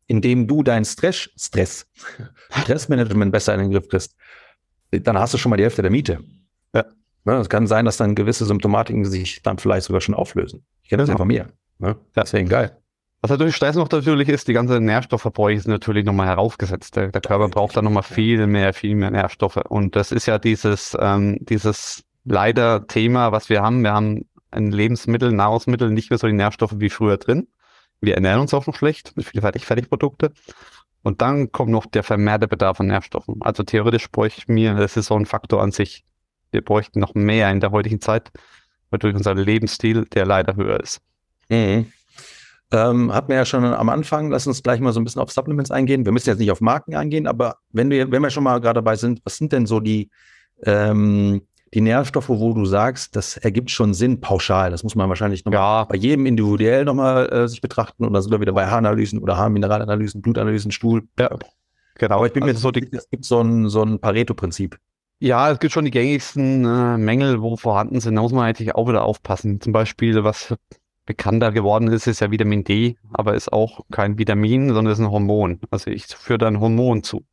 indem 0.08 0.48
du 0.48 0.64
dein 0.64 0.86
Stress, 0.86 1.30
Stress, 1.38 1.88
Stressmanagement 2.50 3.32
besser 3.32 3.54
in 3.54 3.60
den 3.60 3.72
Griff 3.72 3.88
kriegst, 3.88 4.16
dann 4.92 5.18
hast 5.20 5.34
du 5.34 5.38
schon 5.38 5.50
mal 5.50 5.58
die 5.58 5.64
Hälfte 5.64 5.82
der 5.82 5.92
Miete. 5.92 6.20
Ja. 6.74 6.86
Ne, 7.26 7.34
es 7.34 7.50
kann 7.50 7.68
sein, 7.68 7.86
dass 7.86 7.98
dann 7.98 8.16
gewisse 8.16 8.46
Symptomatiken 8.46 9.06
sich 9.06 9.42
dann 9.42 9.58
vielleicht 9.58 9.86
sogar 9.86 10.02
schon 10.02 10.16
auflösen. 10.16 10.66
Ich 10.84 10.90
kenne 10.90 11.04
das 11.04 11.10
ja 11.10 11.18
von 11.18 11.28
mir. 11.28 11.52
Ne? 11.80 11.96
Deswegen 12.16 12.48
geil. 12.48 12.78
Was 13.22 13.32
natürlich 13.32 13.56
Stress 13.56 13.76
noch 13.76 13.90
natürlich 13.90 14.30
ist, 14.30 14.48
die 14.48 14.54
ganze 14.54 14.80
Nährstoffverbräuche 14.80 15.62
sind 15.62 15.72
natürlich 15.72 16.06
nochmal 16.06 16.28
heraufgesetzt. 16.28 16.96
Der, 16.96 17.08
der 17.08 17.22
Körper 17.22 17.50
braucht 17.50 17.76
dann 17.76 17.86
nochmal 17.86 18.04
viel 18.04 18.46
mehr, 18.46 18.74
viel 18.74 18.96
mehr 18.96 19.10
Nährstoffe. 19.10 19.58
Und 19.58 19.96
das 19.96 20.12
ist 20.12 20.28
ja 20.28 20.38
dieses, 20.38 20.96
ähm, 21.00 21.38
dieses 21.42 22.04
leider 22.24 22.86
Thema, 22.88 23.32
was 23.32 23.50
wir 23.50 23.64
haben. 23.64 23.84
Wir 23.84 23.94
haben 23.94 24.26
in 24.54 24.72
Lebensmitteln, 24.72 25.36
Nahrungsmitteln 25.36 25.94
nicht 25.94 26.12
mehr 26.12 26.20
so 26.20 26.28
die 26.28 26.34
Nährstoffe 26.34 26.76
wie 26.78 26.90
früher 26.90 27.18
drin. 27.18 27.48
Wir 28.00 28.16
ernähren 28.16 28.42
uns 28.42 28.54
auch 28.54 28.68
noch 28.68 28.76
schlecht 28.76 29.16
mit 29.16 29.26
viel 29.26 29.42
Fertig 29.42 29.66
Fertigprodukte. 29.66 30.32
Und 31.02 31.22
dann 31.22 31.52
kommt 31.52 31.72
noch 31.72 31.86
der 31.86 32.04
vermehrte 32.04 32.48
Bedarf 32.48 32.80
an 32.80 32.88
Nährstoffen. 32.88 33.38
Also 33.42 33.64
theoretisch 33.64 34.10
bräuchte 34.12 34.40
ich 34.40 34.48
mir, 34.48 34.76
das 34.76 34.98
ist 34.98 35.08
so 35.08 35.16
ein 35.16 35.26
Faktor 35.26 35.62
an 35.62 35.72
sich, 35.72 36.04
wir 36.52 36.64
bräuchten 36.64 37.00
noch 37.00 37.16
mehr 37.16 37.52
in 37.52 37.60
der 37.60 37.72
heutigen 37.72 38.02
Zeit. 38.02 38.32
weil 38.90 39.00
durch 39.00 39.16
unseren 39.16 39.38
Lebensstil, 39.38 40.06
der 40.06 40.26
leider 40.26 40.56
höher 40.56 40.80
ist. 40.80 41.02
Mhm. 41.50 41.92
Ähm, 42.72 43.14
hat 43.14 43.30
man 43.30 43.38
ja 43.38 43.46
schon 43.46 43.64
am 43.64 43.90
Anfang, 43.90 44.32
lass 44.32 44.48
uns 44.48 44.64
gleich 44.64 44.80
mal 44.80 44.92
so 44.92 45.00
ein 45.00 45.04
bisschen 45.04 45.22
auf 45.22 45.32
Supplements 45.32 45.72
eingehen. 45.72 46.04
Wir 46.06 46.12
müssen 46.12 46.30
jetzt 46.30 46.40
nicht 46.40 46.52
auf 46.52 46.62
Marken 46.62 46.96
eingehen, 46.96 47.28
aber 47.28 47.58
wenn 47.72 47.90
wir, 47.90 48.12
wenn 48.12 48.24
wir 48.24 48.32
schon 48.32 48.44
mal 48.44 48.60
gerade 48.60 48.80
dabei 48.80 48.96
sind, 48.96 49.22
was 49.24 49.38
sind 49.38 49.52
denn 49.52 49.66
so 49.66 49.80
die, 49.80 50.10
ähm, 50.64 51.42
die 51.74 51.82
Nährstoffe, 51.82 52.30
wo 52.30 52.54
du 52.54 52.66
sagst, 52.66 53.16
das 53.16 53.38
ergibt 53.38 53.70
schon 53.70 53.94
Sinn 53.94 54.20
pauschal. 54.22 54.72
Das 54.72 54.84
muss 54.84 54.96
man 54.96 55.10
wahrscheinlich 55.10 55.46
nochmal 55.46 55.60
ja. 55.60 55.84
bei 55.84 55.98
jedem 55.98 56.26
individuell 56.26 56.86
nochmal 56.86 57.32
äh, 57.32 57.48
sich 57.48 57.62
betrachten 57.62 58.06
und 58.06 58.14
dann 58.14 58.22
sind 58.22 58.32
wir 58.32 58.40
wieder 58.40 58.54
bei 58.54 58.66
Haaranalysen 58.66 59.20
oder 59.20 59.38
Haarmineralanalysen, 59.38 60.22
Blutanalysen, 60.22 60.72
Stuhl. 60.72 61.04
Ja, 61.20 61.30
genau. 61.96 62.16
Aber 62.16 62.26
ich 62.26 62.34
bin 62.34 62.44
also 62.44 62.54
mir 62.54 62.60
so, 62.60 62.72
die, 62.72 62.90
es 62.92 63.10
gibt 63.10 63.26
so 63.26 63.42
ein, 63.42 63.70
so 63.70 63.84
ein 63.84 64.00
Pareto-Prinzip. 64.00 64.78
Ja, 65.20 65.52
es 65.52 65.60
gibt 65.60 65.72
schon 65.72 65.86
die 65.86 65.92
gängigsten 65.92 66.66
äh, 66.66 66.98
Mängel, 66.98 67.42
wo 67.42 67.56
vorhanden 67.58 68.00
sind. 68.00 68.16
Da 68.16 68.22
muss 68.22 68.34
man 68.34 68.46
eigentlich 68.46 68.76
auch 68.76 68.88
wieder 68.88 69.04
aufpassen. 69.04 69.62
Zum 69.62 69.72
Beispiel, 69.72 70.24
was 70.24 70.56
bekannter 71.06 71.52
geworden 71.52 71.88
ist, 71.88 72.08
ist 72.08 72.20
ja 72.20 72.32
Vitamin 72.32 72.64
D, 72.64 72.98
aber 73.12 73.36
ist 73.36 73.54
auch 73.54 73.82
kein 73.92 74.18
Vitamin, 74.18 74.74
sondern 74.74 74.92
ist 74.92 75.00
ein 75.00 75.12
Hormon. 75.12 75.60
Also 75.70 75.92
ich 75.92 76.08
führe 76.08 76.40
da 76.40 76.48
ein 76.48 76.60
Hormon 76.60 77.04
zu. 77.04 77.26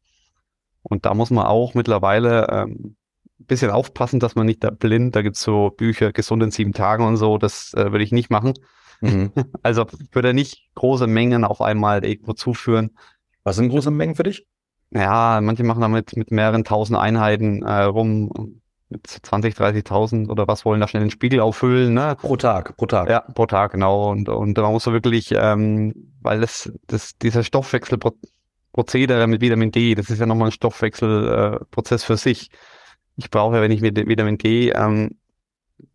Und 0.82 1.06
da 1.06 1.14
muss 1.14 1.30
man 1.30 1.46
auch 1.46 1.74
mittlerweile 1.74 2.48
ähm, 2.50 2.96
ein 3.40 3.46
bisschen 3.46 3.70
aufpassen, 3.70 4.20
dass 4.20 4.34
man 4.34 4.46
nicht 4.46 4.62
da 4.62 4.70
blind, 4.70 5.16
da 5.16 5.22
gibt's 5.22 5.42
so 5.42 5.70
Bücher, 5.70 6.12
gesund 6.12 6.42
in 6.42 6.50
sieben 6.50 6.72
Tagen 6.72 7.04
und 7.04 7.16
so, 7.16 7.38
das 7.38 7.72
äh, 7.74 7.92
würde 7.92 8.04
ich 8.04 8.12
nicht 8.12 8.30
machen. 8.30 8.54
Mhm. 9.00 9.32
Also 9.62 9.86
würde 10.12 10.34
nicht 10.34 10.68
große 10.74 11.06
Mengen 11.06 11.44
auf 11.44 11.60
einmal 11.60 12.04
irgendwo 12.04 12.32
zuführen. 12.32 12.96
Was 13.44 13.56
sind 13.56 13.70
große 13.70 13.90
Mengen 13.90 14.14
für 14.14 14.22
dich? 14.22 14.46
Ja, 14.90 15.40
manche 15.42 15.64
machen 15.64 15.80
damit 15.80 16.16
mit 16.16 16.30
mehreren 16.30 16.64
tausend 16.64 16.98
Einheiten 16.98 17.62
äh, 17.62 17.82
rum, 17.84 18.60
mit 18.92 19.06
20, 19.06 19.54
30.000 19.54 20.28
oder 20.30 20.46
was 20.46 20.64
wollen 20.64 20.80
da 20.80 20.88
schnell 20.88 21.02
den 21.02 21.10
Spiegel 21.10 21.40
auffüllen. 21.40 21.94
Ne? 21.94 22.16
Pro 22.20 22.36
Tag, 22.36 22.76
pro 22.76 22.86
Tag. 22.86 23.08
Ja, 23.10 23.20
pro 23.20 23.46
Tag, 23.46 23.72
genau. 23.72 24.10
Und, 24.10 24.28
und 24.28 24.56
man 24.56 24.72
muss 24.72 24.86
wirklich, 24.86 25.32
ähm, 25.36 26.12
weil 26.20 26.40
das, 26.40 26.72
das, 26.86 27.18
dieser 27.18 27.42
Stoffwechselprozedere 27.42 29.26
mit 29.26 29.40
Vitamin 29.40 29.72
D, 29.72 29.94
das 29.94 30.10
ist 30.10 30.20
ja 30.20 30.26
nochmal 30.26 30.48
ein 30.48 30.52
Stoffwechselprozess 30.52 32.04
äh, 32.04 32.06
für 32.06 32.16
sich. 32.16 32.50
Ich 33.16 33.30
brauche, 33.30 33.60
wenn 33.60 33.70
ich 33.70 33.80
mit 33.80 33.96
Vitamin 33.96 34.38
D, 34.38 34.70
ähm, 34.70 35.16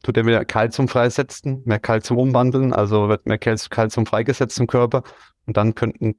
tut 0.04 0.18
er 0.18 0.26
wieder 0.26 0.46
Kalzium 0.46 0.88
freisetzen, 0.88 1.62
mehr 1.66 1.80
Kalzium 1.80 2.20
umwandeln, 2.20 2.74
also 2.74 3.10
wird 3.10 3.26
mehr 3.26 3.38
Kalzium 3.38 4.06
freigesetzt 4.06 4.60
im 4.60 4.68
Körper 4.68 5.04
und 5.46 5.58
dann 5.58 5.76
könnte 5.76 6.06
ein 6.06 6.16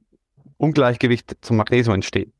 Ungleichgewicht 0.57 1.37
zum 1.41 1.57
Magnesium 1.57 1.95
entstehen. 1.95 2.33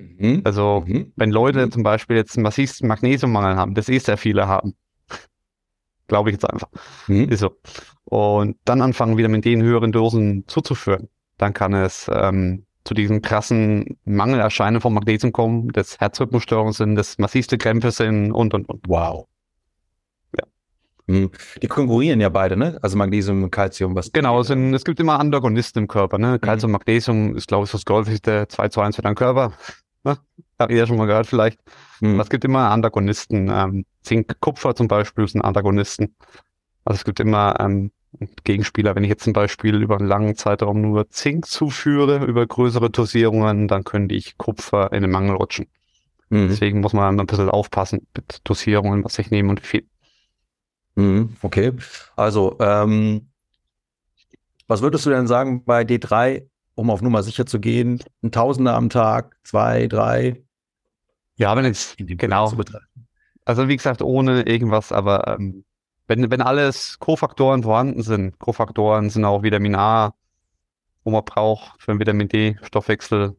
Mhm. 0.00 0.42
Also, 0.44 0.84
mhm. 0.86 1.12
wenn 1.16 1.30
Leute 1.30 1.66
mhm. 1.66 1.72
zum 1.72 1.82
Beispiel 1.82 2.16
jetzt 2.16 2.36
einen 2.36 2.44
massivsten 2.44 2.88
Magnesiummangel 2.88 3.56
haben, 3.56 3.74
das 3.74 3.88
eh 3.88 3.98
sehr 3.98 4.16
viele 4.16 4.48
haben, 4.48 4.74
glaube 6.08 6.30
ich 6.30 6.34
jetzt 6.34 6.50
einfach, 6.50 6.68
mhm. 7.06 7.28
ist 7.28 7.40
so. 7.40 7.56
Und 8.04 8.56
dann 8.64 8.82
anfangen, 8.82 9.16
Vitamin 9.16 9.42
D 9.42 9.52
in 9.52 9.62
höheren 9.62 9.92
Dosen 9.92 10.44
zuzuführen, 10.46 11.08
dann 11.38 11.54
kann 11.54 11.74
es 11.74 12.10
ähm, 12.12 12.64
zu 12.84 12.94
diesen 12.94 13.22
krassen 13.22 13.98
Mangelerscheinungen 14.04 14.80
von 14.80 14.94
Magnesium 14.94 15.32
kommen, 15.32 15.68
das 15.68 16.00
Herzrhythmusstörungen 16.00 16.72
sind, 16.72 16.96
das 16.96 17.18
massivste 17.18 17.58
Krämpfe 17.58 17.90
sind 17.90 18.32
und, 18.32 18.54
und, 18.54 18.68
und. 18.68 18.82
Wow. 18.88 19.26
Mhm. 21.10 21.30
Die 21.60 21.66
konkurrieren 21.66 22.20
ja 22.20 22.28
beide, 22.28 22.56
ne? 22.56 22.78
Also 22.82 22.96
Magnesium 22.96 23.42
und 23.42 23.50
Calcium. 23.50 23.96
Was 23.96 24.12
genau, 24.12 24.40
es, 24.40 24.50
es 24.50 24.84
gibt 24.84 25.00
immer 25.00 25.18
Antagonisten 25.18 25.80
im 25.80 25.88
Körper, 25.88 26.18
ne? 26.18 26.38
Calcium, 26.38 26.70
Magnesium 26.70 27.34
ist, 27.34 27.48
glaube 27.48 27.64
ich, 27.64 27.72
das 27.72 27.82
häufigste 27.88 28.46
2 28.48 28.68
zu 28.68 28.80
1 28.80 28.94
für 28.94 29.02
deinen 29.02 29.16
Körper. 29.16 29.52
Ne? 30.04 30.18
Habt 30.58 30.72
ihr 30.72 30.78
ja 30.78 30.86
schon 30.86 30.96
mal 30.96 31.06
gehört 31.06 31.26
vielleicht. 31.26 31.60
Aber 32.02 32.20
es 32.22 32.30
gibt 32.30 32.44
immer 32.44 32.70
Antagonisten. 32.70 33.48
Ähm, 33.50 33.84
Zink, 34.02 34.40
Kupfer 34.40 34.74
zum 34.74 34.88
Beispiel 34.88 35.26
sind 35.28 35.42
Antagonisten. 35.42 36.16
Also 36.84 36.98
es 36.98 37.04
gibt 37.04 37.20
immer 37.20 37.58
ähm, 37.60 37.92
Gegenspieler. 38.44 38.94
Wenn 38.94 39.04
ich 39.04 39.10
jetzt 39.10 39.24
zum 39.24 39.32
Beispiel 39.32 39.76
über 39.82 39.98
einen 39.98 40.08
langen 40.08 40.36
Zeitraum 40.36 40.80
nur 40.80 41.08
Zink 41.10 41.46
zuführe, 41.46 42.24
über 42.24 42.46
größere 42.46 42.90
Dosierungen, 42.90 43.68
dann 43.68 43.84
könnte 43.84 44.14
ich 44.14 44.38
Kupfer 44.38 44.92
in 44.92 45.02
den 45.02 45.10
Mangel 45.10 45.36
rutschen. 45.36 45.66
Mhm. 46.30 46.48
Deswegen 46.48 46.80
muss 46.80 46.92
man 46.92 47.20
ein 47.20 47.26
bisschen 47.26 47.50
aufpassen 47.50 48.06
mit 48.16 48.40
Dosierungen, 48.44 49.04
was 49.04 49.18
ich 49.18 49.30
nehme 49.30 49.50
und 49.50 49.62
wie 49.62 49.66
viel. 49.66 49.86
Mhm, 50.94 51.36
okay. 51.42 51.72
Also, 52.16 52.56
ähm, 52.60 53.30
was 54.66 54.82
würdest 54.82 55.06
du 55.06 55.10
denn 55.10 55.26
sagen 55.26 55.64
bei 55.64 55.82
D3 55.82 56.49
um 56.80 56.90
auf 56.90 57.02
Nummer 57.02 57.22
sicher 57.22 57.44
zu 57.44 57.60
gehen, 57.60 58.02
ein 58.22 58.32
Tausender 58.32 58.74
am 58.74 58.88
Tag, 58.88 59.36
zwei, 59.44 59.86
drei. 59.86 60.42
Ja, 61.36 61.54
wenn 61.54 61.66
es 61.66 61.94
genau. 61.98 62.52
Also 63.44 63.68
wie 63.68 63.76
gesagt, 63.76 64.00
ohne 64.02 64.42
irgendwas, 64.42 64.90
aber 64.90 65.28
ähm, 65.28 65.64
wenn, 66.06 66.30
wenn 66.30 66.40
alles 66.40 66.98
Kofaktoren 66.98 67.62
vorhanden 67.62 68.02
sind, 68.02 68.38
Kofaktoren 68.38 69.10
sind 69.10 69.24
auch 69.24 69.42
Vitamin 69.42 69.74
A, 69.74 70.14
wo 71.04 71.10
man 71.10 71.24
braucht 71.24 71.80
für 71.82 71.92
den 71.92 72.00
Vitamin 72.00 72.28
D-Stoffwechsel. 72.28 73.36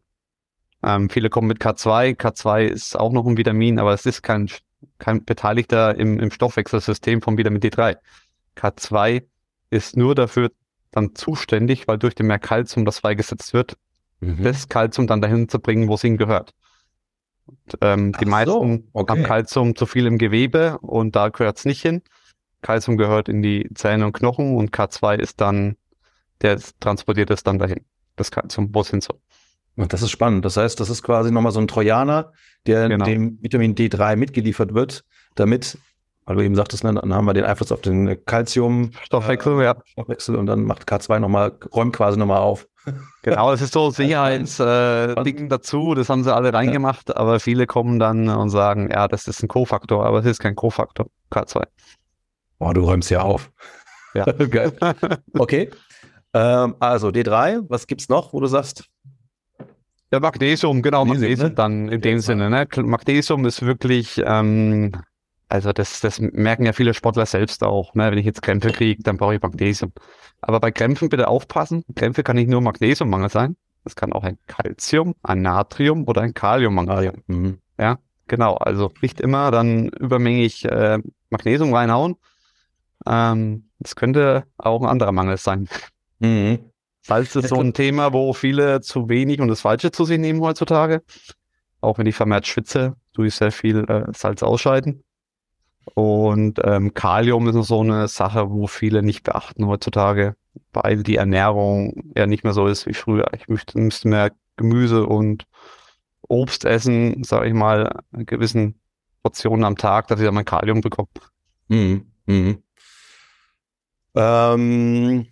Ähm, 0.84 1.10
viele 1.10 1.30
kommen 1.30 1.48
mit 1.48 1.60
K2. 1.60 2.16
K2 2.16 2.66
ist 2.66 2.98
auch 2.98 3.12
noch 3.12 3.26
ein 3.26 3.38
Vitamin, 3.38 3.80
aber 3.80 3.94
es 3.94 4.06
ist 4.06 4.22
kein, 4.22 4.50
kein 5.00 5.26
Beteiligter 5.26 5.96
im, 5.98 6.20
im 6.20 6.32
Stoffwechselsystem 6.32 7.22
vom 7.22 7.38
Vitamin 7.38 7.62
D3. 7.62 7.98
K2 8.56 9.24
ist 9.72 9.98
nur 9.98 10.14
dafür 10.14 10.52
dann 10.92 11.16
zuständig, 11.16 11.88
weil 11.88 11.98
durch 11.98 12.16
den 12.16 12.28
mehr 12.28 12.40
Kalzium, 12.40 12.86
das 12.86 13.00
freigesetzt 13.00 13.54
wird, 13.54 13.78
mhm. 14.20 14.44
das 14.44 14.70
Kalzium 14.70 15.08
dann 15.08 15.22
dahin 15.22 15.50
zu 15.50 15.60
bringen, 15.60 15.88
wo 15.88 15.96
es 15.96 16.02
hingehört. 16.02 16.52
Und, 17.46 17.78
ähm, 17.82 18.12
die 18.14 18.26
so, 18.26 18.32
meisten 18.32 18.90
okay. 18.94 19.12
haben 19.12 19.24
Kalzium 19.24 19.76
zu 19.76 19.86
viel 19.86 20.06
im 20.06 20.18
Gewebe 20.18 20.78
und 20.80 21.16
da 21.16 21.30
gehört 21.30 21.58
es 21.58 21.66
nicht 21.66 21.82
hin. 21.82 22.02
Kalzium 22.62 22.98
gehört 22.98 23.28
in 23.28 23.42
die 23.42 23.70
Zähne 23.74 24.06
und 24.06 24.14
Knochen 24.14 24.56
und 24.56 24.72
K2 24.72 25.18
ist 25.18 25.42
dann, 25.42 25.78
der 26.42 26.60
transportiert 26.80 27.32
es 27.32 27.44
dann 27.44 27.58
dahin. 27.58 27.84
Das 28.16 28.30
Kalzium, 28.30 28.70
wo 28.74 28.82
es 28.82 28.90
hin 28.90 29.02
soll. 29.02 29.18
Und 29.76 29.94
das 29.94 30.02
ist 30.02 30.12
spannend. 30.12 30.46
Das 30.46 30.58
heißt, 30.58 30.80
das 30.80 30.90
ist 30.90 31.02
quasi 31.02 31.32
nochmal 31.32 31.52
so 31.52 31.60
ein 31.60 31.68
Trojaner, 31.68 32.34
der 32.68 32.90
genau. 32.90 33.06
dem 33.06 33.42
Vitamin 33.42 33.74
D3 33.74 34.16
mitgeliefert 34.16 34.74
wird, 34.74 35.04
damit 35.36 35.78
weil 36.32 36.38
du 36.38 36.46
eben 36.46 36.56
sagtest, 36.56 36.86
ne, 36.86 36.94
dann 36.94 37.14
haben 37.14 37.26
wir 37.26 37.34
den 37.34 37.44
Einfluss 37.44 37.74
auf 37.74 37.82
den 37.82 38.24
Calcium 38.26 38.92
Stoffwechsel, 39.04 39.60
äh, 39.60 39.66
ja. 39.66 39.76
Stoffwechsel 39.84 40.38
und 40.38 40.46
dann 40.46 40.64
macht 40.64 40.90
K2 40.90 41.20
nochmal, 41.20 41.52
räumt 41.74 41.94
quasi 41.94 42.18
nochmal 42.18 42.40
auf. 42.40 42.68
Genau, 43.24 43.52
es 43.54 43.62
ist 43.62 43.74
so 43.74 43.90
Sicherheitsding 43.92 45.46
äh, 45.46 45.48
dazu, 45.48 45.94
das 45.94 46.10
haben 46.10 46.24
sie 46.24 46.34
alle 46.34 46.52
reingemacht, 46.52 47.10
ja. 47.10 47.18
aber 47.18 47.40
viele 47.40 47.68
kommen 47.68 48.00
dann 48.00 48.28
und 48.30 48.50
sagen, 48.50 48.90
ja, 48.92 49.08
das 49.08 49.28
ist 49.28 49.44
ein 49.44 49.48
Kofaktor, 49.48 50.04
aber 50.04 50.20
es 50.20 50.26
ist 50.26 50.40
kein 50.40 50.56
Kofaktor, 50.56 51.06
K2. 51.30 51.64
Boah, 52.58 52.74
du 52.74 52.82
räumst 52.82 53.12
ja 53.12 53.22
auf. 53.22 53.52
Ja. 54.16 54.24
Geil. 54.50 54.72
Okay. 55.38 55.70
Ähm, 56.34 56.76
also 56.80 57.10
D3, 57.10 57.66
was 57.68 57.86
gibt's 57.86 58.10
noch, 58.10 58.34
wo 58.34 58.40
du 58.40 58.48
sagst? 58.48 58.86
Ja, 60.12 60.20
Magnesium, 60.20 60.82
genau, 60.82 61.06
Magnesium, 61.06 61.30
Magnesium 61.30 61.50
ne? 61.50 61.56
dann 61.56 61.90
in 61.90 62.02
dem 62.02 62.20
Sinne. 62.20 62.50
Ne? 62.50 62.68
Magnesium 62.78 63.46
ist 63.46 63.62
wirklich 63.62 64.20
ähm, 64.26 64.92
also 65.52 65.74
das, 65.74 66.00
das 66.00 66.22
merken 66.22 66.66
ja 66.66 66.72
viele 66.72 66.94
Sportler 66.94 67.26
selbst 67.26 67.62
auch. 67.64 67.94
Ne? 67.94 68.10
Wenn 68.10 68.18
ich 68.18 68.26
jetzt 68.26 68.42
Krämpfe 68.42 68.72
kriege, 68.72 69.04
dann 69.04 69.18
brauche 69.18 69.36
ich 69.36 69.42
Magnesium. 69.42 69.92
Aber 70.40 70.62
bei 70.62 70.72
Krämpfen 70.72 71.10
bitte 71.10 71.28
aufpassen. 71.28 71.84
Krämpfe 71.94 72.24
kann 72.24 72.38
nicht 72.38 72.50
nur 72.50 72.62
Magnesiummangel 72.62 73.30
sein. 73.30 73.58
Das 73.84 73.98
kann 73.98 74.14
auch 74.14 74.24
ein 74.24 74.38
Calcium, 74.48 75.14
ein 75.24 75.42
Natrium 75.42 76.08
oder 76.08 76.22
ein 76.22 76.34
Kaliummangel 76.34 77.04
sein. 77.04 77.24
Mhm. 77.28 77.58
Ja, 77.78 78.00
genau. 78.28 78.56
Also 78.56 78.94
nicht 79.02 79.20
immer 79.20 79.52
dann 79.52 79.90
übermängig 79.90 80.64
äh, 80.64 81.00
Magnesium 81.30 81.74
reinhauen. 81.74 82.16
Ähm, 83.06 83.70
das 83.80 83.98
könnte 83.98 84.46
auch 84.58 84.82
ein 84.82 84.88
anderer 84.88 85.12
Mangel 85.12 85.36
sein. 85.36 85.68
Mhm. 86.20 86.60
Salz 87.02 87.36
ist 87.36 87.50
so 87.50 87.60
ein 87.60 87.74
Thema, 87.74 88.14
wo 88.14 88.32
viele 88.32 88.80
zu 88.80 89.10
wenig 89.10 89.42
und 89.42 89.50
das 89.50 89.60
Falsche 89.60 89.92
zu 89.92 90.06
sich 90.06 90.18
nehmen 90.18 90.40
heutzutage. 90.40 91.04
Auch 91.82 91.98
wenn 91.98 92.06
ich 92.06 92.16
vermehrt 92.16 92.48
schwitze, 92.48 92.96
tue 93.14 93.28
ich 93.28 93.36
sehr 93.36 93.52
viel 93.52 93.84
äh, 93.90 94.06
Salz 94.14 94.44
ausscheiden. 94.44 95.04
Und 95.94 96.60
ähm, 96.64 96.94
Kalium 96.94 97.48
ist 97.48 97.68
so 97.68 97.82
eine 97.82 98.08
Sache, 98.08 98.50
wo 98.50 98.68
viele 98.68 99.02
nicht 99.04 99.24
beachten 99.24 99.66
heutzutage, 99.68 100.36
weil 100.74 101.04
die 101.04 101.16
Ernährung 101.16 102.12
ja 102.16 102.28
nicht 102.28 102.44
mehr 102.44 102.54
so 102.54 102.68
ist 102.68 102.86
wie 102.86 102.94
früher. 102.94 103.26
Ich 103.36 103.48
möchte, 103.48 103.80
müsste 103.80 104.08
mehr 104.08 104.32
Gemüse 104.58 105.06
und 105.06 105.46
Obst 106.28 106.66
essen, 106.66 107.24
sage 107.24 107.48
ich 107.48 107.54
mal, 107.54 108.00
in 108.14 108.26
gewissen 108.26 108.80
Portionen 109.24 109.66
am 109.66 109.76
Tag, 109.76 110.08
dass 110.08 110.20
ich 110.20 110.26
dann 110.26 110.36
mein 110.36 110.46
Kalium 110.46 110.82
bekomme. 110.82 111.10
Mhm. 111.68 112.06
Mhm. 112.26 112.64
Ähm, 114.16 115.28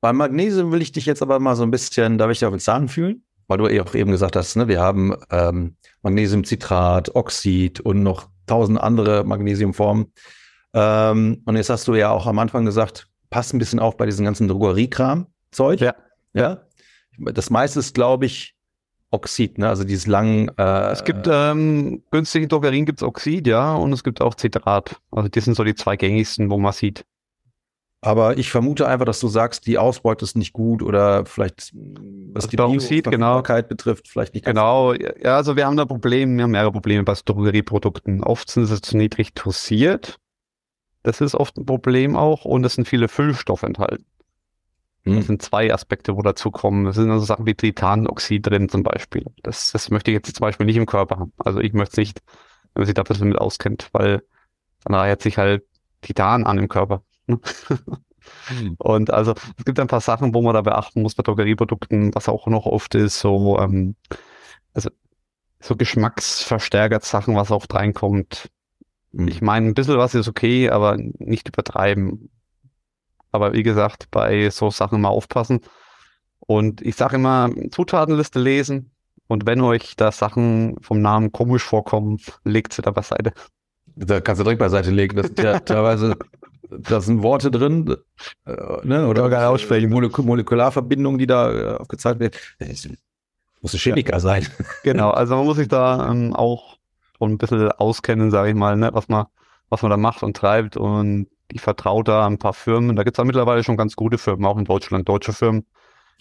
beim 0.00 0.16
Magnesium 0.16 0.72
will 0.72 0.82
ich 0.82 0.92
dich 0.92 1.06
jetzt 1.06 1.22
aber 1.22 1.38
mal 1.38 1.54
so 1.54 1.62
ein 1.62 1.70
bisschen, 1.70 2.18
darf 2.18 2.30
ich 2.30 2.38
dich 2.40 2.46
auf 2.46 2.54
den 2.54 2.60
Zahn 2.60 2.88
fühlen? 2.88 3.24
Weil 3.46 3.58
du 3.58 3.82
auch 3.82 3.94
eben 3.94 4.10
gesagt 4.10 4.36
hast, 4.36 4.56
ne, 4.56 4.68
wir 4.68 4.80
haben 4.80 5.14
ähm, 5.30 5.76
Magnesiumcitrat, 6.02 7.14
Oxid 7.14 7.80
und 7.80 8.02
noch 8.02 8.28
tausend 8.46 8.80
andere 8.80 9.24
Magnesiumformen. 9.24 10.12
Ähm, 10.74 11.42
und 11.44 11.56
jetzt 11.56 11.70
hast 11.70 11.86
du 11.88 11.94
ja 11.94 12.10
auch 12.10 12.26
am 12.26 12.38
Anfang 12.38 12.64
gesagt, 12.64 13.08
passt 13.30 13.54
ein 13.54 13.58
bisschen 13.58 13.78
auf 13.78 13.96
bei 13.96 14.06
diesem 14.06 14.24
ganzen 14.24 14.48
Drogeriekram-Zeug. 14.48 15.80
Ja. 15.80 15.94
Ja. 16.34 16.62
Das 17.18 17.50
meiste 17.50 17.80
ist, 17.80 17.94
glaube 17.94 18.26
ich, 18.26 18.54
Oxid, 19.10 19.58
ne? 19.58 19.68
Also 19.68 19.84
dieses 19.84 20.06
langen. 20.06 20.50
Äh, 20.56 20.90
es 20.90 21.04
gibt 21.04 21.28
ähm, 21.30 22.02
günstige 22.10 22.48
Drogerien 22.48 22.86
gibt 22.86 23.00
es 23.00 23.02
Oxid, 23.06 23.46
ja, 23.46 23.74
und 23.74 23.92
es 23.92 24.02
gibt 24.02 24.22
auch 24.22 24.34
Citrat. 24.38 24.96
Also 25.10 25.28
die 25.28 25.40
sind 25.40 25.54
so 25.54 25.64
die 25.64 25.74
zwei 25.74 25.96
gängigsten, 25.96 26.50
wo 26.50 26.58
man 26.58 26.72
sieht. 26.72 27.04
Aber 28.04 28.36
ich 28.36 28.50
vermute 28.50 28.88
einfach, 28.88 29.04
dass 29.04 29.20
du 29.20 29.28
sagst, 29.28 29.64
die 29.68 29.78
Ausbeute 29.78 30.24
ist 30.24 30.36
nicht 30.36 30.52
gut 30.52 30.82
oder 30.82 31.24
vielleicht, 31.24 31.70
was 31.72 32.48
die 32.48 32.58
Oxid, 32.58 33.04
genau. 33.04 33.40
betrifft, 33.42 34.08
vielleicht 34.08 34.34
nicht. 34.34 34.44
Genau, 34.44 34.92
ja, 34.92 35.36
also 35.36 35.54
wir 35.54 35.66
haben 35.66 35.76
da 35.76 35.84
Probleme, 35.84 36.36
wir 36.36 36.42
haben 36.42 36.50
mehrere 36.50 36.72
Probleme 36.72 37.04
bei 37.04 37.14
Drogerieprodukten. 37.24 38.24
Oft 38.24 38.50
sind 38.50 38.66
sie 38.66 38.80
zu 38.80 38.96
niedrig 38.96 39.34
dosiert. 39.34 40.18
Das 41.04 41.20
ist 41.20 41.36
oft 41.36 41.56
ein 41.56 41.64
Problem 41.64 42.16
auch 42.16 42.44
und 42.44 42.64
es 42.64 42.74
sind 42.74 42.88
viele 42.88 43.06
Füllstoffe 43.06 43.62
enthalten. 43.62 44.04
Hm. 45.04 45.16
Das 45.16 45.26
sind 45.28 45.42
zwei 45.42 45.72
Aspekte, 45.72 46.16
wo 46.16 46.22
dazu 46.22 46.50
kommen. 46.50 46.86
Es 46.86 46.96
sind 46.96 47.08
also 47.08 47.24
Sachen 47.24 47.46
wie 47.46 47.54
Titanoxid 47.54 48.44
drin 48.44 48.68
zum 48.68 48.82
Beispiel. 48.82 49.26
Das, 49.44 49.70
das 49.70 49.90
möchte 49.90 50.10
ich 50.10 50.16
jetzt 50.16 50.34
zum 50.34 50.44
Beispiel 50.44 50.66
nicht 50.66 50.76
im 50.76 50.86
Körper 50.86 51.20
haben. 51.20 51.32
Also 51.38 51.60
ich 51.60 51.72
möchte 51.72 51.92
es 51.92 51.98
nicht, 51.98 52.20
wenn 52.74 52.80
man 52.80 52.86
sich 52.86 52.94
damit 52.94 53.38
auskennt, 53.38 53.90
weil 53.92 54.24
dann 54.82 54.94
reiht 54.94 55.22
sich 55.22 55.38
halt 55.38 55.62
Titan 56.00 56.44
an 56.44 56.58
im 56.58 56.68
Körper. 56.68 57.04
Hm. 57.26 58.76
Und 58.78 59.12
also 59.12 59.34
es 59.58 59.64
gibt 59.64 59.80
ein 59.80 59.88
paar 59.88 60.00
Sachen, 60.00 60.34
wo 60.34 60.42
man 60.42 60.54
da 60.54 60.62
beachten 60.62 61.02
muss 61.02 61.14
bei 61.14 61.22
Drogerieprodukten, 61.22 62.14
was 62.14 62.28
auch 62.28 62.46
noch 62.46 62.66
oft 62.66 62.94
ist, 62.94 63.20
so, 63.20 63.58
ähm, 63.58 63.96
also 64.74 64.90
so 65.60 65.76
geschmacksverstärkert 65.76 67.04
Sachen, 67.04 67.36
was 67.36 67.50
oft 67.50 67.72
reinkommt. 67.74 68.50
Hm. 69.14 69.28
Ich 69.28 69.42
meine, 69.42 69.66
ein 69.66 69.74
bisschen 69.74 69.98
was 69.98 70.14
ist 70.14 70.28
okay, 70.28 70.70
aber 70.70 70.96
nicht 70.96 71.48
übertreiben. 71.48 72.30
Aber 73.30 73.54
wie 73.54 73.62
gesagt, 73.62 74.08
bei 74.10 74.50
so 74.50 74.70
Sachen 74.70 75.00
mal 75.00 75.08
aufpassen. 75.08 75.60
Und 76.40 76.82
ich 76.82 76.96
sage 76.96 77.16
immer, 77.16 77.50
Zutatenliste 77.70 78.38
lesen. 78.38 78.90
Und 79.26 79.46
wenn 79.46 79.60
euch 79.62 79.96
da 79.96 80.12
Sachen 80.12 80.76
vom 80.82 81.00
Namen 81.00 81.32
komisch 81.32 81.62
vorkommen, 81.62 82.20
legt 82.44 82.74
sie 82.74 82.82
da 82.82 82.90
beiseite. 82.90 83.32
Da 83.94 84.20
kannst 84.20 84.40
du 84.40 84.44
direkt 84.44 84.58
beiseite 84.58 84.90
legen. 84.90 85.16
Das 85.16 85.30
ja 85.42 85.58
teilweise, 85.60 86.16
da 86.78 87.00
sind 87.00 87.22
Worte 87.22 87.50
drin, 87.50 87.96
äh, 88.46 88.52
ne? 88.82 89.06
oder 89.06 89.28
gar 89.28 89.50
aussprechen, 89.50 89.90
Molek 89.90 90.18
Molekularverbindungen, 90.18 91.18
die 91.18 91.26
da 91.26 91.52
äh, 91.52 91.76
aufgezeigt 91.76 92.20
werden. 92.20 92.34
Das 92.58 92.88
muss 93.60 93.74
ein 93.74 93.78
Chemiker 93.78 94.14
ja. 94.14 94.20
sein. 94.20 94.46
Genau, 94.82 95.10
also 95.12 95.36
man 95.36 95.46
muss 95.46 95.56
sich 95.56 95.68
da 95.68 96.10
ähm, 96.10 96.34
auch 96.34 96.78
schon 97.18 97.32
ein 97.32 97.38
bisschen 97.38 97.70
auskennen, 97.72 98.30
sage 98.30 98.50
ich 98.50 98.56
mal, 98.56 98.76
ne? 98.76 98.90
was 98.92 99.08
man, 99.08 99.26
was 99.68 99.82
man 99.82 99.90
da 99.90 99.96
macht 99.96 100.22
und 100.22 100.36
treibt. 100.36 100.76
Und 100.76 101.28
ich 101.50 101.60
vertraue 101.60 102.04
da 102.04 102.26
ein 102.26 102.38
paar 102.38 102.54
Firmen. 102.54 102.96
Da 102.96 103.04
gibt 103.04 103.16
es 103.16 103.18
ja 103.18 103.24
mittlerweile 103.24 103.62
schon 103.62 103.76
ganz 103.76 103.96
gute 103.96 104.18
Firmen, 104.18 104.44
auch 104.46 104.58
in 104.58 104.64
Deutschland, 104.64 105.08
deutsche 105.08 105.32
Firmen, 105.32 105.66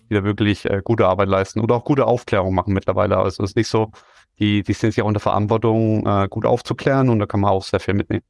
die 0.09 0.13
da 0.13 0.23
wirklich 0.23 0.65
äh, 0.65 0.81
gute 0.83 1.07
Arbeit 1.07 1.29
leisten 1.29 1.59
oder 1.59 1.75
auch 1.75 1.85
gute 1.85 2.05
Aufklärung 2.05 2.53
machen 2.53 2.73
mittlerweile. 2.73 3.17
Also 3.17 3.43
es 3.43 3.51
ist 3.51 3.55
nicht 3.55 3.69
so, 3.69 3.91
die, 4.39 4.63
die 4.63 4.73
sind 4.73 4.93
sich 4.93 5.01
auch 5.01 5.07
unter 5.07 5.19
Verantwortung, 5.19 6.05
äh, 6.05 6.27
gut 6.29 6.45
aufzuklären 6.45 7.09
und 7.09 7.19
da 7.19 7.25
kann 7.25 7.39
man 7.39 7.51
auch 7.51 7.63
sehr 7.63 7.79
viel 7.79 7.93
mitnehmen. 7.93 8.23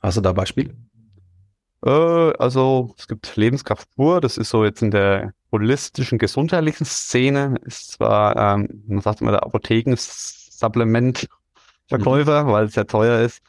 Hast 0.00 0.16
du 0.16 0.20
da 0.20 0.32
Beispiel? 0.32 0.74
Äh, 1.84 2.32
also 2.38 2.94
es 2.98 3.06
gibt 3.08 3.36
Lebenskraft 3.36 3.88
pur, 3.94 4.20
das 4.20 4.38
ist 4.38 4.50
so 4.50 4.64
jetzt 4.64 4.82
in 4.82 4.90
der 4.90 5.32
holistischen, 5.52 6.18
gesundheitlichen 6.18 6.84
Szene, 6.86 7.56
ist 7.64 7.92
zwar, 7.92 8.36
ähm, 8.36 8.82
man 8.86 9.00
sagt 9.02 9.20
immer 9.20 9.32
der 9.32 9.44
Apotheken-Supplement-Verkäufer, 9.44 12.44
mhm. 12.44 12.48
weil 12.48 12.64
es 12.66 12.74
sehr 12.74 12.86
teuer 12.86 13.20
ist, 13.20 13.42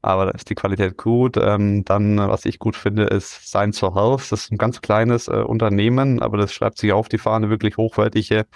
aber 0.00 0.26
da 0.26 0.32
ist 0.32 0.48
die 0.50 0.54
Qualität 0.54 0.96
gut. 0.96 1.36
Ähm, 1.36 1.84
dann, 1.84 2.18
was 2.18 2.44
ich 2.46 2.58
gut 2.58 2.76
finde, 2.76 3.04
ist 3.04 3.46
Science 3.46 3.78
for 3.78 3.94
Health. 3.94 4.32
Das 4.32 4.44
ist 4.44 4.50
ein 4.50 4.58
ganz 4.58 4.80
kleines 4.80 5.28
äh, 5.28 5.44
Unternehmen, 5.46 6.20
aber 6.22 6.38
das 6.38 6.52
schreibt 6.52 6.78
sich 6.78 6.92
auf 6.92 7.08
die 7.08 7.18
Fahne, 7.18 7.50
wirklich 7.50 7.76
hochwertige, 7.76 8.46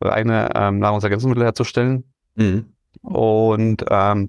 reine 0.00 0.50
ähm, 0.54 0.78
Nahrungsergänzungsmittel 0.78 1.44
herzustellen. 1.44 2.04
Mhm. 2.36 2.72
Und 3.00 3.84
ähm, 3.88 4.28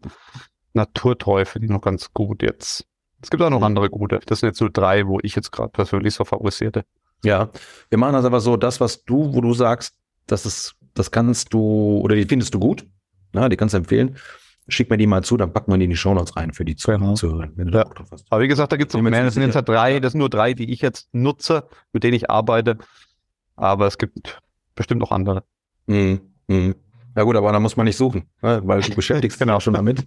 finde 1.45 1.65
ich 1.65 1.71
noch 1.71 1.82
ganz 1.82 2.11
gut 2.13 2.41
jetzt. 2.41 2.88
Es 3.24 3.30
gibt 3.30 3.41
auch 3.41 3.49
noch 3.49 3.59
mhm. 3.59 3.65
andere 3.65 3.89
gute. 3.89 4.19
Das 4.26 4.41
sind 4.41 4.49
jetzt 4.49 4.61
nur 4.61 4.69
drei, 4.69 5.07
wo 5.07 5.19
ich 5.24 5.36
jetzt 5.36 5.51
gerade 5.51 5.69
persönlich 5.69 6.13
so 6.13 6.26
favorisierte. 6.26 6.86
Ja, 7.24 7.49
wir 7.89 7.97
machen 7.97 8.13
das 8.13 8.26
aber 8.26 8.41
so, 8.41 8.57
das, 8.57 8.80
was 8.80 9.03
du, 9.05 9.34
wo 9.34 9.41
du 9.41 9.53
sagst, 9.53 9.95
das 10.28 10.45
ist, 10.45 10.76
das 10.93 11.09
kannst 11.09 11.53
du, 11.53 11.99
oder 12.03 12.15
die 12.15 12.26
findest 12.26 12.53
du 12.53 12.59
gut, 12.59 12.86
na, 13.32 13.49
die 13.49 13.55
kannst 13.55 13.74
du 13.74 13.78
empfehlen 13.78 14.17
schick 14.67 14.89
mir 14.89 14.97
die 14.97 15.07
mal 15.07 15.24
zu, 15.24 15.38
dann 15.38 15.51
packen 15.51 15.71
wir 15.71 15.78
die 15.78 15.86
in 15.86 15.89
die 15.89 15.97
Shownotes 15.97 16.36
rein 16.36 16.53
für 16.53 16.65
die 16.65 16.76
genau. 16.76 17.15
Zuhörer, 17.15 17.49
wenn 17.55 17.67
du 17.67 17.78
ja. 17.78 17.86
Aber 18.30 18.41
wie 18.41 18.47
gesagt, 18.47 18.71
da 18.71 18.78
gibt 18.78 18.91
es 18.91 18.93
noch 18.93 19.01
mehr. 19.01 19.24
Das 19.24 19.34
sind 19.34 19.43
jetzt 19.43 19.55
halt 19.55 19.67
drei, 19.67 19.99
das 19.99 20.13
sind 20.13 20.19
nur 20.19 20.30
drei, 20.30 20.53
die 20.53 20.71
ich 20.71 20.82
jetzt 20.82 21.13
nutze, 21.13 21.67
mit 21.91 22.03
denen 22.03 22.13
ich 22.13 22.30
arbeite. 22.30 22.78
Aber 23.55 23.88
es 23.88 23.97
gibt 23.97 24.41
bestimmt 24.76 25.01
noch 25.01 25.11
andere. 25.11 25.43
Mhm. 25.88 26.21
Mhm. 26.47 26.76
Ja 27.16 27.24
gut, 27.24 27.36
aber 27.36 27.51
da 27.51 27.59
muss 27.59 27.78
man 27.78 27.86
nicht 27.86 27.97
suchen, 27.97 28.24
ne? 28.41 28.61
weil 28.64 28.82
du 28.82 28.95
beschäftigst 28.95 29.39
dich 29.39 29.49
auch 29.49 29.61
schon 29.61 29.76
damit. 29.76 30.03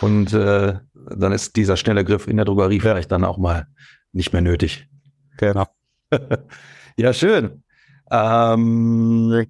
Und 0.00 0.32
äh, 0.32 0.74
dann 0.94 1.32
ist 1.32 1.54
dieser 1.56 1.76
schnelle 1.76 2.04
Griff 2.04 2.26
in 2.26 2.36
der 2.36 2.46
Drogerie 2.46 2.80
vielleicht 2.80 3.12
dann 3.12 3.24
auch 3.24 3.36
mal 3.36 3.66
nicht 4.12 4.32
mehr 4.32 4.42
nötig. 4.42 4.88
Genau. 5.36 5.66
ja, 6.96 7.12
schön. 7.12 7.62
Ähm, 8.10 9.46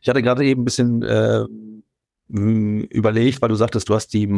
ich 0.00 0.08
hatte 0.08 0.22
gerade 0.22 0.44
eben 0.44 0.62
ein 0.62 0.64
bisschen 0.64 1.02
äh, 1.02 1.44
überlegt, 2.28 3.42
weil 3.42 3.48
du 3.48 3.56
sagtest, 3.56 3.88
du 3.88 3.94
hast 3.94 4.12
die 4.12 4.28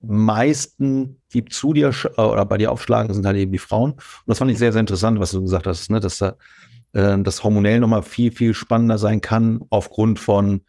meisten, 0.00 1.20
die 1.32 1.44
zu 1.44 1.72
dir 1.72 1.92
äh, 2.16 2.20
oder 2.20 2.44
bei 2.44 2.58
dir 2.58 2.72
aufschlagen, 2.72 3.14
sind 3.14 3.26
halt 3.26 3.36
eben 3.36 3.52
die 3.52 3.58
Frauen. 3.58 3.92
Und 3.92 4.02
das 4.26 4.38
fand 4.38 4.50
ich 4.50 4.58
sehr, 4.58 4.72
sehr 4.72 4.80
interessant, 4.80 5.20
was 5.20 5.30
du 5.30 5.42
gesagt 5.42 5.66
hast, 5.66 5.90
ne? 5.90 6.00
dass 6.00 6.18
da 6.18 6.36
äh, 6.96 7.18
das 7.22 7.44
hormonell 7.44 7.80
nochmal 7.80 8.02
viel, 8.02 8.32
viel 8.32 8.54
spannender 8.54 8.98
sein 8.98 9.20
kann 9.20 9.60
aufgrund 9.70 10.18
von 10.18 10.62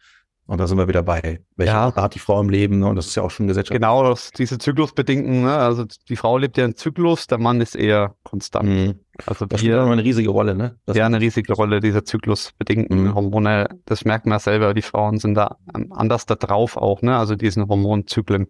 und 0.48 0.56
da 0.58 0.66
sind 0.66 0.78
wir 0.78 0.88
wieder 0.88 1.02
bei, 1.02 1.40
welcher 1.56 1.72
ja. 1.72 1.92
Art 1.94 2.14
die 2.14 2.18
Frau 2.18 2.40
im 2.40 2.48
Leben, 2.48 2.78
ne? 2.78 2.86
und 2.86 2.96
das 2.96 3.08
ist 3.08 3.14
ja 3.14 3.22
auch 3.22 3.30
schon 3.30 3.48
Gesellschaft. 3.48 3.70
Genau, 3.70 4.02
das, 4.02 4.30
diese 4.30 4.56
Zyklusbedingten, 4.56 5.42
ne? 5.42 5.54
also 5.54 5.84
die 6.08 6.16
Frau 6.16 6.38
lebt 6.38 6.56
ja 6.56 6.64
in 6.64 6.74
Zyklus, 6.74 7.26
der 7.26 7.36
Mann 7.36 7.60
ist 7.60 7.76
eher 7.76 8.14
konstant. 8.22 8.66
Mhm. 8.66 8.94
Also 9.26 9.44
das 9.44 9.60
spielt 9.60 9.78
eine 9.78 10.02
riesige 10.02 10.30
Rolle, 10.30 10.54
ne? 10.54 10.78
Das 10.86 10.96
ja, 10.96 11.04
eine 11.04 11.20
riesige 11.20 11.52
Rolle, 11.52 11.80
dieser 11.80 12.02
zyklusbedingten 12.02 13.08
mhm. 13.08 13.14
Hormone, 13.14 13.68
das 13.84 14.06
merkt 14.06 14.24
man 14.24 14.36
ja 14.36 14.38
selber, 14.38 14.72
die 14.72 14.80
Frauen 14.80 15.18
sind 15.18 15.34
da 15.34 15.58
anders 15.90 16.24
da 16.24 16.34
drauf 16.34 16.78
auch, 16.78 17.02
ne? 17.02 17.18
also 17.18 17.34
diesen 17.34 17.68
Hormonzyklen. 17.68 18.46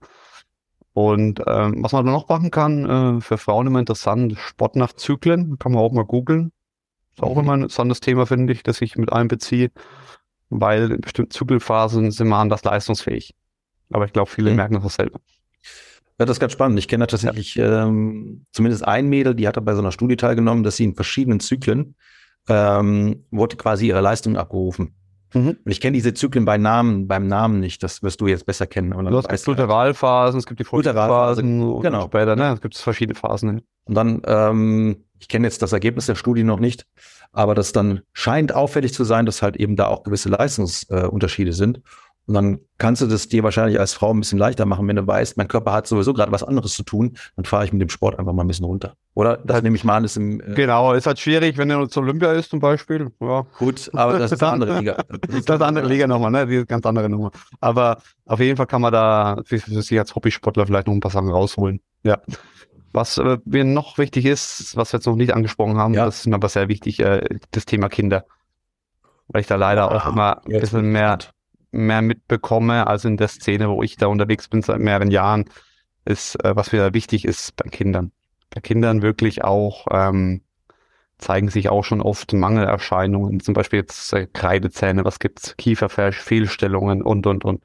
Und 0.92 1.42
ähm, 1.48 1.82
was 1.82 1.90
man 1.90 2.06
da 2.06 2.12
noch 2.12 2.28
machen 2.28 2.52
kann, 2.52 3.18
äh, 3.18 3.20
für 3.20 3.38
Frauen 3.38 3.66
immer 3.66 3.80
interessant, 3.80 4.38
Sport 4.38 4.76
nach 4.76 4.92
Zyklen, 4.92 5.58
kann 5.58 5.72
man 5.72 5.82
auch 5.82 5.92
mal 5.92 6.04
googeln. 6.04 6.52
Ist 7.18 7.22
auch 7.22 7.38
immer 7.38 7.52
ein 7.52 7.62
interessantes 7.62 8.00
Thema, 8.00 8.26
finde 8.26 8.52
ich, 8.52 8.62
das 8.62 8.80
ich 8.80 8.96
mit 8.96 9.12
einbeziehe 9.12 9.70
weil 10.50 10.92
in 10.92 11.00
bestimmten 11.00 11.30
Zykkelphasen 11.30 12.10
sind 12.10 12.28
wir 12.28 12.36
anders 12.36 12.64
leistungsfähig. 12.64 13.34
Aber 13.90 14.04
ich 14.04 14.12
glaube, 14.12 14.30
viele 14.30 14.50
mhm. 14.50 14.56
merken 14.56 14.74
das 14.74 14.84
auch 14.84 14.90
selber. 14.90 15.20
Ja, 16.18 16.26
das 16.26 16.36
ist 16.36 16.40
ganz 16.40 16.52
spannend. 16.52 16.78
Ich 16.78 16.88
kenne 16.88 17.06
tatsächlich 17.06 17.54
ja. 17.54 17.86
ähm, 17.86 18.44
zumindest 18.52 18.86
ein 18.86 19.08
Mädel, 19.08 19.34
die 19.34 19.46
hat 19.46 19.62
bei 19.64 19.74
so 19.74 19.80
einer 19.80 19.92
Studie 19.92 20.16
teilgenommen, 20.16 20.64
dass 20.64 20.76
sie 20.76 20.84
in 20.84 20.94
verschiedenen 20.94 21.40
Zyklen 21.40 21.94
ähm, 22.48 23.24
wurde 23.30 23.56
quasi 23.56 23.86
ihre 23.86 24.00
Leistung 24.00 24.36
abgerufen. 24.36 24.94
Mhm. 25.34 25.58
Und 25.64 25.70
ich 25.70 25.80
kenne 25.80 25.94
diese 25.94 26.14
Zyklen 26.14 26.44
bei 26.44 26.58
Namen, 26.58 27.06
beim 27.06 27.26
Namen 27.26 27.60
nicht. 27.60 27.82
Das 27.82 28.02
wirst 28.02 28.20
du 28.20 28.26
jetzt 28.26 28.46
besser 28.46 28.66
kennen. 28.66 28.92
Und 28.94 29.04
du 29.04 29.16
hast 29.16 29.44
Gluteralphasen, 29.44 30.38
es 30.38 30.46
gibt 30.46 30.58
die 30.58 30.64
Phasen, 30.64 31.80
genau. 31.82 32.06
später, 32.06 32.34
ne? 32.34 32.54
Es 32.54 32.60
gibt 32.60 32.76
verschiedene 32.76 33.14
Phasen. 33.14 33.60
Und 33.84 33.94
dann, 33.94 34.22
ähm, 34.26 35.04
ich 35.18 35.28
kenne 35.28 35.46
jetzt 35.46 35.62
das 35.62 35.72
Ergebnis 35.72 36.06
der 36.06 36.14
Studie 36.14 36.44
noch 36.44 36.60
nicht, 36.60 36.86
aber 37.32 37.54
das 37.54 37.72
dann 37.72 38.02
scheint 38.12 38.54
auffällig 38.54 38.94
zu 38.94 39.04
sein, 39.04 39.26
dass 39.26 39.42
halt 39.42 39.56
eben 39.56 39.76
da 39.76 39.86
auch 39.86 40.02
gewisse 40.02 40.28
Leistungsunterschiede 40.28 41.50
äh, 41.50 41.54
sind. 41.54 41.80
Und 42.28 42.34
dann 42.34 42.60
kannst 42.76 43.00
du 43.00 43.06
das 43.06 43.28
dir 43.28 43.42
wahrscheinlich 43.42 43.80
als 43.80 43.94
Frau 43.94 44.12
ein 44.12 44.20
bisschen 44.20 44.38
leichter 44.38 44.66
machen, 44.66 44.86
wenn 44.86 44.96
du 44.96 45.06
weißt, 45.06 45.38
mein 45.38 45.48
Körper 45.48 45.72
hat 45.72 45.86
sowieso 45.86 46.12
gerade 46.12 46.30
was 46.30 46.42
anderes 46.42 46.74
zu 46.74 46.82
tun, 46.82 47.16
dann 47.36 47.46
fahre 47.46 47.64
ich 47.64 47.72
mit 47.72 47.80
dem 47.80 47.88
Sport 47.88 48.18
einfach 48.18 48.34
mal 48.34 48.44
ein 48.44 48.48
bisschen 48.48 48.66
runter. 48.66 48.92
Oder 49.14 49.38
das 49.38 49.62
nehme 49.62 49.76
ich 49.76 49.82
mal 49.82 49.96
an, 49.96 50.04
ist 50.04 50.18
im. 50.18 50.38
Äh 50.42 50.52
genau, 50.52 50.92
ist 50.92 51.06
halt 51.06 51.18
schwierig, 51.18 51.56
wenn 51.56 51.70
er 51.70 51.88
zu 51.88 52.00
Olympia 52.00 52.32
ist 52.32 52.50
zum 52.50 52.60
Beispiel. 52.60 53.10
Ja. 53.18 53.46
Gut, 53.58 53.90
aber 53.94 54.18
das 54.18 54.30
ist 54.30 54.42
eine 54.42 54.52
andere 54.52 54.78
Liga. 54.78 55.02
Das 55.26 55.36
ist 55.36 55.50
eine 55.50 55.64
andere 55.64 55.86
Liga 55.86 56.06
nochmal, 56.06 56.30
ne? 56.30 56.46
Die 56.46 56.66
ganz 56.66 56.84
andere 56.84 57.08
Nummer. 57.08 57.30
Aber 57.60 58.02
auf 58.26 58.40
jeden 58.40 58.58
Fall 58.58 58.66
kann 58.66 58.82
man 58.82 58.92
da 58.92 59.40
für, 59.46 59.58
für 59.58 59.80
sich 59.80 59.98
als 59.98 60.14
Hobbysportler 60.14 60.66
vielleicht 60.66 60.86
noch 60.86 60.94
ein 60.94 61.00
paar 61.00 61.10
Sachen 61.10 61.30
rausholen. 61.30 61.80
Ja. 62.02 62.20
Was 62.92 63.18
äh, 63.18 63.38
mir 63.44 63.64
noch 63.64 63.98
wichtig 63.98 64.24
ist, 64.24 64.76
was 64.76 64.92
wir 64.92 64.98
jetzt 64.98 65.06
noch 65.06 65.16
nicht 65.16 65.34
angesprochen 65.34 65.76
haben, 65.76 65.94
ja. 65.94 66.06
das 66.06 66.26
ist 66.26 66.32
aber 66.32 66.48
sehr 66.48 66.68
wichtig, 66.68 67.00
äh, 67.00 67.22
das 67.50 67.66
Thema 67.66 67.88
Kinder. 67.88 68.24
Weil 69.28 69.42
ich 69.42 69.46
da 69.46 69.56
leider 69.56 69.92
auch 69.92 70.10
immer 70.10 70.42
ein 70.46 70.60
bisschen 70.60 70.90
mehr, 70.90 71.18
mehr 71.70 72.00
mitbekomme, 72.00 72.86
als 72.86 73.04
in 73.04 73.18
der 73.18 73.28
Szene, 73.28 73.68
wo 73.68 73.82
ich 73.82 73.96
da 73.96 74.06
unterwegs 74.06 74.48
bin 74.48 74.62
seit 74.62 74.78
mehreren 74.78 75.10
Jahren, 75.10 75.44
ist, 76.06 76.42
äh, 76.42 76.56
was 76.56 76.72
mir 76.72 76.94
wichtig 76.94 77.24
ist 77.26 77.54
bei 77.56 77.68
Kindern. 77.68 78.12
Bei 78.54 78.60
Kindern 78.62 79.02
wirklich 79.02 79.44
auch 79.44 79.86
ähm, 79.90 80.42
zeigen 81.18 81.48
sich 81.48 81.68
auch 81.68 81.84
schon 81.84 82.00
oft 82.00 82.32
Mangelerscheinungen, 82.32 83.40
zum 83.40 83.52
Beispiel 83.52 83.80
jetzt 83.80 84.12
äh, 84.12 84.26
Kreidezähne, 84.26 85.04
was 85.04 85.18
gibt's, 85.18 85.56
Kieferfehlstellungen 85.56 87.02
und 87.02 87.26
und 87.26 87.44
und. 87.44 87.64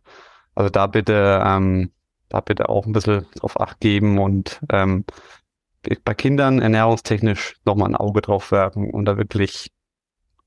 Also 0.55 0.69
da 0.69 0.87
bitte 0.87 1.41
ähm, 1.45 1.91
da 2.33 2.39
bitte 2.41 2.67
auch 2.67 2.85
ein 2.85 2.93
bisschen 2.93 3.27
drauf 3.35 3.59
acht 3.61 3.79
geben 3.79 4.17
und 4.17 4.59
ähm, 4.69 5.05
bei 6.03 6.13
Kindern 6.13 6.59
ernährungstechnisch 6.59 7.57
nochmal 7.65 7.89
ein 7.89 7.95
Auge 7.95 8.21
drauf 8.21 8.51
werfen 8.51 8.89
und 8.89 9.05
da 9.05 9.17
wirklich 9.17 9.71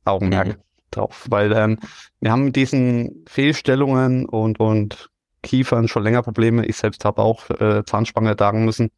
Augenmerk. 0.05 0.49
Mhm. 0.49 0.63
drauf, 0.91 1.27
weil 1.31 1.53
ähm, 1.53 1.79
wir 2.21 2.33
haben 2.33 2.45
mit 2.45 2.57
diesen 2.57 3.25
Fehlstellungen 3.29 4.27
und, 4.27 4.59
und 4.61 5.11
Kiefern 5.43 5.89
schon 5.89 6.03
länger 6.03 6.23
Probleme. 6.23 6.67
Ich 6.67 6.77
selbst 6.77 7.05
habe 7.05 7.23
auch 7.23 7.49
äh, 7.51 7.85
Zahnspange 7.85 8.35
tragen 8.37 8.65
müssen. 8.65 8.91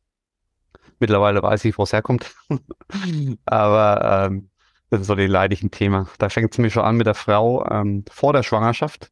Mittlerweile 0.99 1.43
weiß 1.43 1.65
ich, 1.67 1.77
wo 1.77 1.83
es 1.83 1.93
herkommt. 1.93 2.35
Aber 3.45 4.27
ähm, 4.27 4.51
das 4.91 5.03
ist 5.03 5.07
so 5.09 5.15
die 5.15 5.27
leidigen 5.27 5.71
Thema. 5.71 6.09
Da 6.19 6.29
fängt 6.29 6.53
es 6.53 6.59
mir 6.59 6.71
schon 6.71 6.85
an 6.85 6.97
mit 6.97 7.07
der 7.07 7.15
Frau 7.15 7.67
ähm, 7.71 8.05
vor 8.11 8.33
der 8.33 8.43
Schwangerschaft. 8.43 9.11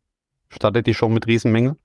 Startet 0.49 0.87
die 0.87 0.95
schon 0.95 1.13
mit 1.13 1.27
Riesenmängel. 1.27 1.77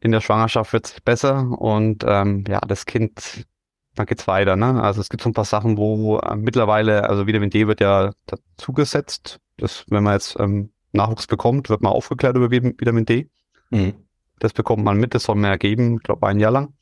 In 0.00 0.12
der 0.12 0.20
Schwangerschaft 0.20 0.72
wird 0.72 0.86
es 0.86 1.00
besser 1.00 1.46
und 1.58 2.04
ähm, 2.06 2.44
ja, 2.48 2.60
das 2.60 2.86
Kind 2.86 3.46
dann 3.94 4.06
geht's 4.06 4.26
weiter. 4.26 4.56
Ne? 4.56 4.82
Also 4.82 5.00
es 5.00 5.08
gibt 5.08 5.22
so 5.22 5.28
ein 5.28 5.34
paar 5.34 5.44
Sachen, 5.44 5.76
wo 5.76 6.18
äh, 6.18 6.34
mittlerweile, 6.34 7.08
also 7.08 7.26
Vitamin 7.26 7.50
D 7.50 7.66
wird 7.66 7.80
ja 7.80 8.12
dazugesetzt. 8.26 9.38
Das, 9.58 9.84
wenn 9.88 10.02
man 10.02 10.14
jetzt 10.14 10.38
ähm, 10.40 10.72
Nachwuchs 10.92 11.26
bekommt, 11.26 11.68
wird 11.68 11.82
man 11.82 11.92
aufgeklärt 11.92 12.36
über 12.36 12.50
Vitamin 12.50 13.04
D. 13.04 13.30
Mhm. 13.70 13.94
Das 14.38 14.52
bekommt 14.52 14.84
man 14.84 14.98
mit, 14.98 15.14
das 15.14 15.24
soll 15.24 15.36
mehr 15.36 15.58
geben, 15.58 15.96
ich 15.96 16.02
glaube 16.02 16.26
ein 16.26 16.40
Jahr 16.40 16.50
lang. 16.50 16.74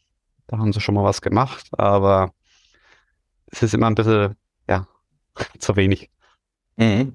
Da 0.46 0.58
haben 0.58 0.72
sie 0.72 0.80
schon 0.80 0.94
mal 0.94 1.04
was 1.04 1.20
gemacht, 1.20 1.68
aber 1.72 2.32
es 3.46 3.62
ist 3.62 3.74
immer 3.74 3.86
ein 3.86 3.94
bisschen, 3.94 4.36
ja, 4.68 4.86
zu 5.58 5.76
wenig. 5.76 6.11
Mhm. 6.76 7.14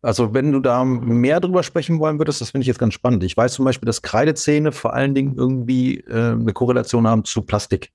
Also 0.00 0.32
wenn 0.32 0.52
du 0.52 0.60
da 0.60 0.84
mehr 0.84 1.40
drüber 1.40 1.62
sprechen 1.62 1.98
wollen 1.98 2.18
würdest, 2.18 2.40
das 2.40 2.50
finde 2.50 2.62
ich 2.62 2.68
jetzt 2.68 2.78
ganz 2.78 2.94
spannend. 2.94 3.24
Ich 3.24 3.36
weiß 3.36 3.54
zum 3.54 3.64
Beispiel, 3.64 3.86
dass 3.86 4.02
Kreidezähne 4.02 4.72
vor 4.72 4.94
allen 4.94 5.14
Dingen 5.14 5.34
irgendwie 5.36 5.98
äh, 6.00 6.32
eine 6.32 6.52
Korrelation 6.52 7.06
haben 7.06 7.24
zu 7.24 7.42
Plastik 7.42 7.90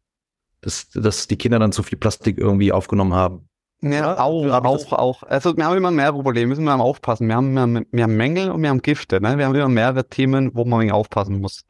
dass, 0.64 0.90
dass 0.90 1.28
die 1.28 1.38
Kinder 1.38 1.60
dann 1.60 1.72
zu 1.72 1.84
viel 1.84 1.98
Plastik 1.98 2.38
irgendwie 2.38 2.72
aufgenommen 2.72 3.14
haben. 3.14 3.48
Ja, 3.82 4.18
auch, 4.18 4.46
auch, 4.46 4.94
auch. 4.94 5.24
Also 5.24 5.58
wir 5.58 5.66
haben 5.66 5.76
immer 5.76 5.92
mehr 5.92 6.14
Probleme, 6.14 6.48
müssen 6.48 6.64
wir 6.64 6.74
aufpassen. 6.80 7.28
Wir 7.28 7.36
haben, 7.36 7.54
mehr, 7.54 8.04
haben 8.04 8.16
Mängel 8.16 8.50
und 8.50 8.62
wir 8.62 8.70
haben 8.70 8.82
Gifte. 8.82 9.20
Ne? 9.20 9.38
Wir 9.38 9.46
haben 9.46 9.54
immer 9.54 9.68
mehrere 9.68 10.08
Themen, 10.08 10.52
wo 10.54 10.64
man 10.64 10.90
aufpassen 10.90 11.42
muss. 11.42 11.66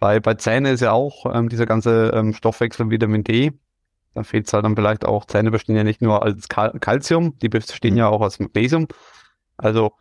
Bei, 0.00 0.18
bei 0.18 0.34
Zähne 0.34 0.70
ist 0.70 0.80
ja 0.80 0.90
auch 0.90 1.24
ähm, 1.32 1.48
dieser 1.48 1.66
ganze 1.66 2.10
ähm, 2.14 2.34
Stoffwechsel 2.34 2.90
Vitamin 2.90 3.22
D. 3.22 3.52
Da 4.14 4.24
fehlt 4.24 4.48
es 4.48 4.52
halt 4.52 4.64
dann 4.64 4.74
vielleicht 4.74 5.04
auch, 5.04 5.24
Zähne 5.24 5.52
bestehen 5.52 5.76
ja 5.76 5.84
nicht 5.84 6.02
nur 6.02 6.24
als 6.24 6.48
Kal 6.48 6.76
Calcium, 6.80 7.38
die 7.38 7.48
bestehen 7.48 7.92
mhm. 7.92 7.98
ja 7.98 8.08
auch 8.08 8.20
aus 8.20 8.40
Magnesium. 8.40 8.88
Also 9.56 9.92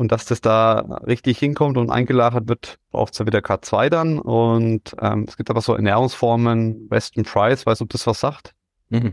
und 0.00 0.12
dass 0.12 0.24
das 0.24 0.40
da 0.40 0.78
richtig 1.06 1.38
hinkommt 1.38 1.76
und 1.76 1.90
eingelagert 1.90 2.48
wird, 2.48 2.78
braucht 2.90 3.12
es 3.12 3.18
ja 3.18 3.26
wieder 3.26 3.40
K2 3.40 3.90
dann. 3.90 4.18
Und 4.18 4.96
ähm, 4.98 5.26
es 5.28 5.36
gibt 5.36 5.50
aber 5.50 5.60
so 5.60 5.74
Ernährungsformen, 5.74 6.88
Weston 6.88 7.24
Price, 7.24 7.66
weiß 7.66 7.82
ob 7.82 7.90
das 7.90 8.06
was 8.06 8.18
sagt? 8.18 8.54
Mhm. 8.88 9.12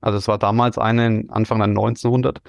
Also 0.00 0.16
es 0.16 0.26
war 0.26 0.38
damals 0.38 0.78
einen, 0.78 1.28
Anfang 1.28 1.58
der 1.58 1.68
1900, 1.68 2.40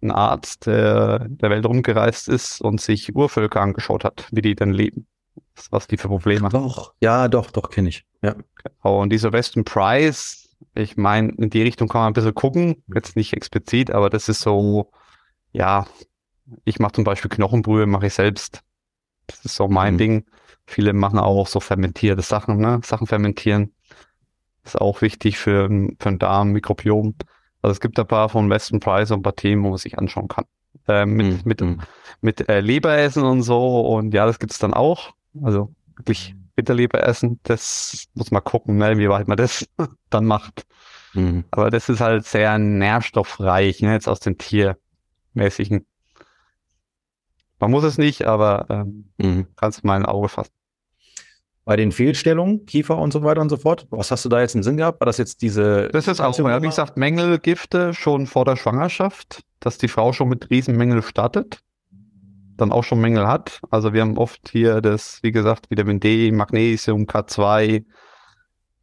ein 0.00 0.12
Arzt, 0.12 0.66
der 0.66 1.26
der 1.28 1.50
Welt 1.50 1.66
rumgereist 1.66 2.28
ist 2.28 2.60
und 2.60 2.80
sich 2.80 3.12
Urvölker 3.16 3.60
angeschaut 3.60 4.04
hat, 4.04 4.28
wie 4.30 4.42
die 4.42 4.54
denn 4.54 4.70
leben. 4.70 5.08
Was 5.70 5.88
die 5.88 5.96
für 5.96 6.06
Probleme 6.06 6.42
haben. 6.42 6.52
Doch, 6.52 6.94
ja, 7.00 7.26
doch, 7.26 7.50
doch, 7.50 7.70
kenne 7.70 7.88
ich. 7.88 8.04
Ja. 8.22 8.36
Und 8.82 9.10
dieser 9.10 9.32
Weston 9.32 9.64
Price, 9.64 10.56
ich 10.76 10.96
meine, 10.96 11.32
in 11.32 11.50
die 11.50 11.62
Richtung 11.62 11.88
kann 11.88 12.02
man 12.02 12.10
ein 12.10 12.14
bisschen 12.14 12.32
gucken, 12.32 12.84
jetzt 12.94 13.16
nicht 13.16 13.32
explizit, 13.32 13.90
aber 13.90 14.08
das 14.08 14.28
ist 14.28 14.38
so, 14.38 14.92
ja, 15.52 15.86
ich 16.64 16.78
mache 16.78 16.92
zum 16.92 17.04
Beispiel 17.04 17.30
Knochenbrühe, 17.30 17.86
mache 17.86 18.06
ich 18.06 18.14
selbst. 18.14 18.60
Das 19.26 19.44
ist 19.44 19.56
so 19.56 19.68
mein 19.68 19.94
mhm. 19.94 19.98
Ding. 19.98 20.26
Viele 20.66 20.92
machen 20.92 21.18
auch 21.18 21.46
so 21.46 21.60
fermentierte 21.60 22.22
Sachen, 22.22 22.58
ne? 22.58 22.80
Sachen 22.84 23.06
fermentieren. 23.06 23.72
ist 24.64 24.80
auch 24.80 25.02
wichtig 25.02 25.38
für, 25.38 25.68
für 25.98 26.08
den 26.08 26.18
Darm, 26.18 26.52
Mikrobiom. 26.52 27.14
Also 27.62 27.72
es 27.72 27.80
gibt 27.80 27.98
ein 27.98 28.06
paar 28.06 28.28
von 28.28 28.50
Weston 28.50 28.80
Price 28.80 29.10
und 29.10 29.20
ein 29.20 29.22
paar 29.22 29.36
Themen, 29.36 29.64
wo 29.64 29.70
man 29.70 29.78
sich 29.78 29.98
anschauen 29.98 30.28
kann. 30.28 30.44
Äh, 30.88 31.06
mit 31.06 31.26
mhm. 31.26 31.40
mit, 31.44 31.60
mhm. 31.60 31.80
mit 32.20 32.48
äh, 32.48 32.60
Leberessen 32.60 33.22
und 33.22 33.42
so. 33.42 33.80
Und 33.80 34.14
ja, 34.14 34.26
das 34.26 34.38
gibt 34.38 34.52
es 34.52 34.58
dann 34.58 34.74
auch. 34.74 35.12
Also 35.42 35.72
wirklich 35.96 36.34
Bitterleber 36.54 37.06
essen, 37.06 37.40
das 37.44 38.06
muss 38.14 38.30
man 38.30 38.44
gucken, 38.44 38.76
ne, 38.76 38.98
wie 38.98 39.08
weit 39.08 39.28
man 39.28 39.36
das 39.36 39.66
dann 40.10 40.26
macht. 40.26 40.66
Mhm. 41.14 41.44
Aber 41.50 41.70
das 41.70 41.88
ist 41.88 42.00
halt 42.00 42.26
sehr 42.26 42.58
nährstoffreich, 42.58 43.80
ne, 43.80 43.92
jetzt 43.92 44.08
aus 44.08 44.20
den 44.20 44.38
tiermäßigen 45.32 45.86
man 47.62 47.70
muss 47.70 47.84
es 47.84 47.96
nicht, 47.96 48.24
aber 48.24 48.66
ähm, 48.70 49.04
mhm. 49.18 49.46
kannst 49.54 49.82
du 49.82 49.86
mal 49.86 49.94
ein 49.94 50.04
Auge 50.04 50.28
fassen. 50.28 50.50
Bei 51.64 51.76
den 51.76 51.92
Fehlstellungen, 51.92 52.66
Kiefer 52.66 52.98
und 52.98 53.12
so 53.12 53.22
weiter 53.22 53.40
und 53.40 53.50
so 53.50 53.56
fort, 53.56 53.86
was 53.90 54.10
hast 54.10 54.24
du 54.24 54.28
da 54.28 54.40
jetzt 54.40 54.56
im 54.56 54.64
Sinn 54.64 54.76
gehabt? 54.76 55.00
War 55.00 55.06
das 55.06 55.16
jetzt 55.16 55.42
diese. 55.42 55.88
Das 55.92 56.08
ist 56.08 56.20
auch, 56.20 56.36
ja, 56.36 56.60
wie 56.60 56.66
gesagt, 56.66 56.96
Mängelgifte 56.96 57.94
schon 57.94 58.26
vor 58.26 58.44
der 58.44 58.56
Schwangerschaft, 58.56 59.44
dass 59.60 59.78
die 59.78 59.86
Frau 59.86 60.12
schon 60.12 60.28
mit 60.28 60.50
Riesenmängel 60.50 61.02
startet, 61.02 61.60
dann 62.56 62.72
auch 62.72 62.82
schon 62.82 63.00
Mängel 63.00 63.28
hat. 63.28 63.60
Also 63.70 63.92
wir 63.92 64.00
haben 64.00 64.18
oft 64.18 64.48
hier 64.50 64.80
das, 64.80 65.20
wie 65.22 65.30
gesagt, 65.30 65.70
Vitamin 65.70 66.00
D, 66.00 66.32
Magnesium, 66.32 67.04
K2. 67.04 67.84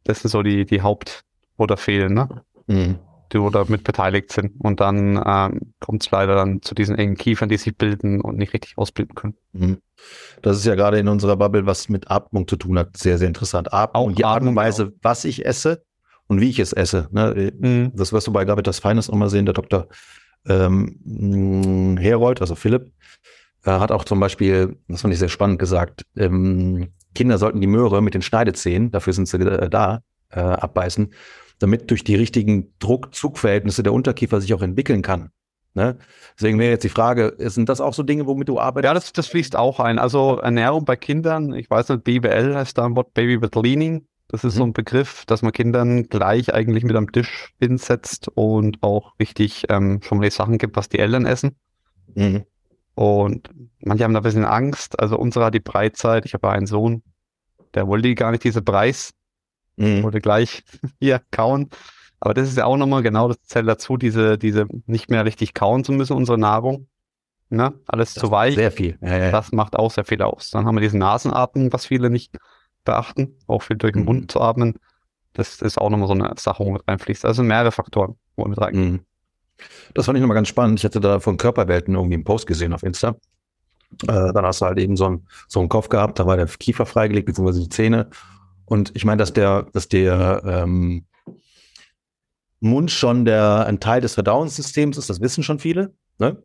Das 0.04 0.22
sind 0.22 0.30
so 0.30 0.42
die, 0.42 0.64
die 0.64 0.80
Haupt- 0.80 1.26
oder 1.58 1.76
fehlen, 1.76 2.14
ne? 2.14 2.44
Mhm 2.66 2.98
die 3.32 3.38
oder 3.38 3.64
mit 3.68 3.84
beteiligt 3.84 4.32
sind. 4.32 4.52
Und 4.60 4.80
dann 4.80 5.22
ähm, 5.24 5.72
kommt 5.80 6.04
es 6.04 6.10
leider 6.10 6.34
dann 6.34 6.62
zu 6.62 6.74
diesen 6.74 6.96
engen 6.96 7.16
Kiefern, 7.16 7.48
die 7.48 7.56
sich 7.56 7.76
bilden 7.76 8.20
und 8.20 8.36
nicht 8.36 8.52
richtig 8.52 8.76
ausbilden 8.76 9.14
können. 9.14 9.36
Mhm. 9.52 9.78
Das 10.42 10.56
ist 10.56 10.64
ja 10.64 10.74
gerade 10.74 10.98
in 10.98 11.08
unserer 11.08 11.36
Bubble, 11.36 11.66
was 11.66 11.88
mit 11.88 12.10
Atmung 12.10 12.48
zu 12.48 12.56
tun 12.56 12.78
hat, 12.78 12.96
sehr, 12.96 13.18
sehr 13.18 13.28
interessant. 13.28 13.72
Atmung, 13.72 14.10
auch 14.10 14.14
die 14.14 14.24
Art 14.24 14.42
und 14.42 14.56
Weise, 14.56 14.86
auch. 14.86 14.98
was 15.02 15.24
ich 15.24 15.44
esse 15.44 15.82
und 16.26 16.40
wie 16.40 16.50
ich 16.50 16.58
es 16.58 16.72
esse. 16.72 17.08
Ne? 17.10 17.52
Mhm. 17.58 17.92
Das 17.94 18.12
wirst 18.12 18.26
du 18.26 18.32
bei 18.32 18.44
Gabitas 18.44 18.78
Feines 18.78 19.10
auch 19.10 19.16
mal 19.16 19.30
sehen. 19.30 19.46
Der 19.46 19.54
Dr. 19.54 19.88
Ähm, 20.46 21.96
Herold, 22.00 22.40
also 22.40 22.54
Philipp, 22.54 22.92
äh, 23.64 23.70
hat 23.70 23.92
auch 23.92 24.04
zum 24.04 24.20
Beispiel, 24.20 24.76
das 24.88 25.02
fand 25.02 25.12
ich 25.12 25.20
sehr 25.20 25.28
spannend 25.28 25.58
gesagt, 25.58 26.06
ähm, 26.16 26.92
Kinder 27.14 27.38
sollten 27.38 27.60
die 27.60 27.66
Möhre 27.66 28.02
mit 28.02 28.14
den 28.14 28.22
Schneidezähnen, 28.22 28.90
dafür 28.90 29.12
sind 29.12 29.28
sie 29.28 29.38
äh, 29.38 29.68
da, 29.68 30.02
äh, 30.30 30.40
abbeißen 30.40 31.10
damit 31.60 31.90
durch 31.90 32.02
die 32.02 32.16
richtigen 32.16 32.72
Druck-Zug-Verhältnisse 32.80 33.84
der 33.84 33.92
Unterkiefer 33.92 34.40
sich 34.40 34.52
auch 34.54 34.62
entwickeln 34.62 35.02
kann. 35.02 35.30
Ne? 35.74 35.98
Deswegen 36.36 36.58
wäre 36.58 36.72
jetzt 36.72 36.82
die 36.82 36.88
Frage, 36.88 37.34
sind 37.38 37.68
das 37.68 37.80
auch 37.80 37.94
so 37.94 38.02
Dinge, 38.02 38.26
womit 38.26 38.48
du 38.48 38.58
arbeitest? 38.58 38.88
Ja, 38.88 38.94
das, 38.94 39.12
das 39.12 39.26
fließt 39.28 39.54
auch 39.54 39.78
ein. 39.78 40.00
Also 40.00 40.38
Ernährung 40.38 40.84
bei 40.84 40.96
Kindern, 40.96 41.52
ich 41.52 41.70
weiß 41.70 41.90
nicht, 41.90 42.04
BWL 42.04 42.56
heißt 42.56 42.76
da 42.76 42.86
ein 42.86 42.96
Wort 42.96 43.14
Baby 43.14 43.40
with 43.40 43.50
Leaning. 43.54 44.06
Das 44.26 44.42
ist 44.42 44.54
mhm. 44.54 44.58
so 44.58 44.64
ein 44.64 44.72
Begriff, 44.72 45.24
dass 45.26 45.42
man 45.42 45.52
Kindern 45.52 46.04
gleich 46.08 46.52
eigentlich 46.52 46.82
mit 46.82 46.96
am 46.96 47.12
Tisch 47.12 47.52
hinsetzt 47.60 48.28
und 48.34 48.82
auch 48.82 49.18
richtig 49.20 49.66
ähm, 49.68 50.00
schon 50.02 50.18
mal 50.18 50.24
die 50.24 50.30
Sachen 50.30 50.58
gibt, 50.58 50.76
was 50.76 50.88
die 50.88 50.98
Eltern 50.98 51.26
essen. 51.26 51.56
Mhm. 52.14 52.44
Und 52.94 53.50
manche 53.80 54.04
haben 54.04 54.14
da 54.14 54.20
ein 54.20 54.24
bisschen 54.24 54.44
Angst. 54.44 54.98
Also 54.98 55.18
unsere 55.18 55.44
hat 55.44 55.54
die 55.54 55.60
Breitzeit. 55.60 56.26
Ich 56.26 56.34
habe 56.34 56.50
einen 56.50 56.66
Sohn, 56.66 57.02
der 57.74 57.86
wollte 57.86 58.14
gar 58.14 58.32
nicht 58.32 58.44
diese 58.44 58.62
Preis 58.62 59.12
Mhm. 59.80 60.02
Wurde 60.02 60.20
gleich 60.20 60.62
hier 61.00 61.20
kauen. 61.30 61.70
Aber 62.20 62.34
das 62.34 62.48
ist 62.48 62.58
ja 62.58 62.66
auch 62.66 62.76
nochmal 62.76 63.02
genau 63.02 63.28
das 63.28 63.40
zählt 63.42 63.66
dazu, 63.66 63.96
diese, 63.96 64.36
diese 64.36 64.66
nicht 64.86 65.10
mehr 65.10 65.24
richtig 65.24 65.54
kauen 65.54 65.84
zu 65.84 65.92
müssen, 65.92 66.12
unsere 66.12 66.38
Nahrung. 66.38 66.86
Ne? 67.48 67.72
Alles 67.86 68.14
das 68.14 68.22
zu 68.22 68.30
weich. 68.30 68.54
Sehr 68.54 68.70
viel. 68.70 68.98
Ja, 69.00 69.16
ja. 69.16 69.30
Das 69.30 69.52
macht 69.52 69.74
auch 69.76 69.90
sehr 69.90 70.04
viel 70.04 70.22
aus. 70.22 70.50
Dann 70.50 70.66
haben 70.66 70.76
wir 70.76 70.82
diesen 70.82 71.00
Nasenatmen, 71.00 71.72
was 71.72 71.86
viele 71.86 72.10
nicht 72.10 72.36
beachten, 72.84 73.36
auch 73.46 73.62
viel 73.62 73.76
durch 73.76 73.94
den 73.94 74.02
mhm. 74.02 74.06
Mund 74.06 74.32
zu 74.32 74.40
atmen. 74.40 74.74
Das 75.32 75.62
ist 75.62 75.78
auch 75.78 75.90
nochmal 75.90 76.08
so 76.08 76.14
eine 76.14 76.32
Sache, 76.38 76.64
wo 76.64 76.70
mit 76.70 76.82
reinfließt. 76.86 77.24
Also 77.24 77.42
mehrere 77.42 77.72
Faktoren, 77.72 78.16
wo 78.36 78.44
mit 78.44 78.60
rein. 78.60 78.74
Mhm. 78.74 79.00
Das 79.94 80.06
fand 80.06 80.16
ich 80.16 80.20
nochmal 80.20 80.36
ganz 80.36 80.48
spannend. 80.48 80.78
Ich 80.78 80.84
hatte 80.84 81.00
da 81.00 81.20
von 81.20 81.36
Körperwelten 81.36 81.94
irgendwie 81.94 82.14
einen 82.14 82.24
Post 82.24 82.46
gesehen 82.46 82.72
auf 82.72 82.82
Insta. 82.82 83.16
Äh, 84.02 84.32
dann 84.32 84.44
hast 84.44 84.60
du 84.60 84.66
halt 84.66 84.78
eben 84.78 84.96
so, 84.96 85.06
ein, 85.06 85.26
so 85.48 85.60
einen 85.60 85.68
Kopf 85.68 85.88
gehabt, 85.88 86.18
da 86.18 86.26
war 86.26 86.36
der 86.36 86.46
Kiefer 86.46 86.86
freigelegt, 86.86 87.26
beziehungsweise 87.26 87.60
die 87.60 87.68
Zähne. 87.68 88.08
Und 88.70 88.92
ich 88.94 89.04
meine, 89.04 89.18
dass 89.18 89.32
der, 89.32 89.66
dass 89.72 89.88
der 89.88 90.42
ähm, 90.46 91.04
Mund 92.60 92.92
schon 92.92 93.24
der 93.24 93.66
ein 93.66 93.80
Teil 93.80 94.00
des 94.00 94.14
Verdauungssystems 94.14 94.96
ist, 94.96 95.10
das 95.10 95.20
wissen 95.20 95.42
schon 95.42 95.58
viele. 95.58 95.92
Ne? 96.18 96.40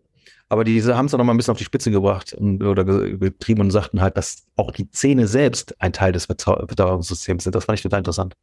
Aber 0.50 0.64
diese 0.64 0.98
haben 0.98 1.06
es 1.06 1.14
auch 1.14 1.20
noch 1.20 1.26
mal 1.26 1.36
ein 1.36 1.38
bisschen 1.38 1.52
auf 1.52 1.60
die 1.60 1.66
Spitze 1.66 1.92
gebracht 1.92 2.34
und, 2.34 2.64
oder 2.64 2.84
getrieben 2.84 3.62
und 3.62 3.70
sagten 3.70 4.02
halt, 4.02 4.18
dass 4.18 4.44
auch 4.56 4.72
die 4.72 4.90
Zähne 4.90 5.28
selbst 5.28 5.80
ein 5.80 5.94
Teil 5.94 6.14
des 6.14 6.26
Verdauungssystems 6.26 7.44
sind. 7.44 7.54
Das 7.54 7.66
fand 7.66 7.78
ich 7.78 7.84
total 7.84 8.00
interessant. 8.00 8.34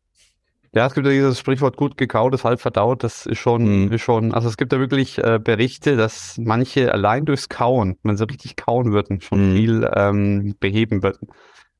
Ja, 0.72 0.86
es 0.86 0.94
gibt 0.94 1.04
ja 1.04 1.12
dieses 1.12 1.40
Sprichwort 1.40 1.76
gut 1.76 1.98
gekaut, 1.98 2.34
ist 2.34 2.44
halb 2.44 2.60
verdaut. 2.60 3.02
Das 3.02 3.26
ist 3.26 3.38
schon, 3.38 3.86
mhm. 3.86 3.92
ist 3.92 4.02
schon, 4.02 4.32
also 4.32 4.48
es 4.48 4.56
gibt 4.56 4.72
ja 4.72 4.78
wirklich 4.78 5.18
äh, 5.18 5.40
Berichte, 5.42 5.96
dass 5.96 6.38
manche 6.38 6.92
allein 6.92 7.24
durchs 7.24 7.48
Kauen, 7.48 7.98
wenn 8.04 8.16
sie 8.16 8.28
richtig 8.28 8.54
kauen 8.54 8.92
würden, 8.92 9.20
schon 9.20 9.50
mhm. 9.50 9.56
viel 9.56 9.90
ähm, 9.92 10.54
beheben 10.60 11.02
würden. 11.02 11.28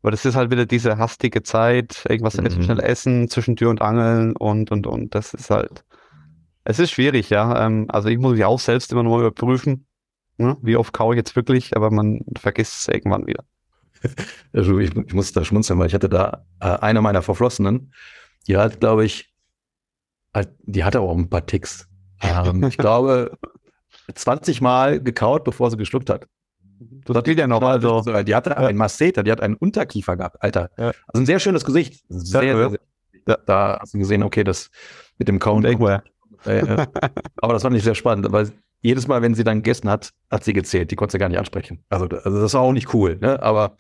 Aber 0.02 0.10
das 0.10 0.24
ist 0.24 0.34
halt 0.34 0.50
wieder 0.50 0.66
diese 0.66 0.98
hastige 0.98 1.44
Zeit, 1.44 2.04
irgendwas 2.08 2.36
mhm. 2.36 2.62
schnell 2.62 2.80
essen, 2.80 3.28
zwischen 3.28 3.54
Tür 3.54 3.70
und 3.70 3.80
Angeln 3.80 4.36
und, 4.36 4.72
und, 4.72 4.86
und. 4.86 5.14
Das 5.14 5.32
ist 5.32 5.48
halt, 5.50 5.84
es 6.64 6.80
ist 6.80 6.90
schwierig, 6.90 7.30
ja. 7.30 7.64
Ähm, 7.66 7.86
also 7.88 8.08
ich 8.08 8.18
muss 8.18 8.32
mich 8.32 8.44
auch 8.44 8.58
selbst 8.58 8.90
immer 8.90 9.04
noch 9.04 9.12
mal 9.12 9.20
überprüfen, 9.20 9.86
ne? 10.38 10.56
wie 10.60 10.76
oft 10.76 10.92
kaue 10.92 11.14
ich 11.14 11.18
jetzt 11.18 11.36
wirklich, 11.36 11.76
aber 11.76 11.90
man 11.90 12.24
vergisst 12.36 12.80
es 12.80 12.88
irgendwann 12.88 13.26
wieder. 13.26 13.44
Also 14.52 14.80
ich, 14.80 14.94
ich 14.96 15.14
muss 15.14 15.32
da 15.32 15.44
schmunzeln, 15.44 15.78
weil 15.78 15.86
ich 15.86 15.94
hatte 15.94 16.08
da 16.08 16.44
äh, 16.60 16.66
eine 16.66 17.00
meiner 17.00 17.22
Verflossenen, 17.22 17.94
die 18.48 18.56
hat, 18.56 18.80
glaube 18.80 19.04
ich, 19.04 19.32
halt, 20.34 20.50
die 20.62 20.82
hatte 20.82 21.00
auch 21.00 21.16
ein 21.16 21.30
paar 21.30 21.46
Ticks. 21.46 21.88
Ähm, 22.20 22.64
ich 22.64 22.76
glaube, 22.78 23.38
20 24.12 24.60
Mal 24.60 25.00
gekaut, 25.00 25.44
bevor 25.44 25.70
sie 25.70 25.76
geschluckt 25.76 26.10
hat. 26.10 26.26
Das 27.04 27.24
geht 27.24 27.38
ja 27.38 27.46
noch. 27.46 27.62
Also. 27.62 28.02
Die 28.22 28.34
hatte 28.34 28.56
einen 28.56 28.78
Masseter, 28.78 29.22
die 29.22 29.32
hat 29.32 29.40
einen 29.40 29.54
Unterkiefer 29.54 30.16
gehabt, 30.16 30.42
Alter. 30.42 30.70
Ja. 30.78 30.92
Also 31.06 31.22
ein 31.22 31.26
sehr 31.26 31.38
schönes 31.38 31.64
Gesicht. 31.64 32.02
Sehr, 32.08 32.42
sehr, 32.42 32.70
sehr, 32.70 32.80
ja. 33.26 33.36
Da 33.46 33.78
hast 33.80 33.94
du 33.94 33.98
gesehen, 33.98 34.22
okay, 34.22 34.44
das 34.44 34.70
mit 35.18 35.28
dem 35.28 35.38
Count. 35.38 35.64
Äh, 35.64 35.76
äh, 36.44 36.86
aber 37.36 37.52
das 37.52 37.62
fand 37.62 37.76
ich 37.76 37.84
sehr 37.84 37.94
spannend, 37.94 38.30
weil 38.30 38.50
jedes 38.80 39.06
Mal, 39.06 39.22
wenn 39.22 39.34
sie 39.34 39.44
dann 39.44 39.58
gegessen 39.58 39.88
hat, 39.88 40.10
hat 40.30 40.44
sie 40.44 40.52
gezählt. 40.52 40.90
Die 40.90 40.96
konnte 40.96 41.12
sie 41.12 41.18
gar 41.18 41.28
nicht 41.28 41.38
ansprechen. 41.38 41.84
Also, 41.88 42.06
also 42.06 42.40
das 42.40 42.54
war 42.54 42.62
auch 42.62 42.72
nicht 42.72 42.92
cool, 42.94 43.18
ne? 43.20 43.40
Aber 43.42 43.76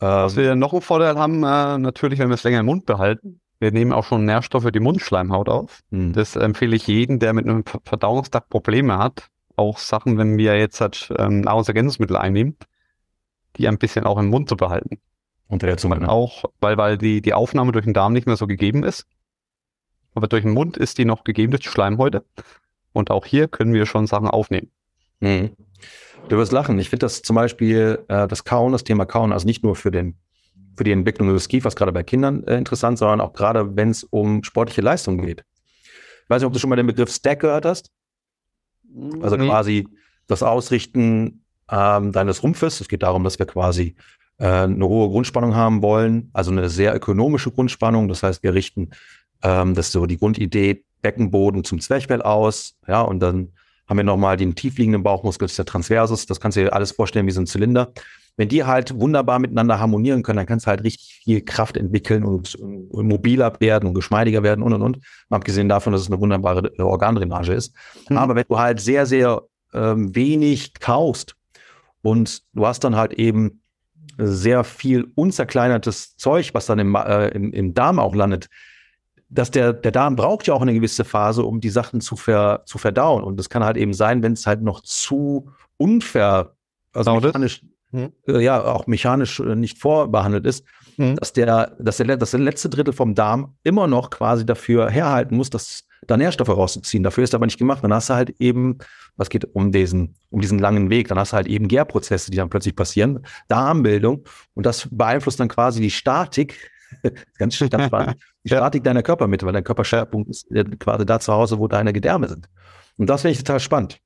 ähm, 0.00 0.08
was 0.08 0.36
wir 0.36 0.54
noch 0.56 0.72
einen 0.72 0.82
Vorteil 0.82 1.16
haben, 1.16 1.42
äh, 1.44 1.78
natürlich, 1.78 2.18
wenn 2.18 2.28
wir 2.28 2.34
es 2.34 2.42
länger 2.42 2.60
im 2.60 2.66
Mund 2.66 2.86
behalten. 2.86 3.40
Wir 3.60 3.72
nehmen 3.72 3.92
auch 3.92 4.04
schon 4.04 4.24
Nährstoffe 4.24 4.70
die 4.72 4.80
Mundschleimhaut 4.80 5.50
auf. 5.50 5.80
Hm. 5.90 6.14
Das 6.14 6.34
empfehle 6.34 6.74
ich 6.74 6.86
jedem, 6.86 7.18
der 7.18 7.34
mit 7.34 7.46
einem 7.46 7.62
Verdauungstrakt 7.84 8.48
Probleme 8.48 8.96
hat. 8.96 9.28
Auch 9.60 9.76
Sachen, 9.76 10.16
wenn 10.16 10.38
wir 10.38 10.58
jetzt 10.58 10.80
halt, 10.80 11.12
ähm, 11.18 11.42
Nahrungsergänzungsmittel 11.42 12.16
einnehmen, 12.16 12.56
die 13.56 13.68
ein 13.68 13.76
bisschen 13.76 14.06
auch 14.06 14.18
im 14.18 14.28
Mund 14.28 14.48
zu 14.48 14.56
behalten. 14.56 14.98
Unter 15.48 15.66
der 15.66 15.76
Zunge. 15.76 15.98
Ne? 15.98 16.08
Auch, 16.08 16.44
weil, 16.60 16.78
weil 16.78 16.96
die, 16.96 17.20
die 17.20 17.34
Aufnahme 17.34 17.72
durch 17.72 17.84
den 17.84 17.92
Darm 17.92 18.14
nicht 18.14 18.26
mehr 18.26 18.36
so 18.36 18.46
gegeben 18.46 18.84
ist. 18.84 19.06
Aber 20.14 20.28
durch 20.28 20.44
den 20.44 20.52
Mund 20.52 20.78
ist 20.78 20.96
die 20.96 21.04
noch 21.04 21.24
gegeben 21.24 21.50
durch 21.50 21.62
die 21.62 21.68
Schleimhäute. 21.68 22.24
Und 22.94 23.10
auch 23.10 23.26
hier 23.26 23.48
können 23.48 23.74
wir 23.74 23.84
schon 23.84 24.06
Sachen 24.06 24.28
aufnehmen. 24.28 24.70
Mhm. 25.20 25.50
Du 26.30 26.38
wirst 26.38 26.52
lachen. 26.52 26.78
Ich 26.78 26.88
finde 26.88 27.04
das 27.04 27.20
zum 27.20 27.36
Beispiel 27.36 27.98
äh, 28.08 28.26
das 28.28 28.44
Kauen, 28.44 28.72
das 28.72 28.84
Thema 28.84 29.04
Kauen, 29.04 29.32
also 29.32 29.46
nicht 29.46 29.62
nur 29.62 29.76
für 29.76 29.90
den 29.90 30.16
für 30.76 30.84
die 30.84 30.92
Entwicklung 30.92 31.28
des 31.34 31.48
Kiefers 31.48 31.76
gerade 31.76 31.92
bei 31.92 32.02
Kindern 32.02 32.44
äh, 32.44 32.56
interessant, 32.56 32.96
sondern 32.96 33.20
auch 33.20 33.34
gerade, 33.34 33.76
wenn 33.76 33.90
es 33.90 34.04
um 34.04 34.42
sportliche 34.42 34.80
Leistung 34.80 35.18
geht. 35.18 35.44
Ich 36.22 36.30
weiß 36.30 36.40
nicht, 36.40 36.46
ob 36.46 36.54
du 36.54 36.58
schon 36.58 36.70
mal 36.70 36.76
den 36.76 36.86
Begriff 36.86 37.12
Stack 37.12 37.40
gehört 37.40 37.66
hast. 37.66 37.90
Also 39.20 39.36
nee. 39.36 39.46
quasi 39.46 39.88
das 40.26 40.42
Ausrichten 40.42 41.44
ähm, 41.70 42.12
deines 42.12 42.42
Rumpfes. 42.42 42.80
Es 42.80 42.88
geht 42.88 43.02
darum, 43.02 43.24
dass 43.24 43.38
wir 43.38 43.46
quasi 43.46 43.96
äh, 44.38 44.46
eine 44.46 44.86
hohe 44.86 45.08
Grundspannung 45.08 45.54
haben 45.54 45.82
wollen, 45.82 46.30
also 46.32 46.50
eine 46.50 46.68
sehr 46.68 46.94
ökonomische 46.94 47.50
Grundspannung. 47.50 48.08
Das 48.08 48.22
heißt, 48.22 48.42
wir 48.42 48.54
richten 48.54 48.90
ähm, 49.42 49.74
das 49.74 49.86
ist 49.86 49.92
so 49.92 50.06
die 50.06 50.18
Grundidee 50.18 50.84
Beckenboden 51.02 51.64
zum 51.64 51.80
Zwerchfell 51.80 52.22
aus, 52.22 52.76
ja, 52.86 53.00
und 53.00 53.20
dann 53.20 53.52
haben 53.88 53.96
wir 53.96 54.04
nochmal 54.04 54.36
den 54.36 54.54
tiefliegenden 54.54 55.02
Bauchmuskel, 55.02 55.46
das 55.46 55.52
ist 55.52 55.58
der 55.58 55.64
Transversus, 55.64 56.26
das 56.26 56.40
kannst 56.40 56.56
du 56.56 56.62
dir 56.62 56.72
alles 56.72 56.92
vorstellen 56.92 57.26
wie 57.26 57.32
so 57.32 57.40
ein 57.40 57.46
Zylinder. 57.46 57.92
Wenn 58.40 58.48
die 58.48 58.64
halt 58.64 58.98
wunderbar 58.98 59.38
miteinander 59.38 59.80
harmonieren 59.80 60.22
können, 60.22 60.38
dann 60.38 60.46
kannst 60.46 60.64
du 60.64 60.70
halt 60.70 60.82
richtig 60.82 61.20
viel 61.24 61.42
Kraft 61.42 61.76
entwickeln 61.76 62.24
und, 62.24 62.54
und 62.54 63.06
mobiler 63.06 63.52
werden 63.60 63.86
und 63.86 63.92
geschmeidiger 63.92 64.42
werden 64.42 64.62
und 64.62 64.72
und 64.72 64.80
und. 64.80 64.98
Abgesehen 65.28 65.68
davon, 65.68 65.92
dass 65.92 66.00
es 66.00 66.06
eine 66.10 66.18
wunderbare 66.18 66.72
Organdrainage 66.78 67.52
ist. 67.52 67.74
Mhm. 68.08 68.16
Aber 68.16 68.34
wenn 68.36 68.46
du 68.48 68.58
halt 68.58 68.80
sehr, 68.80 69.04
sehr 69.04 69.42
ähm, 69.74 70.16
wenig 70.16 70.72
kaust 70.80 71.36
und 72.00 72.42
du 72.54 72.66
hast 72.66 72.82
dann 72.82 72.96
halt 72.96 73.12
eben 73.12 73.60
sehr 74.16 74.64
viel 74.64 75.12
unzerkleinertes 75.16 76.16
Zeug, 76.16 76.54
was 76.54 76.64
dann 76.64 76.78
im, 76.78 76.94
äh, 76.94 77.28
im, 77.28 77.52
im 77.52 77.74
Darm 77.74 77.98
auch 77.98 78.14
landet, 78.14 78.48
dass 79.28 79.50
der, 79.50 79.74
der 79.74 79.92
Darm 79.92 80.16
braucht 80.16 80.46
ja 80.46 80.54
auch 80.54 80.62
eine 80.62 80.72
gewisse 80.72 81.04
Phase, 81.04 81.44
um 81.44 81.60
die 81.60 81.68
Sachen 81.68 82.00
zu, 82.00 82.16
ver, 82.16 82.62
zu 82.64 82.78
verdauen. 82.78 83.22
Und 83.22 83.36
das 83.36 83.50
kann 83.50 83.62
halt 83.62 83.76
eben 83.76 83.92
sein, 83.92 84.22
wenn 84.22 84.32
es 84.32 84.46
halt 84.46 84.62
noch 84.62 84.80
zu 84.80 85.50
unfair, 85.76 86.54
also 86.94 87.14
mechanisch, 87.20 87.60
hm. 87.92 88.12
äh, 88.26 88.40
ja, 88.40 88.62
auch 88.62 88.86
mechanisch 88.86 89.40
äh, 89.40 89.54
nicht 89.54 89.78
vorbehandelt 89.78 90.46
ist, 90.46 90.64
hm. 90.96 91.16
dass, 91.16 91.32
der, 91.32 91.76
dass, 91.78 91.98
der, 91.98 92.16
dass 92.16 92.30
der 92.30 92.40
letzte 92.40 92.68
Drittel 92.68 92.92
vom 92.92 93.14
Darm 93.14 93.54
immer 93.62 93.86
noch 93.86 94.10
quasi 94.10 94.46
dafür 94.46 94.90
herhalten 94.90 95.36
muss, 95.36 95.50
dass 95.50 95.84
da 96.06 96.16
Nährstoffe 96.16 96.48
rauszuziehen. 96.48 97.02
Dafür 97.02 97.24
ist 97.24 97.34
aber 97.34 97.46
nicht 97.46 97.58
gemacht. 97.58 97.84
Dann 97.84 97.92
hast 97.92 98.10
du 98.10 98.14
halt 98.14 98.30
eben, 98.38 98.78
was 99.16 99.28
geht 99.28 99.44
um 99.54 99.70
diesen, 99.70 100.14
um 100.30 100.40
diesen 100.40 100.58
langen 100.58 100.90
Weg, 100.90 101.08
dann 101.08 101.18
hast 101.18 101.32
du 101.32 101.36
halt 101.36 101.46
eben 101.46 101.68
Gärprozesse, 101.68 102.30
die 102.30 102.36
dann 102.36 102.48
plötzlich 102.48 102.74
passieren, 102.74 103.26
Darmbildung 103.48 104.24
und 104.54 104.66
das 104.66 104.88
beeinflusst 104.90 105.40
dann 105.40 105.48
quasi 105.48 105.80
die 105.80 105.90
Statik 105.90 106.70
ganz 107.38 107.54
schön 107.54 107.70
spannend. 107.70 108.16
Die 108.44 108.48
Statik 108.48 108.82
deiner 108.82 109.02
Körpermitte, 109.02 109.46
weil 109.46 109.52
dein 109.52 109.64
Körperschwerpunkt 109.64 110.30
ist 110.30 110.48
quasi 110.78 111.06
da 111.06 111.20
zu 111.20 111.32
Hause, 111.32 111.58
wo 111.58 111.68
deine 111.68 111.92
Gedärme 111.92 112.28
sind. 112.28 112.48
Und 112.96 113.08
das 113.08 113.22
finde 113.22 113.32
ich 113.32 113.38
total 113.38 113.60
spannend. 113.60 114.00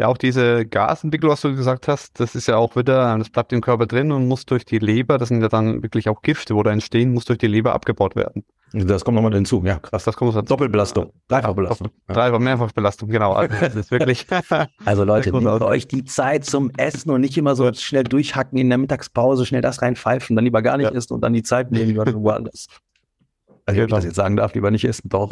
Ja, 0.00 0.08
auch 0.08 0.16
diese 0.16 0.64
Gasentwicklung, 0.64 1.30
was 1.30 1.42
du 1.42 1.54
gesagt 1.54 1.86
hast, 1.86 2.18
das 2.18 2.34
ist 2.34 2.48
ja 2.48 2.56
auch 2.56 2.74
wieder, 2.74 3.18
das 3.18 3.28
bleibt 3.28 3.52
im 3.52 3.60
Körper 3.60 3.84
drin 3.84 4.12
und 4.12 4.28
muss 4.28 4.46
durch 4.46 4.64
die 4.64 4.78
Leber, 4.78 5.18
das 5.18 5.28
sind 5.28 5.42
ja 5.42 5.48
dann 5.48 5.82
wirklich 5.82 6.08
auch 6.08 6.22
Gifte, 6.22 6.54
wo 6.54 6.62
da 6.62 6.70
entstehen, 6.70 7.12
muss 7.12 7.26
durch 7.26 7.38
die 7.38 7.48
Leber 7.48 7.74
abgebaut 7.74 8.16
werden. 8.16 8.46
Das 8.72 9.04
kommt 9.04 9.16
nochmal 9.16 9.34
hinzu, 9.34 9.62
ja, 9.62 9.78
krass. 9.78 10.04
Das 10.04 10.16
kommt 10.16 10.50
Doppelbelastung, 10.50 11.12
Dreifachbelastung. 11.28 11.90
Ja. 12.08 12.14
Dreifach, 12.14 12.38
Mehrfachbelastung, 12.38 13.10
genau. 13.10 13.34
Also 13.34 13.54
das 13.60 13.76
ist 13.76 13.90
wirklich. 13.90 14.26
also 14.86 15.04
Leute, 15.04 15.32
nehmt 15.32 15.60
euch 15.60 15.86
die 15.86 16.06
Zeit 16.06 16.46
zum 16.46 16.70
Essen 16.78 17.10
und 17.10 17.20
nicht 17.20 17.36
immer 17.36 17.54
so 17.54 17.70
schnell 17.74 18.04
durchhacken 18.04 18.56
in 18.56 18.70
der 18.70 18.78
Mittagspause, 18.78 19.44
schnell 19.44 19.60
das 19.60 19.82
reinpfeifen, 19.82 20.34
dann 20.34 20.46
lieber 20.46 20.62
gar 20.62 20.78
nicht 20.78 20.90
ja. 20.90 20.96
essen 20.96 21.12
und 21.12 21.20
dann 21.20 21.34
die 21.34 21.42
Zeit 21.42 21.72
nehmen, 21.72 21.88
lieber 21.88 22.06
woanders. 22.14 22.68
Also, 23.70 23.82
genau. 23.82 23.86
ich 23.86 23.90
das 23.90 24.04
jetzt 24.04 24.16
sagen 24.16 24.36
darf, 24.36 24.54
lieber 24.54 24.70
nicht 24.70 24.84
essen, 24.84 25.08
doch. 25.08 25.30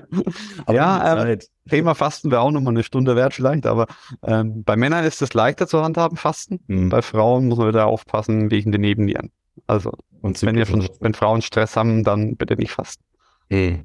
ja, 0.68 1.24
ähm, 1.24 1.38
Thema 1.68 1.94
Fasten 1.94 2.30
wäre 2.30 2.40
auch 2.40 2.50
nochmal 2.50 2.74
eine 2.74 2.82
Stunde 2.82 3.16
wert 3.16 3.34
vielleicht, 3.34 3.66
aber 3.66 3.86
ähm, 4.22 4.64
bei 4.64 4.76
Männern 4.76 5.04
ist 5.04 5.22
es 5.22 5.34
leichter 5.34 5.66
zu 5.66 5.82
handhaben, 5.82 6.16
Fasten. 6.16 6.60
Mhm. 6.66 6.88
Bei 6.88 7.02
Frauen 7.02 7.48
muss 7.48 7.58
man 7.58 7.68
wieder 7.68 7.86
aufpassen 7.86 8.50
wegen 8.50 8.72
den 8.72 8.80
Nebennieren. 8.80 9.30
Also, 9.66 9.92
und 10.20 10.40
wenn, 10.42 10.56
ihr 10.56 10.66
schon, 10.66 10.88
wenn 11.00 11.14
Frauen 11.14 11.42
Stress 11.42 11.76
haben, 11.76 12.04
dann 12.04 12.36
bitte 12.36 12.56
nicht 12.56 12.72
fasten. 12.72 13.04
Mhm. 13.48 13.84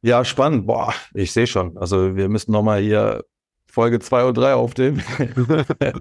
Ja, 0.00 0.24
spannend. 0.24 0.66
Boah, 0.66 0.94
ich 1.12 1.32
sehe 1.32 1.46
schon. 1.46 1.76
Also 1.76 2.16
wir 2.16 2.28
müssen 2.28 2.52
nochmal 2.52 2.80
hier 2.80 3.24
Folge 3.66 3.98
2 3.98 4.24
und 4.24 4.36
3 4.36 4.54
aufnehmen. 4.54 5.02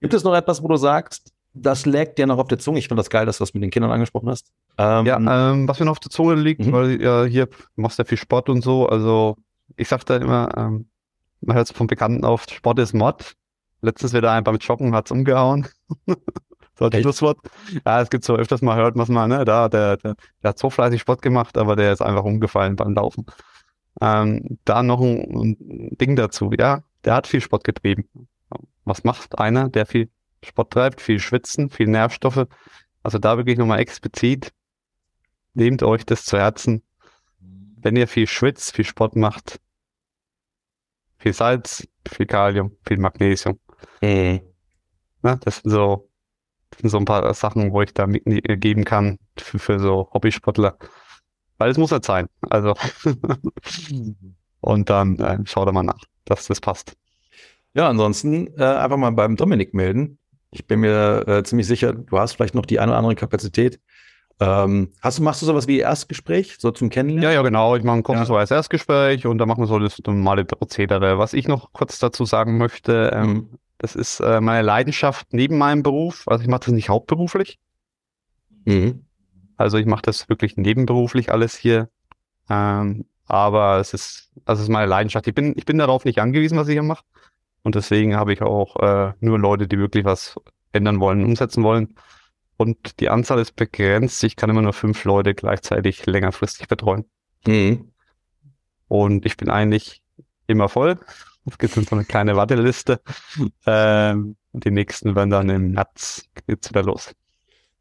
Gibt 0.00 0.14
es 0.14 0.22
noch 0.22 0.34
etwas, 0.34 0.62
wo 0.62 0.68
du 0.68 0.76
sagst, 0.76 1.32
das 1.60 1.86
leckt 1.86 2.18
dir 2.18 2.26
noch 2.26 2.38
auf 2.38 2.48
der 2.48 2.58
Zunge. 2.58 2.78
Ich 2.78 2.88
finde 2.88 3.00
das 3.00 3.10
geil, 3.10 3.26
dass 3.26 3.38
du 3.38 3.42
das 3.42 3.54
mit 3.54 3.62
den 3.62 3.70
Kindern 3.70 3.90
angesprochen 3.90 4.28
hast. 4.28 4.52
Ähm, 4.78 5.06
ja, 5.06 5.16
ähm, 5.16 5.68
was 5.68 5.78
mir 5.78 5.86
noch 5.86 5.92
auf 5.92 6.00
der 6.00 6.10
Zunge 6.10 6.34
liegt, 6.34 6.66
mhm. 6.66 6.72
weil 6.72 7.02
ja 7.02 7.24
hier 7.24 7.48
machst 7.76 7.98
du 7.98 8.02
ja 8.02 8.08
viel 8.08 8.18
Sport 8.18 8.48
und 8.48 8.62
so. 8.62 8.88
Also 8.88 9.36
ich 9.76 9.88
sag 9.88 10.04
da 10.04 10.16
immer, 10.16 10.50
ähm, 10.56 10.88
man 11.40 11.56
hört 11.56 11.70
es 11.70 11.76
von 11.76 11.86
Bekannten 11.86 12.24
oft, 12.24 12.52
Sport 12.52 12.78
ist 12.78 12.94
Mod. 12.94 13.34
Letztes 13.80 14.12
wieder 14.12 14.32
ein 14.32 14.44
beim 14.44 14.56
Joggen 14.56 14.94
hat's 14.94 15.10
umgehauen. 15.10 15.68
so 16.78 16.88
das 16.88 17.00
Schlusswort. 17.00 17.38
Ja, 17.86 18.00
es 18.00 18.10
gibt 18.10 18.24
so 18.24 18.34
öfters 18.34 18.62
mal, 18.62 18.76
hört 18.76 18.96
man 18.96 19.04
es 19.04 19.08
mal, 19.08 19.28
ne, 19.28 19.44
da, 19.44 19.68
der, 19.68 19.96
der, 19.98 20.14
der 20.42 20.48
hat 20.48 20.58
so 20.58 20.70
fleißig 20.70 21.00
Sport 21.00 21.22
gemacht, 21.22 21.56
aber 21.56 21.76
der 21.76 21.92
ist 21.92 22.02
einfach 22.02 22.24
umgefallen 22.24 22.76
beim 22.76 22.94
Laufen. 22.94 23.26
Ähm, 24.00 24.58
da 24.64 24.82
noch 24.82 25.00
ein, 25.00 25.56
ein 25.58 25.96
Ding 25.98 26.16
dazu, 26.16 26.50
ja, 26.56 26.82
der 27.04 27.14
hat 27.14 27.26
viel 27.26 27.40
Sport 27.40 27.64
getrieben. 27.64 28.08
Was 28.84 29.04
macht 29.04 29.38
einer, 29.38 29.68
der 29.68 29.86
viel 29.86 30.08
Sport 30.44 30.72
treibt, 30.72 31.00
viel 31.00 31.18
Schwitzen, 31.18 31.70
viel 31.70 31.88
Nervstoffe. 31.88 32.46
Also 33.02 33.18
da 33.18 33.36
wirklich 33.36 33.58
nochmal 33.58 33.80
explizit, 33.80 34.52
nehmt 35.54 35.82
euch 35.82 36.04
das 36.04 36.24
zu 36.24 36.38
Herzen. 36.38 36.82
Wenn 37.40 37.96
ihr 37.96 38.08
viel 38.08 38.26
schwitzt, 38.26 38.74
viel 38.74 38.84
Sport 38.84 39.16
macht, 39.16 39.60
viel 41.18 41.32
Salz, 41.32 41.86
viel 42.08 42.26
Kalium, 42.26 42.76
viel 42.86 42.98
Magnesium. 42.98 43.58
Mhm. 44.00 44.40
Na, 45.22 45.36
das 45.36 45.58
sind 45.58 45.70
so, 45.70 46.10
das 46.70 46.80
sind 46.80 46.90
so 46.90 46.98
ein 46.98 47.04
paar 47.04 47.32
Sachen, 47.34 47.72
wo 47.72 47.82
ich 47.82 47.92
da 47.94 48.06
mitgeben 48.06 48.84
kann 48.84 49.18
für, 49.36 49.58
für 49.58 49.78
so 49.78 50.08
Hobbysportler. 50.12 50.78
Weil 51.58 51.70
es 51.70 51.78
muss 51.78 51.92
halt 51.92 52.04
sein. 52.04 52.28
Also. 52.42 52.74
und 54.60 54.90
dann 54.90 55.18
äh, 55.18 55.38
schaut 55.44 55.66
da 55.66 55.72
mal 55.72 55.82
nach, 55.82 56.04
dass 56.24 56.46
das 56.46 56.60
passt. 56.60 56.96
Ja, 57.74 57.88
ansonsten 57.88 58.48
äh, 58.58 58.64
einfach 58.64 58.96
mal 58.96 59.10
beim 59.10 59.36
Dominik 59.36 59.74
melden. 59.74 60.17
Ich 60.50 60.66
bin 60.66 60.80
mir 60.80 61.26
äh, 61.26 61.42
ziemlich 61.42 61.66
sicher, 61.66 61.92
du 61.92 62.18
hast 62.18 62.32
vielleicht 62.32 62.54
noch 62.54 62.66
die 62.66 62.80
eine 62.80 62.92
oder 62.92 62.98
andere 62.98 63.14
Kapazität. 63.14 63.80
Ähm, 64.40 64.92
hast 65.00 65.18
du, 65.18 65.22
machst 65.22 65.42
du 65.42 65.46
sowas 65.46 65.66
wie 65.66 65.80
Erstgespräch, 65.80 66.56
so 66.58 66.70
zum 66.70 66.90
Kennenlernen? 66.90 67.24
Ja, 67.24 67.32
ja, 67.32 67.42
genau. 67.42 67.74
Ich 67.74 67.82
mache 67.82 68.02
ein 68.12 68.24
so 68.24 68.36
als 68.36 68.50
Erstgespräch 68.50 69.26
und 69.26 69.38
dann 69.38 69.48
machen 69.48 69.62
wir 69.62 69.66
so 69.66 69.78
das 69.78 69.98
normale 70.06 70.44
Prozedere. 70.44 71.18
Was 71.18 71.32
ich 71.32 71.48
noch 71.48 71.72
kurz 71.72 71.98
dazu 71.98 72.24
sagen 72.24 72.56
möchte, 72.56 73.10
ähm, 73.12 73.28
mhm. 73.28 73.48
das 73.78 73.96
ist 73.96 74.20
äh, 74.20 74.40
meine 74.40 74.62
Leidenschaft 74.62 75.26
neben 75.32 75.58
meinem 75.58 75.82
Beruf. 75.82 76.22
Also 76.26 76.42
ich 76.42 76.48
mache 76.48 76.60
das 76.60 76.68
nicht 76.68 76.88
hauptberuflich. 76.88 77.58
Mhm. 78.64 79.04
Also 79.56 79.76
ich 79.76 79.86
mache 79.86 80.02
das 80.02 80.28
wirklich 80.28 80.56
nebenberuflich 80.56 81.32
alles 81.32 81.56
hier. 81.56 81.88
Ähm, 82.48 83.06
aber 83.26 83.78
es 83.78 83.92
ist, 83.92 84.30
also 84.44 84.60
es 84.60 84.68
ist 84.68 84.72
meine 84.72 84.86
Leidenschaft. 84.86 85.26
Ich 85.26 85.34
bin, 85.34 85.52
ich 85.56 85.66
bin 85.66 85.78
darauf 85.78 86.04
nicht 86.04 86.20
angewiesen, 86.20 86.56
was 86.56 86.68
ich 86.68 86.74
hier 86.74 86.82
mache. 86.82 87.04
Und 87.62 87.74
deswegen 87.74 88.16
habe 88.16 88.32
ich 88.32 88.42
auch 88.42 88.76
äh, 88.76 89.12
nur 89.20 89.38
Leute, 89.38 89.68
die 89.68 89.78
wirklich 89.78 90.04
was 90.04 90.36
ändern 90.72 91.00
wollen, 91.00 91.24
umsetzen 91.24 91.64
wollen. 91.64 91.94
Und 92.56 93.00
die 93.00 93.08
Anzahl 93.08 93.38
ist 93.38 93.56
begrenzt. 93.56 94.22
Ich 94.24 94.36
kann 94.36 94.50
immer 94.50 94.62
nur 94.62 94.72
fünf 94.72 95.04
Leute 95.04 95.34
gleichzeitig 95.34 96.06
längerfristig 96.06 96.68
betreuen. 96.68 97.04
Mhm. 97.46 97.92
Und 98.88 99.26
ich 99.26 99.36
bin 99.36 99.50
eigentlich 99.50 100.02
immer 100.46 100.68
voll. 100.68 100.98
Es 101.46 101.58
gibt 101.58 101.74
so 101.74 101.82
eine 101.90 102.04
kleine 102.04 102.36
Warteliste. 102.36 103.00
Ähm, 103.66 104.36
die 104.52 104.70
nächsten 104.70 105.14
werden 105.14 105.30
dann 105.30 105.50
im 105.50 105.72
März 105.72 106.24
geht's 106.46 106.70
wieder 106.70 106.82
los. 106.82 107.14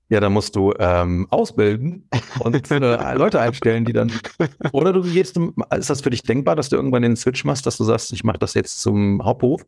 Ja, 0.09 0.21
da 0.21 0.29
musst 0.29 0.55
du 0.55 0.73
ähm, 0.79 1.27
ausbilden 1.29 2.07
und 2.39 2.71
äh, 2.71 3.13
Leute 3.15 3.41
einstellen, 3.41 3.83
die 3.83 3.93
dann. 3.93 4.11
Oder 4.71 4.93
du 4.93 5.01
gehst, 5.01 5.37
ist 5.37 5.89
das 5.89 6.01
für 6.01 6.09
dich 6.09 6.23
denkbar, 6.23 6.55
dass 6.55 6.69
du 6.69 6.77
irgendwann 6.77 7.01
den 7.01 7.17
Switch 7.17 7.43
machst, 7.43 7.65
dass 7.65 7.77
du 7.77 7.83
sagst, 7.83 8.13
ich 8.13 8.23
mache 8.23 8.39
das 8.39 8.53
jetzt 8.53 8.81
zum 8.81 9.21
Hauptberuf? 9.23 9.65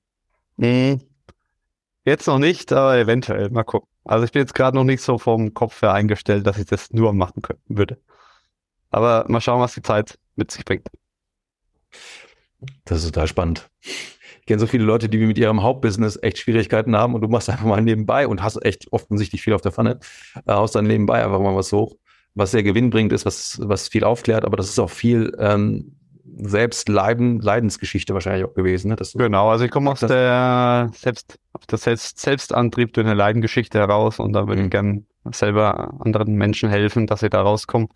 Nee. 0.56 1.00
Jetzt 2.06 2.28
noch 2.28 2.40
nicht, 2.40 2.72
aber 2.72 2.98
eventuell. 2.98 3.50
Mal 3.50 3.64
gucken. 3.64 3.90
Also 4.06 4.24
ich 4.24 4.32
bin 4.32 4.42
jetzt 4.42 4.56
gerade 4.56 4.78
noch 4.78 4.86
nicht 4.86 5.02
so 5.02 5.18
vom 5.18 5.54
Kopf 5.54 5.82
her 5.82 5.94
eingestellt, 5.94 6.48
dass 6.48 6.58
ich 6.58 6.66
das 6.66 6.92
nur 6.92 7.12
machen 7.14 7.42
können, 7.42 7.60
würde. 7.68 7.98
Aber 8.90 9.26
mal 9.28 9.42
schauen, 9.42 9.62
was 9.62 9.74
die 9.74 9.82
Zeit 9.82 10.18
mit 10.36 10.52
sich 10.52 10.64
bringt. 10.64 10.88
Das 12.86 13.00
ist 13.00 13.14
total 13.14 13.28
spannend 13.28 13.70
kenne 14.50 14.60
so 14.60 14.68
viele 14.68 14.84
Leute, 14.84 15.08
die 15.08 15.20
mit 15.20 15.38
ihrem 15.38 15.62
Hauptbusiness 15.62 16.20
echt 16.22 16.40
Schwierigkeiten 16.40 16.96
haben 16.96 17.14
und 17.14 17.22
du 17.22 17.28
machst 17.28 17.50
einfach 17.50 17.66
mal 17.66 17.82
nebenbei 17.82 18.28
und 18.28 18.42
hast 18.42 18.58
echt 18.66 18.92
offensichtlich 18.92 19.44
viel 19.44 19.54
auf 19.54 19.62
der 19.62 19.72
Pfanne, 19.72 20.00
äh, 20.46 20.52
haust 20.52 20.76
dann 20.76 20.86
nebenbei 20.86 21.24
einfach 21.24 21.40
mal 21.40 21.56
was 21.56 21.72
hoch, 21.72 21.96
was 22.34 22.52
sehr 22.52 22.64
gewinnbringend 22.64 23.14
ist, 23.14 23.26
was, 23.26 23.62
was 23.64 23.88
viel 23.88 24.04
aufklärt, 24.04 24.46
aber 24.46 24.58
das 24.58 24.68
ist 24.68 24.80
auch 24.80 24.90
viel 24.90 25.38
ähm, 25.40 25.96
selbst 26.42 26.90
Leiden, 26.90 27.40
Leidensgeschichte 27.40 28.14
wahrscheinlich 28.16 28.44
auch 28.44 28.56
gewesen. 28.56 28.90
Ne? 28.90 28.98
genau, 29.16 29.50
also 29.50 29.66
ich 29.66 29.72
komme 29.72 29.92
aus 29.92 30.00
der 30.00 30.90
Selbst, 30.96 31.38
auf 31.54 31.68
der 31.68 31.78
Selbst, 31.78 32.20
Selbstantrieb 32.20 32.94
durch 32.94 33.06
eine 33.06 33.16
Leidengeschichte 33.16 33.78
heraus 33.78 34.20
und 34.20 34.34
da 34.34 34.48
würde 34.48 34.62
mhm. 34.62 34.66
ich 34.66 34.72
gern 34.72 35.06
selber 35.32 35.94
anderen 36.00 36.34
Menschen 36.36 36.70
helfen, 36.70 37.06
dass 37.06 37.20
sie 37.20 37.30
da 37.30 37.42
rauskommen. 37.42 37.90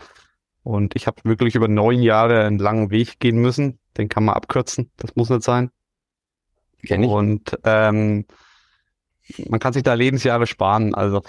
Und 0.61 0.95
ich 0.95 1.07
habe 1.07 1.17
wirklich 1.23 1.55
über 1.55 1.67
neun 1.67 2.01
Jahre 2.01 2.45
einen 2.45 2.59
langen 2.59 2.91
Weg 2.91 3.19
gehen 3.19 3.37
müssen. 3.37 3.79
Den 3.97 4.07
kann 4.07 4.23
man 4.23 4.35
abkürzen. 4.35 4.91
Das 4.97 5.15
muss 5.15 5.29
nicht 5.29 5.43
sein. 5.43 5.71
Kenn 6.85 7.03
ich. 7.03 7.09
Und 7.09 7.57
ähm, 7.63 8.25
man 9.49 9.59
kann 9.59 9.73
sich 9.73 9.83
da 9.83 9.93
Lebensjahre 9.93 10.47
sparen. 10.47 10.93
Also 10.93 11.21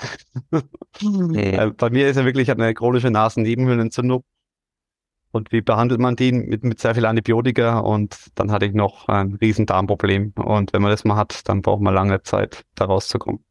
nee. 1.00 1.57
Äh, 1.57 1.70
bei 1.76 1.90
mir 1.90 2.09
ist 2.09 2.16
ja 2.16 2.24
wirklich 2.24 2.50
eine 2.50 2.74
chronische 2.74 3.11
Nasennebenhöhlenentzündung. 3.11 4.24
Und 5.30 5.50
wie 5.50 5.62
behandelt 5.62 6.00
man 6.00 6.14
die? 6.14 6.30
Mit, 6.30 6.62
mit 6.62 6.78
sehr 6.78 6.94
viel 6.94 7.07
Antibiotika 7.07 7.80
und 7.80 8.16
dann 8.36 8.52
hatte 8.52 8.66
ich 8.66 8.72
noch 8.72 9.09
ein 9.09 9.34
riesen 9.34 9.66
Darmproblem. 9.66 10.32
Und 10.36 10.72
wenn 10.72 10.80
man 10.80 10.92
das 10.92 11.05
mal 11.05 11.16
hat, 11.16 11.48
dann 11.48 11.61
braucht 11.61 11.82
man 11.82 11.92
lange 11.92 12.22
Zeit, 12.22 12.64
da 12.76 12.84
rauszukommen. 12.84 13.44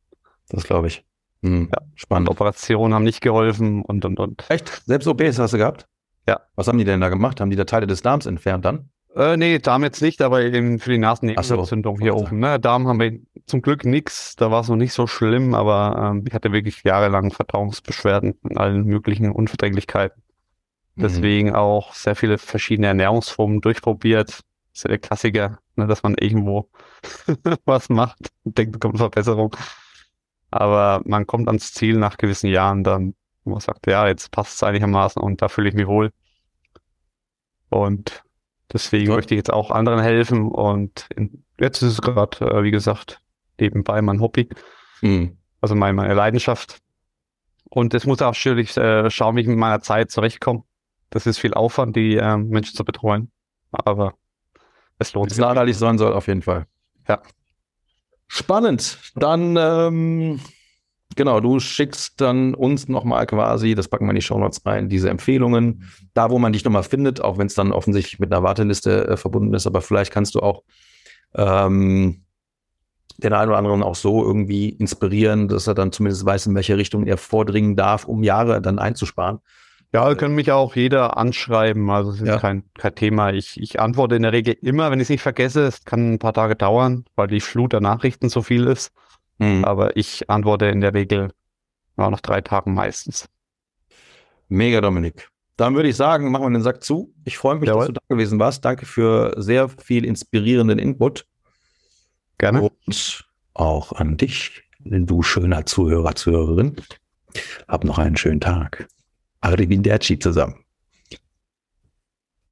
Das 0.47 0.63
glaube 0.63 0.87
ich. 0.87 1.03
Hm, 1.41 1.69
ja. 1.73 1.81
Spannend. 1.95 2.29
Und 2.29 2.35
Operationen 2.35 2.93
haben 2.93 3.03
nicht 3.03 3.19
geholfen 3.19 3.81
und 3.81 4.05
und 4.05 4.17
und. 4.17 4.49
Echt? 4.49 4.83
Selbst 4.85 5.07
OPs 5.07 5.39
hast 5.39 5.53
du 5.53 5.57
gehabt? 5.57 5.85
Ja. 6.27 6.39
Was 6.55 6.69
haben 6.69 6.77
die 6.77 6.85
denn 6.85 7.01
da 7.01 7.09
gemacht? 7.09 7.41
Haben 7.41 7.49
die 7.49 7.57
da 7.57 7.65
Teile 7.65 7.85
des 7.85 8.01
Darms 8.01 8.25
entfernt 8.25 8.63
dann? 8.63 8.89
Äh, 9.15 9.37
nee, 9.37 9.59
Darm 9.59 9.83
jetzt 9.83 10.01
nicht, 10.01 10.21
aber 10.21 10.41
eben 10.41 10.79
für 10.79 10.89
die 10.89 10.97
Nasennebenentzündung 10.97 11.97
so. 11.97 12.01
hier 12.01 12.15
oben. 12.15 12.39
Ne? 12.39 12.59
Darm 12.59 12.87
haben 12.87 12.99
wir 12.99 13.19
zum 13.45 13.61
Glück 13.61 13.85
nichts, 13.85 14.35
da 14.35 14.49
war 14.49 14.61
es 14.61 14.69
noch 14.69 14.75
nicht 14.75 14.93
so 14.93 15.05
schlimm, 15.05 15.53
aber 15.53 16.11
ähm, 16.11 16.23
ich 16.27 16.33
hatte 16.33 16.51
wirklich 16.51 16.83
jahrelang 16.83 17.31
Verdauungsbeschwerden 17.31 18.33
und 18.41 18.57
allen 18.57 18.85
möglichen 18.85 19.31
Unverträglichkeiten. 19.31 20.23
Mhm. 20.95 21.01
Deswegen 21.01 21.55
auch 21.55 21.93
sehr 21.93 22.15
viele 22.15 22.39
verschiedene 22.39 22.87
Ernährungsformen 22.87 23.61
durchprobiert. 23.61 24.29
Das 24.29 24.43
ist 24.73 24.83
ja 24.83 24.89
der 24.89 24.99
Klassiker, 24.99 25.59
ne, 25.75 25.85
dass 25.85 26.01
man 26.01 26.15
irgendwo 26.15 26.69
was 27.65 27.89
macht 27.89 28.31
und 28.43 28.57
denkt, 28.57 28.79
kommt 28.79 28.97
Verbesserung. 28.97 29.55
Aber 30.49 31.01
man 31.05 31.27
kommt 31.27 31.47
ans 31.47 31.73
Ziel 31.73 31.97
nach 31.97 32.17
gewissen 32.17 32.47
Jahren 32.47 32.83
dann, 32.83 33.13
wo 33.43 33.51
man 33.51 33.59
sagt, 33.59 33.85
ja, 33.85 34.07
jetzt 34.07 34.31
passt 34.31 34.55
es 34.55 34.63
einigermaßen 34.63 35.21
und 35.21 35.41
da 35.41 35.49
fühle 35.49 35.69
ich 35.69 35.75
mich 35.75 35.87
wohl. 35.87 36.11
Und 37.69 38.23
Deswegen 38.73 39.13
möchte 39.13 39.35
ich 39.35 39.37
jetzt 39.37 39.53
auch 39.53 39.69
anderen 39.69 39.99
helfen 39.99 40.51
und 40.51 41.07
jetzt 41.59 41.81
ist 41.83 41.93
es 41.93 42.01
gerade, 42.01 42.39
äh, 42.41 42.63
wie 42.63 42.71
gesagt, 42.71 43.21
nebenbei 43.59 44.01
mein 44.01 44.19
Hobby, 44.19 44.49
mhm. 45.01 45.37
also 45.61 45.75
mein, 45.75 45.95
meine 45.95 46.15
Leidenschaft. 46.15 46.79
Und 47.69 47.93
es 47.93 48.05
muss 48.05 48.21
auch 48.21 48.33
schwierig 48.33 48.75
äh, 48.77 49.09
schauen, 49.09 49.35
wie 49.35 49.41
ich 49.41 49.47
mit 49.47 49.57
meiner 49.57 49.81
Zeit 49.81 50.11
zurechtkomme. 50.11 50.63
Das 51.11 51.27
ist 51.27 51.37
viel 51.37 51.53
Aufwand, 51.53 51.95
die 51.95 52.15
äh, 52.17 52.37
Menschen 52.37 52.75
zu 52.75 52.83
betreuen, 52.83 53.31
aber 53.71 54.15
es 54.97 55.13
lohnt 55.13 55.29
sich. 55.29 55.39
Nachhaltig 55.39 55.75
sein 55.75 55.97
soll, 55.97 56.13
auf 56.13 56.27
jeden 56.27 56.41
Fall. 56.41 56.65
Ja. 57.07 57.21
Spannend. 58.27 58.99
Dann 59.15 59.55
ähm, 59.57 60.39
Genau, 61.15 61.39
du 61.39 61.59
schickst 61.59 62.19
dann 62.21 62.55
uns 62.55 62.87
nochmal 62.87 63.25
quasi, 63.25 63.75
das 63.75 63.87
packen 63.87 64.05
wir 64.05 64.11
in 64.11 64.15
die 64.15 64.21
Shownotes 64.21 64.65
rein, 64.65 64.89
diese 64.89 65.09
Empfehlungen, 65.09 65.89
da 66.13 66.29
wo 66.29 66.39
man 66.39 66.53
dich 66.53 66.63
nochmal 66.63 66.83
findet, 66.83 67.21
auch 67.21 67.37
wenn 67.37 67.47
es 67.47 67.53
dann 67.53 67.71
offensichtlich 67.71 68.19
mit 68.19 68.31
einer 68.31 68.43
Warteliste 68.43 69.07
äh, 69.07 69.17
verbunden 69.17 69.53
ist, 69.53 69.67
aber 69.67 69.81
vielleicht 69.81 70.11
kannst 70.11 70.35
du 70.35 70.39
auch 70.39 70.63
ähm, 71.35 72.23
den 73.17 73.33
einen 73.33 73.49
oder 73.49 73.57
anderen 73.57 73.83
auch 73.83 73.95
so 73.95 74.23
irgendwie 74.23 74.69
inspirieren, 74.69 75.47
dass 75.47 75.67
er 75.67 75.75
dann 75.75 75.91
zumindest 75.91 76.25
weiß, 76.25 76.47
in 76.47 76.55
welche 76.55 76.77
Richtung 76.77 77.05
er 77.05 77.17
vordringen 77.17 77.75
darf, 77.75 78.05
um 78.05 78.23
Jahre 78.23 78.61
dann 78.61 78.79
einzusparen. 78.79 79.39
Ja, 79.93 80.15
können 80.15 80.33
mich 80.33 80.51
auch 80.51 80.75
jeder 80.75 81.17
anschreiben. 81.17 81.87
Also 81.91 82.11
es 82.11 82.21
ist 82.21 82.27
ja. 82.27 82.39
kein, 82.39 82.63
kein 82.73 82.95
Thema. 82.95 83.31
Ich, 83.31 83.61
ich 83.61 83.79
antworte 83.79 84.15
in 84.15 84.23
der 84.23 84.31
Regel 84.31 84.57
immer, 84.61 84.89
wenn 84.89 84.99
ich 84.99 85.03
es 85.03 85.09
nicht 85.09 85.21
vergesse. 85.21 85.67
Es 85.67 85.85
kann 85.85 86.13
ein 86.13 86.19
paar 86.19 86.33
Tage 86.33 86.55
dauern, 86.55 87.05
weil 87.15 87.27
die 87.27 87.39
Flut 87.39 87.73
der 87.73 87.81
Nachrichten 87.81 88.27
so 88.29 88.41
viel 88.41 88.65
ist. 88.65 88.91
Mhm. 89.43 89.65
Aber 89.65 89.95
ich 89.97 90.29
antworte 90.29 90.65
in 90.67 90.81
der 90.81 90.93
Regel 90.93 91.31
ja, 91.97 92.09
nach 92.09 92.21
drei 92.21 92.41
Tagen 92.41 92.73
meistens. 92.73 93.27
Mega, 94.47 94.81
Dominik. 94.81 95.29
Dann 95.57 95.75
würde 95.75 95.89
ich 95.89 95.95
sagen, 95.95 96.31
machen 96.31 96.45
wir 96.45 96.49
den 96.49 96.63
Sack 96.63 96.83
zu. 96.83 97.13
Ich 97.25 97.37
freue 97.37 97.55
mich, 97.55 97.67
Jawohl. 97.67 97.81
dass 97.81 97.87
du 97.87 97.93
da 97.93 98.01
gewesen 98.09 98.39
warst. 98.39 98.65
Danke 98.65 98.85
für 98.85 99.33
sehr 99.37 99.69
viel 99.69 100.03
inspirierenden 100.05 100.79
Input. 100.79 101.25
Gerne. 102.39 102.61
Und 102.61 103.25
auch 103.53 103.91
an 103.93 104.17
dich, 104.17 104.63
du 104.79 105.21
schöner 105.21 105.65
Zuhörer, 105.65 106.15
Zuhörerin. 106.15 106.75
Hab 107.67 107.83
noch 107.83 107.99
einen 107.99 108.17
schönen 108.17 108.41
Tag. 108.41 108.87
Arrivederci 109.41 110.17
zusammen. 110.17 110.62